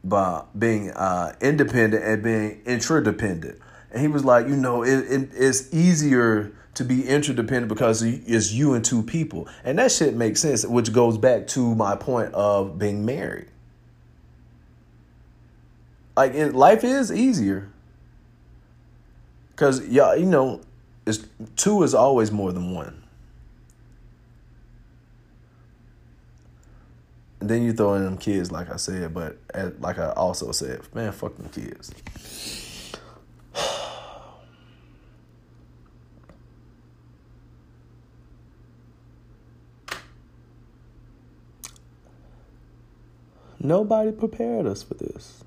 by 0.04 0.44
being 0.58 0.90
uh, 0.90 1.34
independent 1.40 2.04
and 2.04 2.22
being 2.22 2.62
interdependent. 2.64 3.58
And 3.90 4.00
he 4.00 4.08
was 4.08 4.24
like, 4.24 4.46
you 4.46 4.56
know, 4.56 4.82
it, 4.82 4.98
it, 5.10 5.30
it's 5.34 5.72
easier 5.72 6.52
to 6.74 6.84
be 6.84 7.06
interdependent 7.06 7.68
because 7.68 8.02
it's 8.02 8.52
you 8.52 8.74
and 8.74 8.84
two 8.84 9.02
people. 9.02 9.48
And 9.64 9.78
that 9.78 9.90
shit 9.90 10.14
makes 10.14 10.40
sense, 10.40 10.64
which 10.64 10.92
goes 10.92 11.18
back 11.18 11.46
to 11.48 11.74
my 11.74 11.96
point 11.96 12.32
of 12.34 12.78
being 12.78 13.04
married. 13.04 13.48
Like, 16.16 16.34
it, 16.34 16.54
life 16.54 16.84
is 16.84 17.12
easier 17.12 17.70
Cause 19.58 19.84
y'all, 19.88 20.16
you 20.16 20.24
know, 20.24 20.60
it's 21.04 21.26
two 21.56 21.82
is 21.82 21.92
always 21.92 22.30
more 22.30 22.52
than 22.52 22.72
one. 22.72 23.02
And 27.40 27.50
then 27.50 27.64
you 27.64 27.72
throw 27.72 27.94
in 27.94 28.04
them 28.04 28.18
kids, 28.18 28.52
like 28.52 28.70
I 28.70 28.76
said, 28.76 29.12
but 29.12 29.36
like 29.80 29.98
I 29.98 30.10
also 30.10 30.52
said, 30.52 30.82
man, 30.94 31.10
fuck 31.10 31.36
them 31.36 31.48
kids. 31.48 31.92
Nobody 43.58 44.12
prepared 44.12 44.66
us 44.66 44.84
for 44.84 44.94
this. 44.94 45.42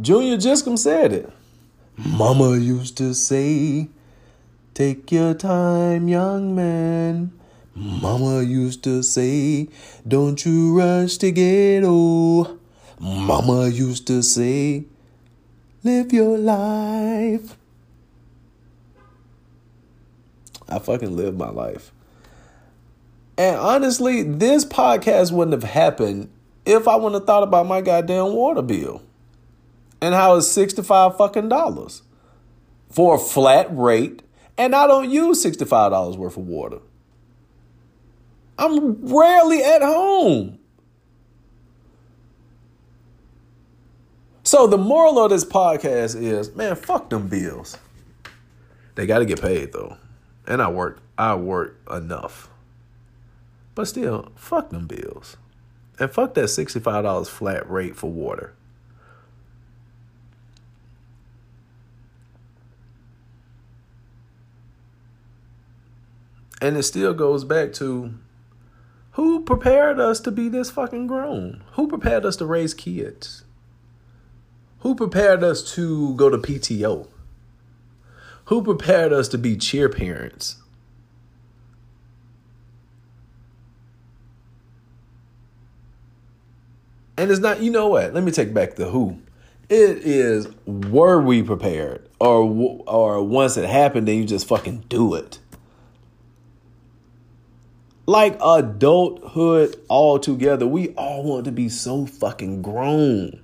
Junior 0.00 0.36
Giscombe 0.36 0.78
said 0.78 1.12
it. 1.12 1.32
Mama 1.96 2.56
used 2.56 2.96
to 2.96 3.14
say, 3.14 3.88
Take 4.72 5.12
your 5.12 5.34
time, 5.34 6.08
young 6.08 6.54
man. 6.54 7.32
Mama 7.74 8.42
used 8.42 8.82
to 8.84 9.02
say, 9.02 9.68
Don't 10.08 10.44
you 10.44 10.78
rush 10.78 11.18
to 11.18 11.30
get 11.30 11.84
old. 11.84 12.58
Mama 12.98 13.68
used 13.68 14.06
to 14.06 14.22
say, 14.22 14.84
Live 15.84 16.12
your 16.14 16.38
life. 16.38 17.58
I 20.68 20.78
fucking 20.78 21.14
live 21.14 21.36
my 21.36 21.50
life. 21.50 21.92
And 23.36 23.56
honestly, 23.56 24.22
this 24.22 24.64
podcast 24.64 25.30
wouldn't 25.30 25.60
have 25.60 25.70
happened 25.70 26.30
if 26.64 26.88
I 26.88 26.96
wouldn't 26.96 27.14
have 27.14 27.26
thought 27.26 27.42
about 27.42 27.66
my 27.66 27.82
goddamn 27.82 28.32
water 28.32 28.62
bill 28.62 29.02
and 30.02 30.14
how 30.14 30.36
it's 30.36 30.48
65 30.48 31.16
fucking 31.16 31.48
dollars 31.48 32.02
for 32.90 33.14
a 33.14 33.18
flat 33.18 33.68
rate 33.70 34.22
and 34.58 34.74
I 34.74 34.86
don't 34.86 35.08
use 35.08 35.42
$65 35.44 36.16
worth 36.16 36.36
of 36.36 36.46
water. 36.46 36.80
I'm 38.58 39.06
rarely 39.06 39.62
at 39.62 39.80
home. 39.80 40.58
So 44.44 44.66
the 44.66 44.76
moral 44.76 45.18
of 45.24 45.30
this 45.30 45.44
podcast 45.44 46.20
is, 46.20 46.54
man, 46.54 46.76
fuck 46.76 47.08
them 47.08 47.28
bills. 47.28 47.78
They 48.94 49.06
got 49.06 49.20
to 49.20 49.24
get 49.24 49.40
paid 49.40 49.72
though. 49.72 49.96
And 50.46 50.60
I 50.60 50.68
work 50.68 51.00
I 51.16 51.34
work 51.36 51.80
enough. 51.90 52.50
But 53.74 53.86
still, 53.86 54.32
fuck 54.34 54.70
them 54.70 54.86
bills. 54.86 55.36
And 55.98 56.10
fuck 56.10 56.34
that 56.34 56.46
$65 56.46 57.28
flat 57.28 57.70
rate 57.70 57.96
for 57.96 58.10
water. 58.10 58.54
And 66.62 66.76
it 66.76 66.84
still 66.84 67.12
goes 67.12 67.42
back 67.42 67.72
to 67.74 68.14
who 69.14 69.42
prepared 69.42 69.98
us 69.98 70.20
to 70.20 70.30
be 70.30 70.48
this 70.48 70.70
fucking 70.70 71.08
grown? 71.08 71.64
Who 71.72 71.88
prepared 71.88 72.24
us 72.24 72.36
to 72.36 72.46
raise 72.46 72.72
kids? 72.72 73.42
Who 74.78 74.94
prepared 74.94 75.42
us 75.42 75.74
to 75.74 76.14
go 76.14 76.30
to 76.30 76.38
PTO? 76.38 77.08
Who 78.44 78.62
prepared 78.62 79.12
us 79.12 79.26
to 79.28 79.38
be 79.38 79.56
cheer 79.56 79.88
parents? 79.88 80.62
And 87.18 87.32
it's 87.32 87.40
not, 87.40 87.60
you 87.60 87.72
know 87.72 87.88
what? 87.88 88.14
Let 88.14 88.22
me 88.22 88.30
take 88.30 88.54
back 88.54 88.76
the 88.76 88.88
who. 88.88 89.18
It 89.68 89.98
is 89.98 90.46
were 90.64 91.20
we 91.20 91.42
prepared 91.42 92.08
or 92.20 92.80
or 92.86 93.22
once 93.24 93.56
it 93.56 93.68
happened 93.68 94.06
then 94.06 94.18
you 94.18 94.24
just 94.24 94.46
fucking 94.46 94.84
do 94.88 95.14
it. 95.14 95.40
Like 98.06 98.36
adulthood 98.44 99.76
all 99.88 100.18
together, 100.18 100.66
we 100.66 100.88
all 100.90 101.22
want 101.22 101.44
to 101.44 101.52
be 101.52 101.68
so 101.68 102.04
fucking 102.04 102.62
grown. 102.62 103.42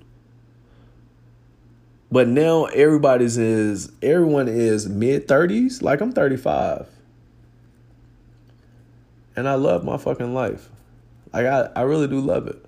But 2.11 2.27
now 2.27 2.65
everybody's 2.67 3.37
is 3.37 3.93
everyone 4.03 4.49
is 4.49 4.89
mid 4.89 5.29
30s, 5.29 5.83
like 5.83 6.01
I'm 6.01 6.13
35. 6.13 6.89
And 9.37 9.49
I 9.49 9.55
love 9.55 9.85
my 9.85 9.99
fucking 9.99 10.35
life. 10.35 10.69
Like 11.33 11.47
I, 11.47 11.69
I 11.77 11.83
really 11.83 12.09
do 12.09 12.21
love 12.21 12.49
it. 12.49 12.65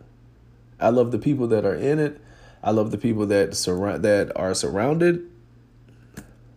I 0.79 0.91
love 0.91 1.11
the 1.11 1.19
people 1.19 1.49
that 1.49 1.65
are 1.65 1.75
in 1.75 1.99
it. 1.99 2.21
I 2.63 2.71
love 2.71 2.91
the 2.91 2.99
people 2.99 3.27
that 3.27 3.57
surround 3.57 4.05
that 4.05 4.37
are 4.37 4.55
surrounded. 4.55 5.27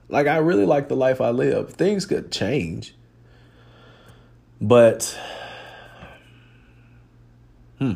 Like 0.10 0.28
I 0.28 0.38
really 0.38 0.66
like 0.66 0.90
the 0.90 0.96
life 0.96 1.22
I 1.22 1.30
live. 1.30 1.72
Things 1.72 2.06
could 2.06 2.32
change. 2.32 2.94
But 4.64 5.20
hmm. 7.80 7.93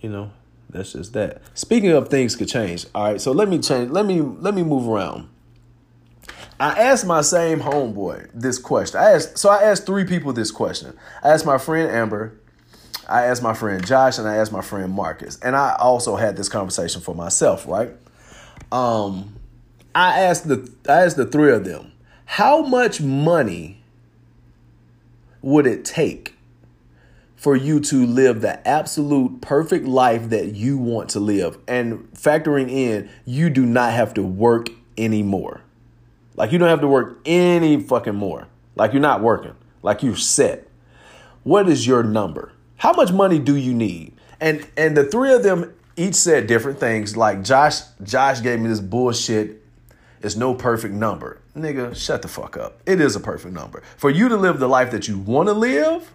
You 0.00 0.10
know, 0.10 0.32
that's 0.68 0.92
just 0.92 1.12
that. 1.12 1.40
Speaking 1.54 1.92
of 1.92 2.08
things 2.08 2.34
could 2.34 2.48
change. 2.48 2.86
All 2.96 3.04
right, 3.04 3.20
so 3.20 3.30
let 3.30 3.48
me 3.48 3.60
change. 3.60 3.92
Let 3.92 4.04
me 4.04 4.20
let 4.20 4.54
me 4.54 4.64
move 4.64 4.88
around. 4.88 5.28
I 6.58 6.70
asked 6.70 7.06
my 7.06 7.20
same 7.20 7.60
homeboy 7.60 8.30
this 8.34 8.58
question. 8.58 9.00
I 9.00 9.12
asked 9.12 9.38
so 9.38 9.48
I 9.48 9.62
asked 9.62 9.86
three 9.86 10.04
people 10.04 10.32
this 10.32 10.50
question. 10.50 10.98
I 11.22 11.28
asked 11.28 11.46
my 11.46 11.58
friend 11.58 11.88
Amber, 11.88 12.36
I 13.08 13.26
asked 13.26 13.42
my 13.44 13.54
friend 13.54 13.86
Josh, 13.86 14.18
and 14.18 14.26
I 14.26 14.34
asked 14.34 14.50
my 14.50 14.62
friend 14.62 14.92
Marcus. 14.92 15.38
And 15.38 15.54
I 15.54 15.76
also 15.78 16.16
had 16.16 16.36
this 16.36 16.48
conversation 16.48 17.00
for 17.00 17.14
myself, 17.14 17.68
right? 17.68 17.92
Um, 18.72 19.36
I 19.94 20.22
asked 20.22 20.48
the 20.48 20.68
I 20.88 21.04
asked 21.04 21.16
the 21.16 21.26
three 21.26 21.52
of 21.52 21.64
them, 21.64 21.92
how 22.24 22.62
much 22.62 23.00
money 23.00 23.81
would 25.42 25.66
it 25.66 25.84
take 25.84 26.34
for 27.36 27.56
you 27.56 27.80
to 27.80 28.06
live 28.06 28.40
the 28.40 28.66
absolute 28.66 29.40
perfect 29.40 29.84
life 29.84 30.30
that 30.30 30.54
you 30.54 30.78
want 30.78 31.10
to 31.10 31.20
live? 31.20 31.58
And 31.66 32.10
factoring 32.12 32.70
in 32.70 33.10
you 33.24 33.50
do 33.50 33.66
not 33.66 33.92
have 33.92 34.14
to 34.14 34.22
work 34.22 34.68
anymore. 34.96 35.62
Like 36.36 36.52
you 36.52 36.58
don't 36.58 36.68
have 36.68 36.80
to 36.80 36.88
work 36.88 37.18
any 37.26 37.80
fucking 37.80 38.14
more. 38.14 38.48
Like 38.76 38.92
you're 38.92 39.02
not 39.02 39.20
working. 39.20 39.54
Like 39.82 40.02
you're 40.02 40.16
set. 40.16 40.68
What 41.42 41.68
is 41.68 41.86
your 41.86 42.02
number? 42.02 42.52
How 42.76 42.92
much 42.92 43.12
money 43.12 43.38
do 43.38 43.56
you 43.56 43.74
need? 43.74 44.14
And 44.40 44.66
and 44.76 44.96
the 44.96 45.04
three 45.04 45.32
of 45.32 45.42
them 45.42 45.74
each 45.96 46.14
said 46.14 46.46
different 46.46 46.78
things. 46.78 47.16
Like 47.16 47.42
josh 47.42 47.80
josh 48.02 48.40
gave 48.40 48.60
me 48.60 48.68
this 48.68 48.80
bullshit 48.80 49.62
it's 50.22 50.36
no 50.36 50.54
perfect 50.54 50.94
number 50.94 51.41
nigga 51.56 51.94
shut 51.94 52.22
the 52.22 52.28
fuck 52.28 52.56
up 52.56 52.80
it 52.86 53.00
is 53.00 53.14
a 53.14 53.20
perfect 53.20 53.54
number 53.54 53.82
for 53.96 54.10
you 54.10 54.28
to 54.28 54.36
live 54.36 54.58
the 54.58 54.68
life 54.68 54.90
that 54.90 55.06
you 55.08 55.18
want 55.18 55.48
to 55.48 55.52
live 55.52 56.12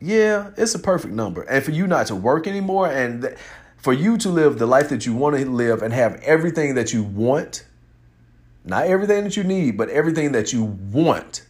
yeah, 0.00 0.50
it's 0.56 0.74
a 0.74 0.78
perfect 0.78 1.14
number. 1.14 1.42
And 1.42 1.64
for 1.64 1.72
you 1.72 1.86
not 1.86 2.06
to 2.06 2.14
work 2.14 2.46
anymore 2.46 2.88
and 2.88 3.22
th- 3.22 3.38
for 3.76 3.92
you 3.92 4.16
to 4.18 4.28
live 4.28 4.58
the 4.58 4.66
life 4.66 4.88
that 4.90 5.06
you 5.06 5.14
want 5.14 5.36
to 5.36 5.50
live 5.50 5.82
and 5.82 5.92
have 5.92 6.16
everything 6.22 6.74
that 6.74 6.92
you 6.92 7.02
want, 7.02 7.64
not 8.64 8.86
everything 8.86 9.24
that 9.24 9.36
you 9.36 9.44
need, 9.44 9.76
but 9.76 9.88
everything 9.88 10.32
that 10.32 10.52
you 10.52 10.64
want. 10.64 11.42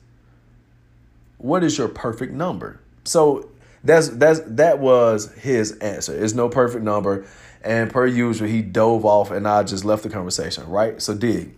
What 1.39 1.63
is 1.63 1.77
your 1.79 1.89
perfect 1.89 2.33
number? 2.33 2.81
So 3.05 3.51
that's 3.85 4.09
that's 4.09 4.41
that 4.41 4.79
was 4.79 5.33
his 5.35 5.73
answer. 5.79 6.13
It's 6.13 6.35
no 6.35 6.49
perfect 6.49 6.85
number. 6.85 7.27
And 7.63 7.91
per 7.91 8.07
usual, 8.07 8.49
he 8.49 8.63
dove 8.63 9.05
off 9.05 9.31
and 9.31 9.47
I 9.47 9.63
just 9.63 9.85
left 9.85 10.05
the 10.05 10.11
conversation, 10.11 10.69
right? 10.69 11.01
So 11.03 11.15
dig. 11.15 11.55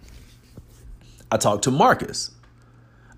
I 1.31 1.37
talked 1.37 1.65
to 1.65 1.71
Marcus. 1.71 2.31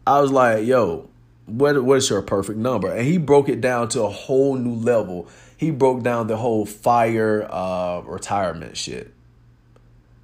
I 0.07 0.21
was 0.21 0.31
like, 0.31 0.67
yo, 0.67 1.09
what 1.47 1.83
what 1.85 1.99
is 1.99 2.11
your 2.11 2.23
perfect 2.23 2.59
number? 2.59 2.91
And 2.91 3.07
he 3.07 3.19
broke 3.19 3.49
it 3.49 3.61
down 3.61 3.89
to 3.91 4.03
a 4.03 4.09
whole 4.09 4.57
new 4.57 4.75
level. 4.75 5.29
He 5.57 5.71
broke 5.71 6.03
down 6.03 6.27
the 6.27 6.37
whole 6.37 6.67
fire 6.67 7.47
uh, 7.49 8.01
retirement 8.01 8.77
shit. 8.77 9.13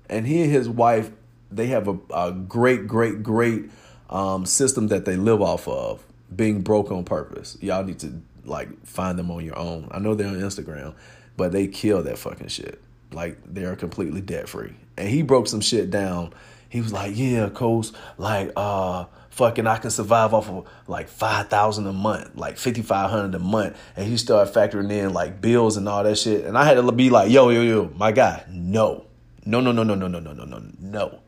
And 0.09 0.27
he 0.27 0.43
and 0.43 0.51
his 0.51 0.69
wife, 0.69 1.11
they 1.51 1.67
have 1.67 1.87
a, 1.87 1.99
a 2.13 2.33
great, 2.33 2.87
great, 2.87 3.23
great 3.23 3.71
um, 4.11 4.47
system 4.47 4.89
that 4.89 5.05
they 5.05 5.17
live 5.17 5.43
off 5.43 5.69
of, 5.69 6.05
being 6.35 6.63
broke 6.63 6.91
on 6.91 7.05
purpose. 7.05 7.57
Y'all 7.61 7.85
need 7.85 7.99
to 8.01 8.21
like 8.45 8.85
find 8.87 9.19
them 9.19 9.31
on 9.31 9.45
your 9.45 9.59
own. 9.59 9.89
I 9.91 9.99
know 9.99 10.15
they're 10.15 10.29
on 10.29 10.35
Instagram, 10.35 10.95
but 11.37 11.53
they 11.53 11.69
kill 11.69 12.03
that 12.03 12.19
fucking 12.19 12.49
shit. 12.49 12.81
Like 13.13 13.39
they're 13.47 13.77
completely 13.77 14.21
debt 14.21 14.49
free. 14.49 14.75
And 14.97 15.09
he 15.09 15.23
broke 15.23 15.47
some 15.47 15.61
shit 15.61 15.91
down. 15.91 16.33
He 16.69 16.81
was 16.81 16.93
like, 16.93 17.13
"Yeah, 17.17 17.49
coach, 17.49 17.89
like 18.19 18.53
uh 18.57 19.07
fucking 19.31 19.69
I 19.69 19.79
can 19.79 19.91
survive 19.91 20.35
off 20.35 20.51
of 20.51 20.69
like 20.89 21.09
five 21.09 21.49
thousand 21.49 21.87
a 21.87 21.93
month, 21.93 22.33
like 22.35 22.59
fifty 22.59 22.83
five 22.83 23.11
hundred 23.11 23.37
a 23.37 23.39
month, 23.39 23.79
and 23.97 24.07
he 24.07 24.17
started 24.17 24.53
factoring 24.53 24.91
in 24.91 25.13
like 25.13 25.41
bills 25.41 25.77
and 25.77 25.89
all 25.89 26.03
that 26.03 26.19
shit, 26.19 26.45
and 26.45 26.59
I 26.59 26.65
had 26.65 26.75
to 26.75 26.93
be 26.93 27.09
like, 27.09 27.31
yo, 27.31 27.49
yo, 27.51 27.63
yo, 27.63 27.91
my 27.97 28.13
guy, 28.13 28.45
no, 28.51 29.07
no, 29.47 29.61
no, 29.61 29.71
no, 29.71 29.83
no, 29.83 29.95
no, 29.95 30.09
no, 30.09 30.19
no, 30.19 30.33
no, 30.33 30.45
no, 30.45 30.63
no. 30.81 31.21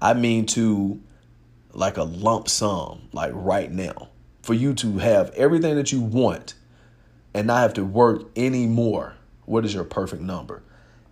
I 0.00 0.14
mean 0.14 0.46
to 0.46 1.00
like 1.74 1.98
a 1.98 2.04
lump 2.04 2.48
sum, 2.48 3.08
like 3.12 3.32
right 3.34 3.70
now, 3.70 4.08
for 4.42 4.54
you 4.54 4.74
to 4.74 4.98
have 4.98 5.30
everything 5.30 5.76
that 5.76 5.92
you 5.92 6.00
want 6.00 6.54
and 7.34 7.46
not 7.46 7.60
have 7.60 7.74
to 7.74 7.84
work 7.84 8.30
anymore. 8.36 9.14
What 9.44 9.64
is 9.64 9.74
your 9.74 9.84
perfect 9.84 10.22
number? 10.22 10.62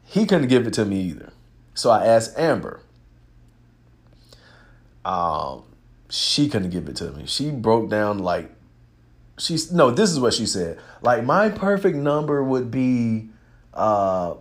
He 0.05 0.25
couldn't 0.27 0.49
give 0.49 0.67
it 0.67 0.73
to 0.75 0.85
me 0.85 1.01
either. 1.03 1.33
So 1.75 1.91
I 1.91 2.07
asked 2.07 2.39
Amber. 2.39 2.81
Um, 5.05 5.65
she 6.09 6.49
couldn't 6.49 6.71
give 6.71 6.89
it 6.89 6.97
to 6.97 7.11
me. 7.13 7.27
She 7.27 7.51
broke 7.51 7.89
down 7.91 8.19
like 8.19 8.51
she's 9.39 9.73
no, 9.73 9.91
this 9.91 10.11
is 10.11 10.21
what 10.21 10.35
she 10.35 10.47
said. 10.47 10.79
Like 11.03 11.25
my 11.25 11.49
perfect 11.49 11.97
number 11.97 12.43
would 12.43 12.71
be 12.71 13.31
uh 13.73 14.35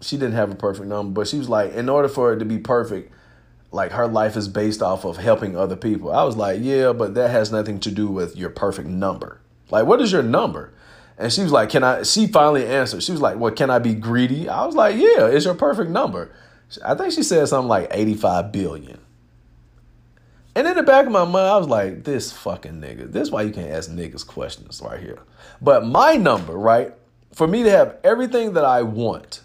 she 0.00 0.16
didn't 0.16 0.34
have 0.34 0.50
a 0.50 0.54
perfect 0.54 0.86
number, 0.88 1.12
but 1.20 1.28
she 1.28 1.38
was 1.38 1.48
like, 1.48 1.72
in 1.72 1.88
order 1.88 2.08
for 2.08 2.32
it 2.32 2.38
to 2.38 2.44
be 2.44 2.58
perfect, 2.58 3.12
like 3.72 3.92
her 3.92 4.06
life 4.06 4.36
is 4.36 4.48
based 4.48 4.82
off 4.82 5.04
of 5.04 5.16
helping 5.16 5.56
other 5.56 5.76
people. 5.76 6.12
I 6.12 6.24
was 6.24 6.36
like, 6.36 6.60
yeah, 6.62 6.92
but 6.92 7.14
that 7.14 7.30
has 7.30 7.52
nothing 7.52 7.80
to 7.80 7.90
do 7.90 8.08
with 8.08 8.36
your 8.36 8.50
perfect 8.50 8.88
number. 8.88 9.40
Like, 9.70 9.86
what 9.86 10.00
is 10.00 10.12
your 10.12 10.22
number? 10.22 10.72
And 11.18 11.32
she 11.32 11.42
was 11.42 11.52
like, 11.52 11.70
can 11.70 11.82
I, 11.82 12.04
she 12.04 12.28
finally 12.28 12.64
answered. 12.64 13.02
She 13.02 13.12
was 13.12 13.20
like, 13.20 13.38
well, 13.38 13.52
can 13.52 13.70
I 13.70 13.80
be 13.80 13.94
greedy? 13.94 14.48
I 14.48 14.64
was 14.64 14.76
like, 14.76 14.96
yeah, 14.96 15.26
it's 15.26 15.44
your 15.44 15.54
perfect 15.54 15.90
number. 15.90 16.30
I 16.84 16.94
think 16.94 17.12
she 17.12 17.22
said 17.22 17.48
something 17.48 17.68
like 17.68 17.88
85 17.90 18.52
billion. 18.52 18.98
And 20.58 20.66
in 20.66 20.74
the 20.74 20.82
back 20.82 21.06
of 21.06 21.12
my 21.12 21.24
mind, 21.24 21.46
I 21.46 21.56
was 21.56 21.68
like, 21.68 22.02
this 22.02 22.32
fucking 22.32 22.80
nigga. 22.80 23.12
This 23.12 23.28
is 23.28 23.30
why 23.30 23.42
you 23.42 23.52
can't 23.52 23.70
ask 23.70 23.88
niggas 23.88 24.26
questions 24.26 24.82
right 24.84 24.98
here. 24.98 25.20
But 25.62 25.86
my 25.86 26.14
number, 26.14 26.54
right? 26.54 26.92
For 27.32 27.46
me 27.46 27.62
to 27.62 27.70
have 27.70 27.94
everything 28.02 28.54
that 28.54 28.64
I 28.64 28.82
want, 28.82 29.42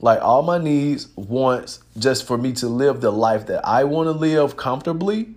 like 0.00 0.22
all 0.22 0.40
my 0.40 0.56
needs, 0.56 1.08
wants, 1.16 1.80
just 1.98 2.26
for 2.26 2.38
me 2.38 2.54
to 2.54 2.66
live 2.66 3.02
the 3.02 3.10
life 3.10 3.44
that 3.48 3.62
I 3.62 3.84
want 3.84 4.06
to 4.06 4.12
live 4.12 4.56
comfortably, 4.56 5.34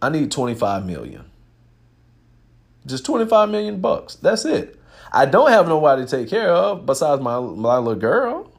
I 0.00 0.08
need 0.08 0.32
25 0.32 0.86
million. 0.86 1.26
Just 2.86 3.04
25 3.04 3.50
million 3.50 3.82
bucks. 3.82 4.14
That's 4.14 4.46
it. 4.46 4.80
I 5.12 5.26
don't 5.26 5.50
have 5.50 5.68
nobody 5.68 6.06
to 6.06 6.08
take 6.10 6.30
care 6.30 6.48
of 6.48 6.86
besides 6.86 7.20
my 7.20 7.38
my 7.38 7.76
little 7.76 8.00
girl. 8.00 8.50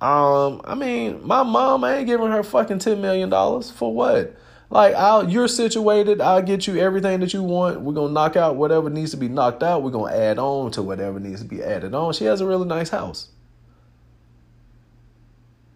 Um, 0.00 0.60
I 0.64 0.74
mean, 0.74 1.26
my 1.26 1.42
mom 1.42 1.82
I 1.84 1.96
ain't 1.96 2.06
giving 2.06 2.30
her 2.30 2.42
fucking 2.42 2.80
ten 2.80 3.00
million 3.00 3.30
dollars 3.30 3.70
for 3.70 3.94
what? 3.94 4.36
Like, 4.68 4.94
I'll 4.94 5.28
you're 5.28 5.48
situated. 5.48 6.20
I'll 6.20 6.42
get 6.42 6.66
you 6.66 6.76
everything 6.76 7.20
that 7.20 7.32
you 7.32 7.42
want. 7.42 7.80
We're 7.80 7.94
gonna 7.94 8.12
knock 8.12 8.36
out 8.36 8.56
whatever 8.56 8.90
needs 8.90 9.12
to 9.12 9.16
be 9.16 9.28
knocked 9.28 9.62
out. 9.62 9.82
We're 9.82 9.92
gonna 9.92 10.14
add 10.14 10.38
on 10.38 10.70
to 10.72 10.82
whatever 10.82 11.18
needs 11.18 11.40
to 11.40 11.46
be 11.46 11.62
added 11.62 11.94
on. 11.94 12.12
She 12.12 12.24
has 12.24 12.40
a 12.40 12.46
really 12.46 12.66
nice 12.66 12.90
house. 12.90 13.28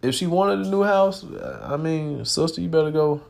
If 0.02 0.14
she 0.14 0.26
wanted 0.26 0.66
a 0.66 0.70
new 0.70 0.82
house, 0.82 1.24
I 1.62 1.76
mean, 1.76 2.24
sister, 2.24 2.60
you 2.60 2.68
better 2.68 2.90
go 2.90 3.22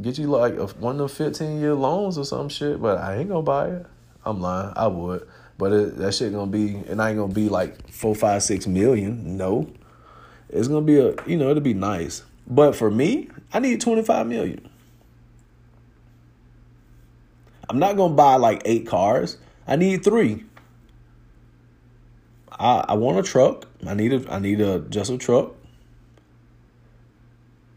get 0.00 0.18
you 0.18 0.26
like 0.26 0.54
a, 0.54 0.66
one 0.66 0.94
of 0.94 0.98
them 0.98 1.08
fifteen 1.08 1.60
year 1.60 1.74
loans 1.74 2.18
or 2.18 2.24
some 2.24 2.48
shit. 2.48 2.80
But 2.80 2.98
I 2.98 3.18
ain't 3.18 3.28
gonna 3.28 3.42
buy 3.42 3.68
it. 3.68 3.86
I'm 4.24 4.40
lying. 4.40 4.72
I 4.74 4.88
would. 4.88 5.28
But 5.58 5.72
it, 5.72 5.96
that 5.98 6.14
shit 6.14 6.32
gonna 6.32 6.50
be, 6.50 6.76
it 6.76 6.90
ain't 6.90 6.98
gonna 6.98 7.28
be 7.28 7.48
like 7.48 7.90
four, 7.90 8.14
five, 8.14 8.42
six 8.42 8.66
million. 8.66 9.36
No, 9.36 9.70
it's 10.50 10.68
gonna 10.68 10.82
be 10.82 10.98
a 10.98 11.14
you 11.26 11.36
know 11.36 11.50
it'll 11.50 11.62
be 11.62 11.74
nice. 11.74 12.22
But 12.46 12.76
for 12.76 12.90
me, 12.90 13.28
I 13.52 13.58
need 13.58 13.80
twenty 13.80 14.02
five 14.02 14.26
million. 14.26 14.68
I'm 17.68 17.78
not 17.78 17.96
gonna 17.96 18.14
buy 18.14 18.36
like 18.36 18.62
eight 18.64 18.86
cars. 18.86 19.38
I 19.66 19.76
need 19.76 20.04
three. 20.04 20.44
I 22.52 22.84
I 22.88 22.94
want 22.94 23.18
a 23.18 23.22
truck. 23.22 23.66
I 23.86 23.94
need 23.94 24.12
a 24.12 24.32
I 24.32 24.38
need 24.38 24.60
a 24.60 24.80
just 24.80 25.10
a 25.10 25.18
truck. 25.18 25.54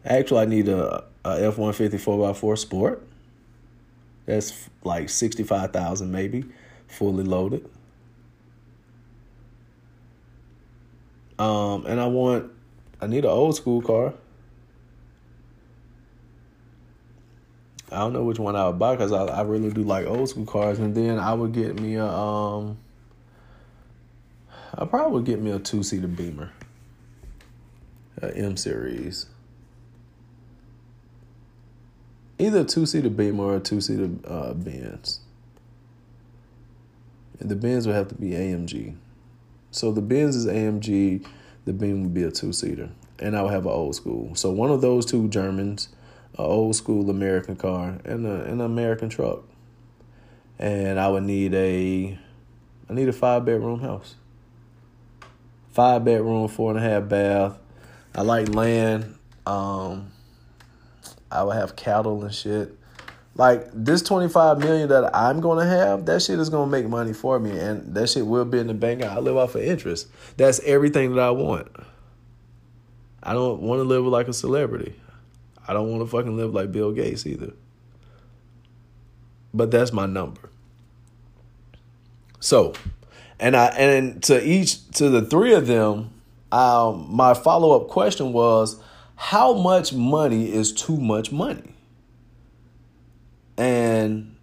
Actually, 0.04 0.40
I 0.40 0.44
need 0.46 0.68
a, 0.68 1.04
a 1.24 1.46
F 1.46 1.58
one 1.58 1.72
fifty 1.72 1.98
four 1.98 2.28
x 2.28 2.38
four 2.38 2.56
sport. 2.56 3.06
That's 4.26 4.68
like 4.84 5.08
sixty 5.08 5.42
five 5.42 5.72
thousand 5.72 6.12
maybe, 6.12 6.44
fully 6.90 7.24
loaded. 7.24 7.68
Um, 11.38 11.86
and 11.86 11.98
I 11.98 12.06
want 12.06 12.52
I 13.00 13.06
need 13.06 13.24
an 13.24 13.30
old 13.30 13.56
school 13.56 13.80
car. 13.80 14.12
I 17.90 17.98
don't 17.98 18.12
know 18.12 18.22
which 18.22 18.38
one 18.38 18.54
I 18.54 18.68
would 18.68 18.78
buy 18.78 18.94
because 18.94 19.10
I, 19.10 19.24
I 19.24 19.42
really 19.42 19.70
do 19.70 19.82
like 19.82 20.06
old 20.06 20.28
school 20.28 20.44
cars, 20.44 20.78
and 20.78 20.94
then 20.94 21.18
I 21.18 21.32
would 21.32 21.52
get 21.52 21.80
me 21.80 21.94
a 21.94 22.06
um. 22.06 22.78
I 24.76 24.84
probably 24.84 25.12
would 25.14 25.24
get 25.24 25.40
me 25.40 25.50
a 25.50 25.58
two 25.58 25.82
seater 25.82 26.06
Beamer, 26.06 26.52
a 28.22 28.36
M 28.36 28.56
series. 28.56 29.26
Either 32.38 32.60
a 32.60 32.64
two 32.64 32.86
seater 32.86 33.10
Beamer 33.10 33.44
or 33.44 33.56
a 33.56 33.60
two 33.60 33.80
seater 33.80 34.10
uh, 34.26 34.54
Benz. 34.54 35.20
And 37.40 37.50
the 37.50 37.56
Benz 37.56 37.86
would 37.86 37.96
have 37.96 38.08
to 38.08 38.14
be 38.14 38.30
AMG. 38.30 38.94
So 39.70 39.92
the 39.92 40.02
Benz 40.02 40.36
is 40.36 40.46
AMG, 40.46 41.26
the 41.64 41.72
Beam 41.72 42.02
would 42.02 42.14
be 42.14 42.22
a 42.22 42.30
two 42.30 42.52
seater, 42.52 42.90
and 43.18 43.36
I 43.36 43.42
would 43.42 43.52
have 43.52 43.66
an 43.66 43.72
old 43.72 43.94
school. 43.94 44.34
So 44.34 44.50
one 44.50 44.70
of 44.70 44.80
those 44.80 45.06
two 45.06 45.28
Germans 45.28 45.88
an 46.38 46.44
old 46.44 46.76
school 46.76 47.10
American 47.10 47.56
car 47.56 47.98
and 48.04 48.26
a, 48.26 48.44
an 48.44 48.60
American 48.60 49.08
truck. 49.08 49.42
And 50.58 51.00
I 51.00 51.08
would 51.08 51.24
need 51.24 51.54
a 51.54 52.18
I 52.88 52.92
need 52.92 53.08
a 53.08 53.12
five 53.12 53.44
bedroom 53.44 53.80
house. 53.80 54.14
Five 55.72 56.04
bedroom, 56.04 56.48
four 56.48 56.70
and 56.70 56.78
a 56.78 56.82
half 56.82 57.08
bath. 57.08 57.58
I 58.14 58.22
like 58.22 58.48
land. 58.48 59.16
Um 59.46 60.12
I 61.30 61.42
would 61.42 61.56
have 61.56 61.76
cattle 61.76 62.22
and 62.24 62.34
shit. 62.34 62.76
Like 63.40 63.70
this 63.72 64.02
25 64.02 64.58
million 64.58 64.90
that 64.90 65.16
I'm 65.16 65.40
gonna 65.40 65.64
have, 65.64 66.04
that 66.04 66.20
shit 66.20 66.38
is 66.38 66.50
gonna 66.50 66.70
make 66.70 66.86
money 66.86 67.14
for 67.14 67.40
me 67.40 67.58
and 67.58 67.94
that 67.94 68.10
shit 68.10 68.26
will 68.26 68.44
be 68.44 68.58
in 68.58 68.66
the 68.66 68.74
bank. 68.74 69.02
I 69.02 69.18
live 69.18 69.38
off 69.38 69.54
of 69.54 69.62
interest. 69.62 70.08
That's 70.36 70.60
everything 70.60 71.14
that 71.14 71.22
I 71.22 71.30
want. 71.30 71.68
I 73.22 73.32
don't 73.32 73.62
want 73.62 73.78
to 73.78 73.84
live 73.84 74.04
like 74.04 74.28
a 74.28 74.34
celebrity. 74.34 74.94
I 75.66 75.72
don't 75.72 75.90
want 75.90 76.02
to 76.02 76.06
fucking 76.06 76.36
live 76.36 76.52
like 76.52 76.70
Bill 76.70 76.92
Gates 76.92 77.26
either. 77.26 77.54
But 79.54 79.70
that's 79.70 79.90
my 79.90 80.04
number. 80.04 80.50
So, 82.40 82.74
and 83.38 83.56
I 83.56 83.68
and 83.68 84.22
to 84.24 84.46
each 84.46 84.86
to 84.96 85.08
the 85.08 85.22
three 85.22 85.54
of 85.54 85.66
them, 85.66 86.10
um, 86.52 87.06
my 87.08 87.32
follow 87.32 87.80
up 87.80 87.88
question 87.88 88.34
was, 88.34 88.78
how 89.16 89.54
much 89.54 89.94
money 89.94 90.52
is 90.52 90.74
too 90.74 90.98
much 90.98 91.32
money? 91.32 91.69
And 93.60 94.36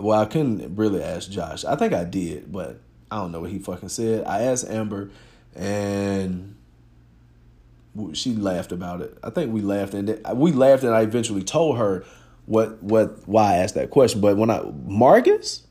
well, 0.00 0.20
I 0.20 0.24
couldn't 0.24 0.74
really 0.74 1.00
ask 1.00 1.30
Josh. 1.30 1.64
I 1.64 1.76
think 1.76 1.92
I 1.92 2.02
did, 2.02 2.50
but 2.50 2.80
I 3.08 3.18
don't 3.18 3.30
know 3.30 3.40
what 3.40 3.50
he 3.50 3.60
fucking 3.60 3.88
said. 3.88 4.24
I 4.26 4.42
asked 4.42 4.68
Amber, 4.68 5.10
and 5.54 6.56
she 8.12 8.34
laughed 8.34 8.72
about 8.72 9.00
it. 9.00 9.16
I 9.22 9.30
think 9.30 9.52
we 9.52 9.60
laughed 9.60 9.94
and 9.94 10.20
we 10.34 10.50
laughed 10.50 10.82
and 10.82 10.92
I 10.92 11.02
eventually 11.02 11.44
told 11.44 11.78
her 11.78 12.04
what 12.46 12.82
what 12.82 13.28
why 13.28 13.52
I 13.52 13.56
asked 13.58 13.76
that 13.76 13.90
question. 13.90 14.20
But 14.20 14.36
when 14.36 14.50
I 14.50 14.62
Marcus, 14.86 15.64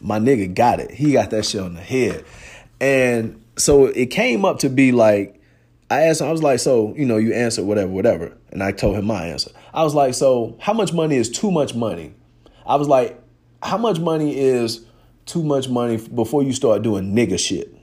my 0.00 0.18
nigga 0.18 0.52
got 0.52 0.80
it. 0.80 0.90
He 0.90 1.12
got 1.12 1.30
that 1.30 1.46
shit 1.46 1.60
on 1.60 1.74
the 1.74 1.80
head. 1.80 2.24
And 2.80 3.40
so 3.56 3.86
it 3.86 4.06
came 4.06 4.44
up 4.44 4.58
to 4.60 4.68
be 4.68 4.90
like 4.90 5.40
I 5.88 6.02
asked 6.02 6.20
him, 6.20 6.26
I 6.26 6.32
was 6.32 6.42
like, 6.42 6.58
so, 6.58 6.94
you 6.96 7.06
know, 7.06 7.16
you 7.16 7.32
answered 7.32 7.64
whatever, 7.64 7.92
whatever. 7.92 8.36
And 8.50 8.62
I 8.62 8.72
told 8.72 8.96
him 8.96 9.06
my 9.06 9.26
answer. 9.26 9.52
I 9.72 9.84
was 9.84 9.94
like, 9.94 10.14
so 10.14 10.56
how 10.60 10.72
much 10.72 10.92
money 10.92 11.16
is 11.16 11.30
too 11.30 11.50
much 11.50 11.74
money? 11.74 12.14
I 12.66 12.76
was 12.76 12.88
like, 12.88 13.20
how 13.62 13.78
much 13.78 13.98
money 13.98 14.38
is 14.38 14.84
too 15.26 15.42
much 15.42 15.68
money 15.68 15.96
before 15.96 16.42
you 16.42 16.52
start 16.52 16.82
doing 16.82 17.14
nigga 17.14 17.38
shit? 17.38 17.74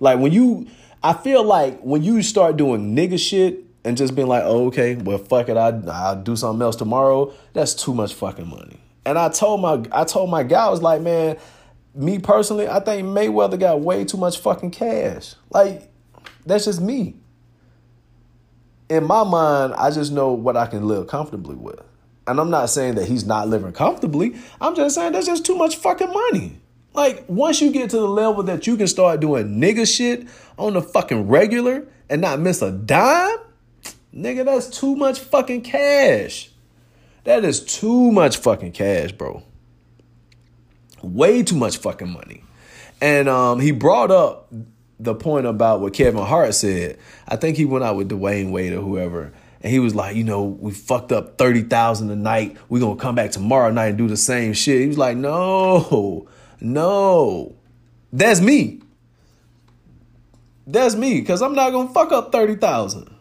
Like 0.00 0.18
when 0.18 0.32
you 0.32 0.66
I 1.02 1.12
feel 1.12 1.44
like 1.44 1.80
when 1.80 2.02
you 2.02 2.22
start 2.22 2.56
doing 2.56 2.96
nigga 2.96 3.18
shit 3.18 3.60
and 3.84 3.96
just 3.96 4.14
being 4.14 4.28
like, 4.28 4.42
oh, 4.44 4.66
okay, 4.68 4.94
well, 4.96 5.18
fuck 5.18 5.48
it, 5.48 5.56
I 5.56 5.68
I'll 5.90 6.22
do 6.22 6.36
something 6.36 6.62
else 6.62 6.76
tomorrow. 6.76 7.32
That's 7.52 7.74
too 7.74 7.94
much 7.94 8.14
fucking 8.14 8.48
money. 8.48 8.80
And 9.04 9.18
I 9.18 9.28
told 9.28 9.60
my 9.60 9.84
I 9.92 10.04
told 10.04 10.30
my 10.30 10.42
guy, 10.42 10.66
I 10.66 10.70
was 10.70 10.82
like, 10.82 11.02
man, 11.02 11.36
me 11.94 12.18
personally, 12.18 12.68
I 12.68 12.80
think 12.80 13.06
Mayweather 13.06 13.58
got 13.58 13.80
way 13.80 14.04
too 14.04 14.16
much 14.16 14.38
fucking 14.38 14.70
cash. 14.70 15.34
Like, 15.50 15.90
that's 16.46 16.64
just 16.64 16.80
me. 16.80 17.16
In 18.88 19.04
my 19.04 19.24
mind, 19.24 19.74
I 19.74 19.90
just 19.90 20.12
know 20.12 20.32
what 20.32 20.56
I 20.56 20.66
can 20.66 20.86
live 20.86 21.06
comfortably 21.06 21.56
with. 21.56 21.80
And 22.26 22.40
I'm 22.40 22.50
not 22.50 22.70
saying 22.70 22.94
that 22.94 23.06
he's 23.06 23.24
not 23.24 23.48
living 23.48 23.72
comfortably. 23.72 24.34
I'm 24.60 24.74
just 24.74 24.94
saying 24.94 25.12
that's 25.12 25.26
just 25.26 25.44
too 25.44 25.56
much 25.56 25.76
fucking 25.76 26.10
money. 26.10 26.60
Like, 26.94 27.24
once 27.28 27.60
you 27.60 27.72
get 27.72 27.90
to 27.90 27.96
the 27.96 28.08
level 28.08 28.42
that 28.44 28.66
you 28.66 28.76
can 28.76 28.86
start 28.86 29.20
doing 29.20 29.60
nigga 29.60 29.86
shit 29.92 30.28
on 30.56 30.74
the 30.74 30.82
fucking 30.82 31.28
regular 31.28 31.86
and 32.08 32.20
not 32.20 32.40
miss 32.40 32.62
a 32.62 32.70
dime, 32.70 33.38
nigga, 34.14 34.44
that's 34.44 34.68
too 34.68 34.94
much 34.96 35.18
fucking 35.18 35.62
cash. 35.62 36.50
That 37.24 37.44
is 37.44 37.60
too 37.64 38.12
much 38.12 38.36
fucking 38.36 38.72
cash, 38.72 39.12
bro. 39.12 39.42
Way 41.02 41.42
too 41.42 41.56
much 41.56 41.78
fucking 41.78 42.10
money. 42.10 42.44
And 43.00 43.28
um, 43.28 43.60
he 43.60 43.72
brought 43.72 44.10
up 44.10 44.52
the 44.98 45.14
point 45.14 45.46
about 45.46 45.80
what 45.80 45.92
Kevin 45.92 46.24
Hart 46.24 46.54
said. 46.54 46.98
I 47.26 47.36
think 47.36 47.56
he 47.56 47.64
went 47.64 47.84
out 47.84 47.96
with 47.96 48.08
Dwyane 48.08 48.50
Wade 48.50 48.72
or 48.72 48.80
whoever. 48.80 49.32
And 49.60 49.72
he 49.72 49.78
was 49.78 49.94
like, 49.94 50.14
you 50.14 50.24
know, 50.24 50.44
we 50.44 50.72
fucked 50.72 51.10
up 51.10 51.38
30,000 51.38 52.10
a 52.10 52.16
night. 52.16 52.56
We're 52.68 52.80
to 52.80 52.96
come 52.96 53.14
back 53.14 53.30
tomorrow 53.30 53.70
night 53.70 53.86
and 53.86 53.98
do 53.98 54.08
the 54.08 54.16
same 54.16 54.52
shit. 54.52 54.82
He 54.82 54.88
was 54.88 54.98
like, 54.98 55.16
no, 55.16 56.28
no, 56.60 57.56
that's 58.12 58.40
me. 58.40 58.82
That's 60.66 60.94
me, 60.94 61.20
because 61.20 61.42
I'm 61.42 61.54
not 61.54 61.70
gonna 61.70 61.92
fuck 61.92 62.12
up 62.12 62.32
30,000. 62.32 63.14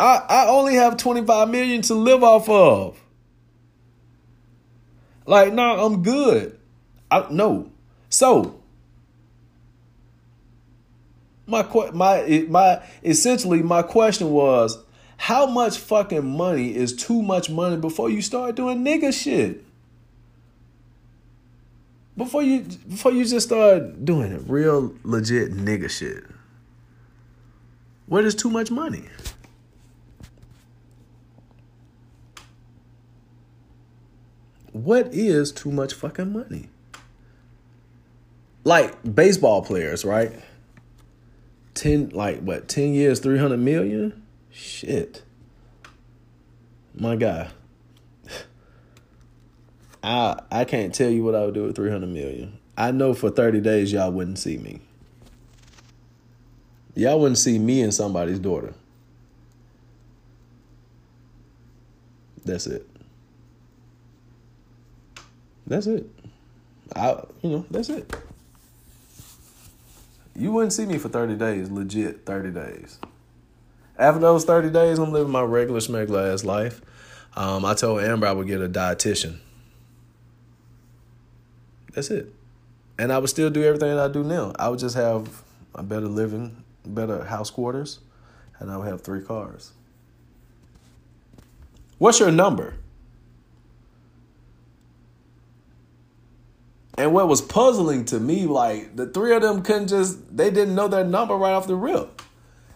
I, 0.00 0.22
I 0.28 0.46
only 0.48 0.74
have 0.74 0.96
25 0.96 1.48
million 1.50 1.82
to 1.82 1.94
live 1.94 2.22
off 2.22 2.48
of. 2.48 3.00
Like, 5.26 5.52
no, 5.52 5.76
nah, 5.76 5.84
I'm 5.84 6.02
good. 6.02 6.58
I 7.10 7.26
no. 7.30 7.70
So 8.08 8.60
my 11.48 11.66
my 11.92 12.46
my 12.48 12.82
essentially 13.02 13.62
my 13.62 13.82
question 13.82 14.30
was 14.30 14.78
how 15.16 15.46
much 15.46 15.78
fucking 15.78 16.24
money 16.24 16.76
is 16.76 16.94
too 16.94 17.22
much 17.22 17.50
money 17.50 17.76
before 17.76 18.08
you 18.08 18.22
start 18.22 18.54
doing 18.54 18.84
nigga 18.84 19.12
shit? 19.12 19.64
before 22.18 22.42
you 22.42 22.60
before 22.88 23.12
you 23.12 23.24
just 23.24 23.46
start 23.46 24.04
doing 24.04 24.44
real 24.48 24.92
legit 25.04 25.52
nigga 25.52 25.88
shit. 25.88 26.24
What 28.06 28.24
is 28.24 28.34
too 28.34 28.50
much 28.50 28.70
money? 28.70 29.04
What 34.72 35.14
is 35.14 35.52
too 35.52 35.70
much 35.70 35.94
fucking 35.94 36.32
money? 36.32 36.68
Like 38.64 39.14
baseball 39.14 39.62
players, 39.62 40.04
right? 40.04 40.32
10 41.78 42.10
like 42.10 42.40
what, 42.40 42.66
10 42.66 42.92
years, 42.92 43.20
300 43.20 43.56
million? 43.56 44.20
Shit. 44.50 45.22
My 46.94 47.14
guy. 47.14 47.50
I 50.02 50.40
I 50.50 50.64
can't 50.64 50.92
tell 50.92 51.08
you 51.08 51.22
what 51.22 51.36
I 51.36 51.44
would 51.44 51.54
do 51.54 51.62
with 51.64 51.76
300 51.76 52.08
million. 52.08 52.58
I 52.76 52.90
know 52.90 53.14
for 53.14 53.30
30 53.30 53.60
days 53.60 53.92
y'all 53.92 54.10
wouldn't 54.10 54.40
see 54.40 54.58
me. 54.58 54.80
Y'all 56.96 57.20
wouldn't 57.20 57.38
see 57.38 57.60
me 57.60 57.82
and 57.82 57.94
somebody's 57.94 58.40
daughter. 58.40 58.74
That's 62.44 62.66
it. 62.66 62.88
That's 65.64 65.86
it. 65.86 66.10
I 66.96 67.22
you 67.42 67.50
know, 67.50 67.66
that's 67.70 67.88
it. 67.88 68.12
You 70.38 70.52
wouldn't 70.52 70.72
see 70.72 70.86
me 70.86 70.98
for 70.98 71.08
30 71.08 71.34
days, 71.34 71.68
legit 71.68 72.24
30 72.24 72.52
days. 72.52 73.00
After 73.98 74.20
those 74.20 74.44
30 74.44 74.70
days, 74.70 75.00
I'm 75.00 75.10
living 75.10 75.32
my 75.32 75.42
regular 75.42 75.80
smuggler 75.80 76.30
ass 76.30 76.44
life. 76.44 76.80
Um, 77.34 77.64
I 77.64 77.74
told 77.74 78.02
Amber 78.02 78.28
I 78.28 78.32
would 78.32 78.46
get 78.46 78.60
a 78.60 78.68
dietitian. 78.68 79.38
That's 81.92 82.10
it. 82.10 82.32
And 83.00 83.12
I 83.12 83.18
would 83.18 83.30
still 83.30 83.50
do 83.50 83.64
everything 83.64 83.98
I 83.98 84.06
do 84.06 84.22
now. 84.22 84.52
I 84.56 84.68
would 84.68 84.78
just 84.78 84.94
have 84.94 85.42
a 85.74 85.82
better 85.82 86.06
living, 86.06 86.62
better 86.86 87.24
house 87.24 87.50
quarters, 87.50 87.98
and 88.60 88.70
I 88.70 88.76
would 88.76 88.86
have 88.86 89.00
three 89.00 89.22
cars. 89.22 89.72
What's 91.98 92.20
your 92.20 92.30
number? 92.30 92.74
And 96.98 97.12
what 97.12 97.28
was 97.28 97.40
puzzling 97.40 98.04
to 98.06 98.18
me, 98.18 98.46
like 98.46 98.96
the 98.96 99.06
three 99.06 99.32
of 99.34 99.40
them 99.40 99.62
couldn't 99.62 99.86
just, 99.86 100.36
they 100.36 100.50
didn't 100.50 100.74
know 100.74 100.88
their 100.88 101.04
number 101.04 101.36
right 101.36 101.52
off 101.52 101.68
the 101.68 101.76
rip. 101.76 102.22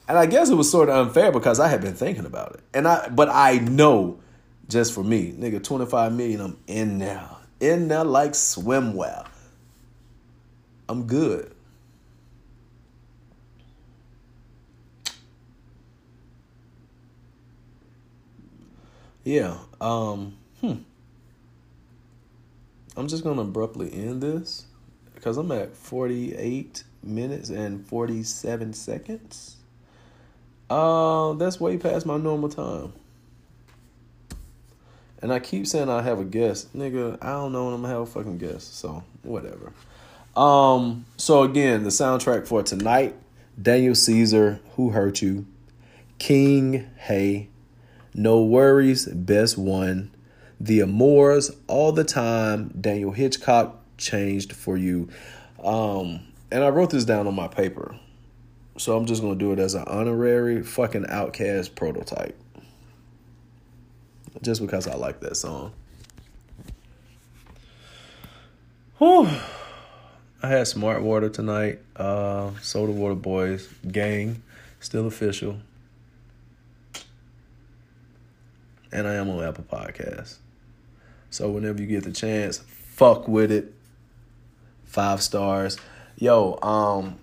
And 0.09 0.17
I 0.17 0.27
guess 0.27 0.49
it 0.49 0.55
was 0.55 0.71
sort 0.71 0.89
of 0.89 1.09
unfair 1.09 1.33
because 1.33 1.59
I 1.59 1.69
had 1.69 1.81
been 1.81 1.95
thinking 1.95 2.25
about 2.25 2.55
it. 2.55 2.61
And 2.73 2.87
I, 2.87 3.09
but 3.09 3.29
I 3.29 3.59
know 3.59 4.21
just 4.69 4.95
for 4.95 5.03
me, 5.03 5.33
nigga, 5.33 5.63
25 5.63 6.13
million, 6.13 6.41
I'm 6.41 6.59
in 6.69 6.99
now. 6.99 7.39
In 7.59 7.89
there 7.89 8.05
like 8.05 8.33
swimwear. 8.33 9.27
I'm 10.89 11.07
good. 11.07 11.53
Yeah. 19.25 19.59
Um, 19.81 20.37
hmm. 20.61 20.75
I'm 22.97 23.09
just 23.09 23.25
going 23.25 23.37
to 23.37 23.43
abruptly 23.43 23.93
end 23.93 24.23
this 24.23 24.67
because 25.15 25.39
I'm 25.39 25.51
at 25.53 25.75
48 25.75 26.85
minutes 27.03 27.49
and 27.49 27.87
47 27.87 28.73
seconds. 28.75 29.57
Uh, 30.69 31.33
that's 31.35 31.61
way 31.61 31.79
past 31.79 32.07
my 32.07 32.17
normal 32.17 32.49
time. 32.49 32.93
And 35.21 35.33
I 35.33 35.39
keep 35.39 35.67
saying 35.67 35.89
I 35.89 36.03
have 36.03 36.19
a 36.19 36.25
guest. 36.25 36.77
Nigga, 36.77 37.17
I 37.23 37.31
don't 37.33 37.53
know 37.53 37.67
when 37.67 37.75
I'm 37.75 37.83
gonna 37.83 37.95
have 37.95 38.03
a 38.03 38.07
fucking 38.07 38.39
guest. 38.39 38.77
So, 38.77 39.05
whatever. 39.23 39.73
Um, 40.37 41.05
so 41.17 41.43
again, 41.43 41.85
the 41.85 41.91
soundtrack 41.91 42.47
for 42.47 42.63
tonight, 42.63 43.15
Daniel 43.61 43.95
Caesar, 43.95 44.61
Who 44.77 44.91
Hurt 44.91 45.23
You, 45.23 45.47
King 46.19 46.91
Hey, 46.97 47.49
No 48.15 48.43
Worries, 48.43 49.07
Best 49.07 49.59
One, 49.59 50.11
The 50.63 50.79
Amours, 50.79 51.51
All 51.67 51.91
the 51.91 52.05
Time, 52.05 52.69
Daniel 52.81 53.11
Hitchcock, 53.11 53.81
Changed 53.99 54.53
for 54.53 54.77
You. 54.77 55.09
Um, 55.63 56.21
and 56.53 56.63
I 56.63 56.69
wrote 56.69 56.91
this 56.91 57.05
down 57.05 57.27
on 57.27 57.35
my 57.35 57.49
paper. 57.49 57.97
So 58.79 58.97
I'm 58.97 59.05
just 59.07 59.23
gonna 59.23 59.35
do 59.35 59.53
it 59.53 59.59
as 59.59 59.75
an 59.75 59.85
honorary 59.89 60.63
fucking 60.63 61.05
OutKast 61.05 61.75
prototype 61.75 62.39
just 64.41 64.61
because 64.61 64.87
I 64.87 64.95
like 64.95 65.19
that 65.21 65.37
song. 65.37 65.73
Whew. 68.99 69.29
I 70.45 70.49
had 70.49 70.69
Smart 70.69 71.03
Water 71.03 71.29
tonight. 71.29 71.81
Uh, 71.97 72.53
Soda 72.63 72.93
Water 72.93 73.17
Boys 73.17 73.69
gang, 73.91 74.43
still 74.79 75.09
official. 75.09 75.59
And 78.93 79.09
I 79.09 79.15
am 79.15 79.29
on 79.29 79.43
Apple 79.43 79.65
Podcasts. 79.65 80.39
So 81.33 81.51
whenever 81.51 81.81
you 81.81 81.89
get 81.89 82.05
the 82.05 82.13
chance, 82.13 82.59
fuck 82.59 83.27
with 83.27 83.51
it. 83.51 83.75
Five 84.85 85.23
stars. 85.23 85.79
Yo, 86.17 86.59
um, 86.63 87.19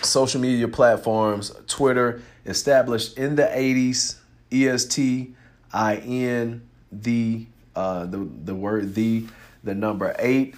social 0.00 0.40
media 0.40 0.66
platforms, 0.66 1.52
Twitter, 1.68 2.22
established 2.44 3.16
in 3.16 3.36
the 3.36 3.44
80s, 3.44 4.16
EST 4.50 5.34
I 5.72 5.96
N 5.96 6.68
the 6.90 7.46
uh 7.74 8.04
the 8.04 8.18
the 8.44 8.54
word 8.54 8.94
the 8.94 9.26
the 9.64 9.74
number 9.74 10.14
eight, 10.18 10.54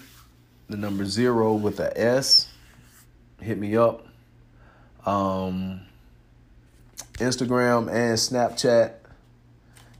the 0.68 0.76
number 0.76 1.04
zero 1.04 1.54
with 1.54 1.78
a 1.78 1.98
S. 1.98 2.48
Hit 3.40 3.58
me 3.58 3.76
up. 3.76 4.06
Um 5.06 5.82
Instagram 7.14 7.88
and 7.88 8.18
Snapchat. 8.18 8.94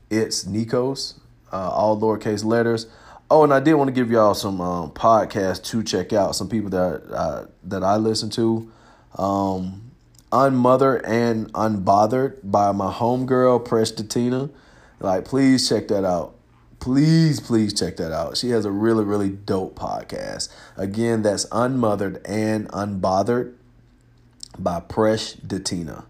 It's 0.09 0.43
Nekos, 0.43 1.15
uh, 1.55 1.69
all 1.69 1.99
lowercase 1.99 2.43
letters. 2.43 2.87
Oh, 3.29 3.43
and 3.43 3.53
I 3.53 3.59
did 3.59 3.73
want 3.75 3.87
to 3.87 3.93
give 3.93 4.11
y'all 4.11 4.35
some 4.35 4.61
um, 4.61 4.91
podcasts 4.91 5.63
to 5.65 5.83
check 5.83 6.13
out. 6.13 6.35
Some 6.35 6.49
people 6.49 6.69
that 6.71 7.03
uh, 7.11 7.45
that 7.63 7.83
I 7.83 7.95
listen 7.95 8.29
to. 8.31 8.71
Um, 9.17 9.81
Unmothered 10.31 11.05
and 11.05 11.51
Unbothered 11.53 12.39
by 12.43 12.71
my 12.71 12.91
homegirl, 12.91 13.65
Prestatina. 13.65 14.49
Like, 14.99 15.23
please 15.23 15.69
check 15.69 15.87
that 15.87 16.03
out. 16.03 16.35
Please, 16.79 17.39
please 17.39 17.73
check 17.73 17.97
that 17.97 18.11
out. 18.11 18.35
She 18.37 18.49
has 18.49 18.65
a 18.65 18.71
really, 18.71 19.05
really 19.05 19.29
dope 19.29 19.75
podcast. 19.79 20.49
Again, 20.75 21.21
that's 21.21 21.45
Unmothered 21.51 22.21
and 22.25 22.67
Unbothered 22.69 23.53
by 24.59 24.81
Presh 24.81 25.39
Datina. 25.39 26.05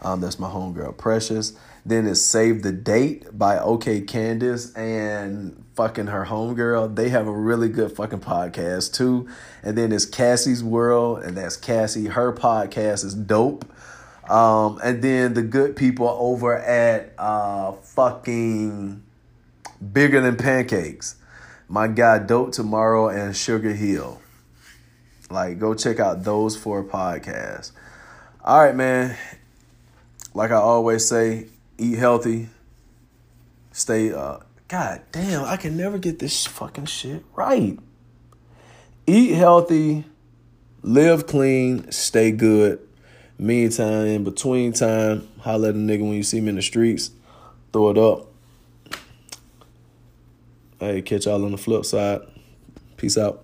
Um, 0.00 0.20
that's 0.20 0.38
my 0.38 0.48
homegirl, 0.48 0.96
Precious. 0.96 1.54
Then 1.86 2.06
it's 2.06 2.22
Save 2.22 2.62
the 2.62 2.72
Date 2.72 3.36
by 3.36 3.58
OK 3.58 4.00
Candace 4.02 4.72
and 4.74 5.64
fucking 5.74 6.06
her 6.06 6.24
homegirl. 6.24 6.96
They 6.96 7.10
have 7.10 7.26
a 7.26 7.32
really 7.32 7.68
good 7.68 7.92
fucking 7.92 8.20
podcast 8.20 8.94
too. 8.94 9.28
And 9.62 9.76
then 9.76 9.92
it's 9.92 10.06
Cassie's 10.06 10.64
World, 10.64 11.22
and 11.22 11.36
that's 11.36 11.56
Cassie. 11.56 12.06
Her 12.06 12.32
podcast 12.32 13.04
is 13.04 13.14
dope. 13.14 13.66
Um, 14.30 14.80
and 14.82 15.02
then 15.02 15.34
the 15.34 15.42
good 15.42 15.76
people 15.76 16.08
over 16.08 16.56
at 16.56 17.12
uh, 17.18 17.72
fucking 17.72 19.02
Bigger 19.92 20.20
Than 20.22 20.36
Pancakes. 20.36 21.16
My 21.68 21.88
guy 21.88 22.18
Dope 22.18 22.52
Tomorrow 22.52 23.08
and 23.08 23.36
Sugar 23.36 23.72
Hill. 23.74 24.20
Like, 25.30 25.58
go 25.58 25.74
check 25.74 26.00
out 26.00 26.24
those 26.24 26.56
four 26.56 26.84
podcasts. 26.84 27.72
All 28.42 28.62
right, 28.62 28.74
man. 28.74 29.16
Like 30.32 30.50
I 30.50 30.56
always 30.56 31.06
say, 31.06 31.46
eat 31.78 31.98
healthy. 31.98 32.48
Stay, 33.72 34.12
uh, 34.12 34.38
God 34.68 35.02
damn, 35.12 35.44
I 35.44 35.56
can 35.56 35.76
never 35.76 35.98
get 35.98 36.18
this 36.18 36.46
fucking 36.46 36.86
shit 36.86 37.24
right. 37.34 37.78
Eat 39.06 39.34
healthy, 39.34 40.04
live 40.82 41.26
clean, 41.26 41.90
stay 41.90 42.30
good. 42.30 42.80
Meantime, 43.38 44.06
in 44.06 44.24
between 44.24 44.72
time, 44.72 45.28
holla 45.40 45.70
at 45.70 45.74
a 45.74 45.78
nigga 45.78 46.00
when 46.00 46.12
you 46.12 46.22
see 46.22 46.40
me 46.40 46.50
in 46.50 46.56
the 46.56 46.62
streets. 46.62 47.10
Throw 47.72 47.90
it 47.90 47.98
up. 47.98 48.28
Hey, 50.78 51.02
catch 51.02 51.26
y'all 51.26 51.44
on 51.44 51.50
the 51.50 51.58
flip 51.58 51.84
side. 51.84 52.20
Peace 52.96 53.18
out. 53.18 53.43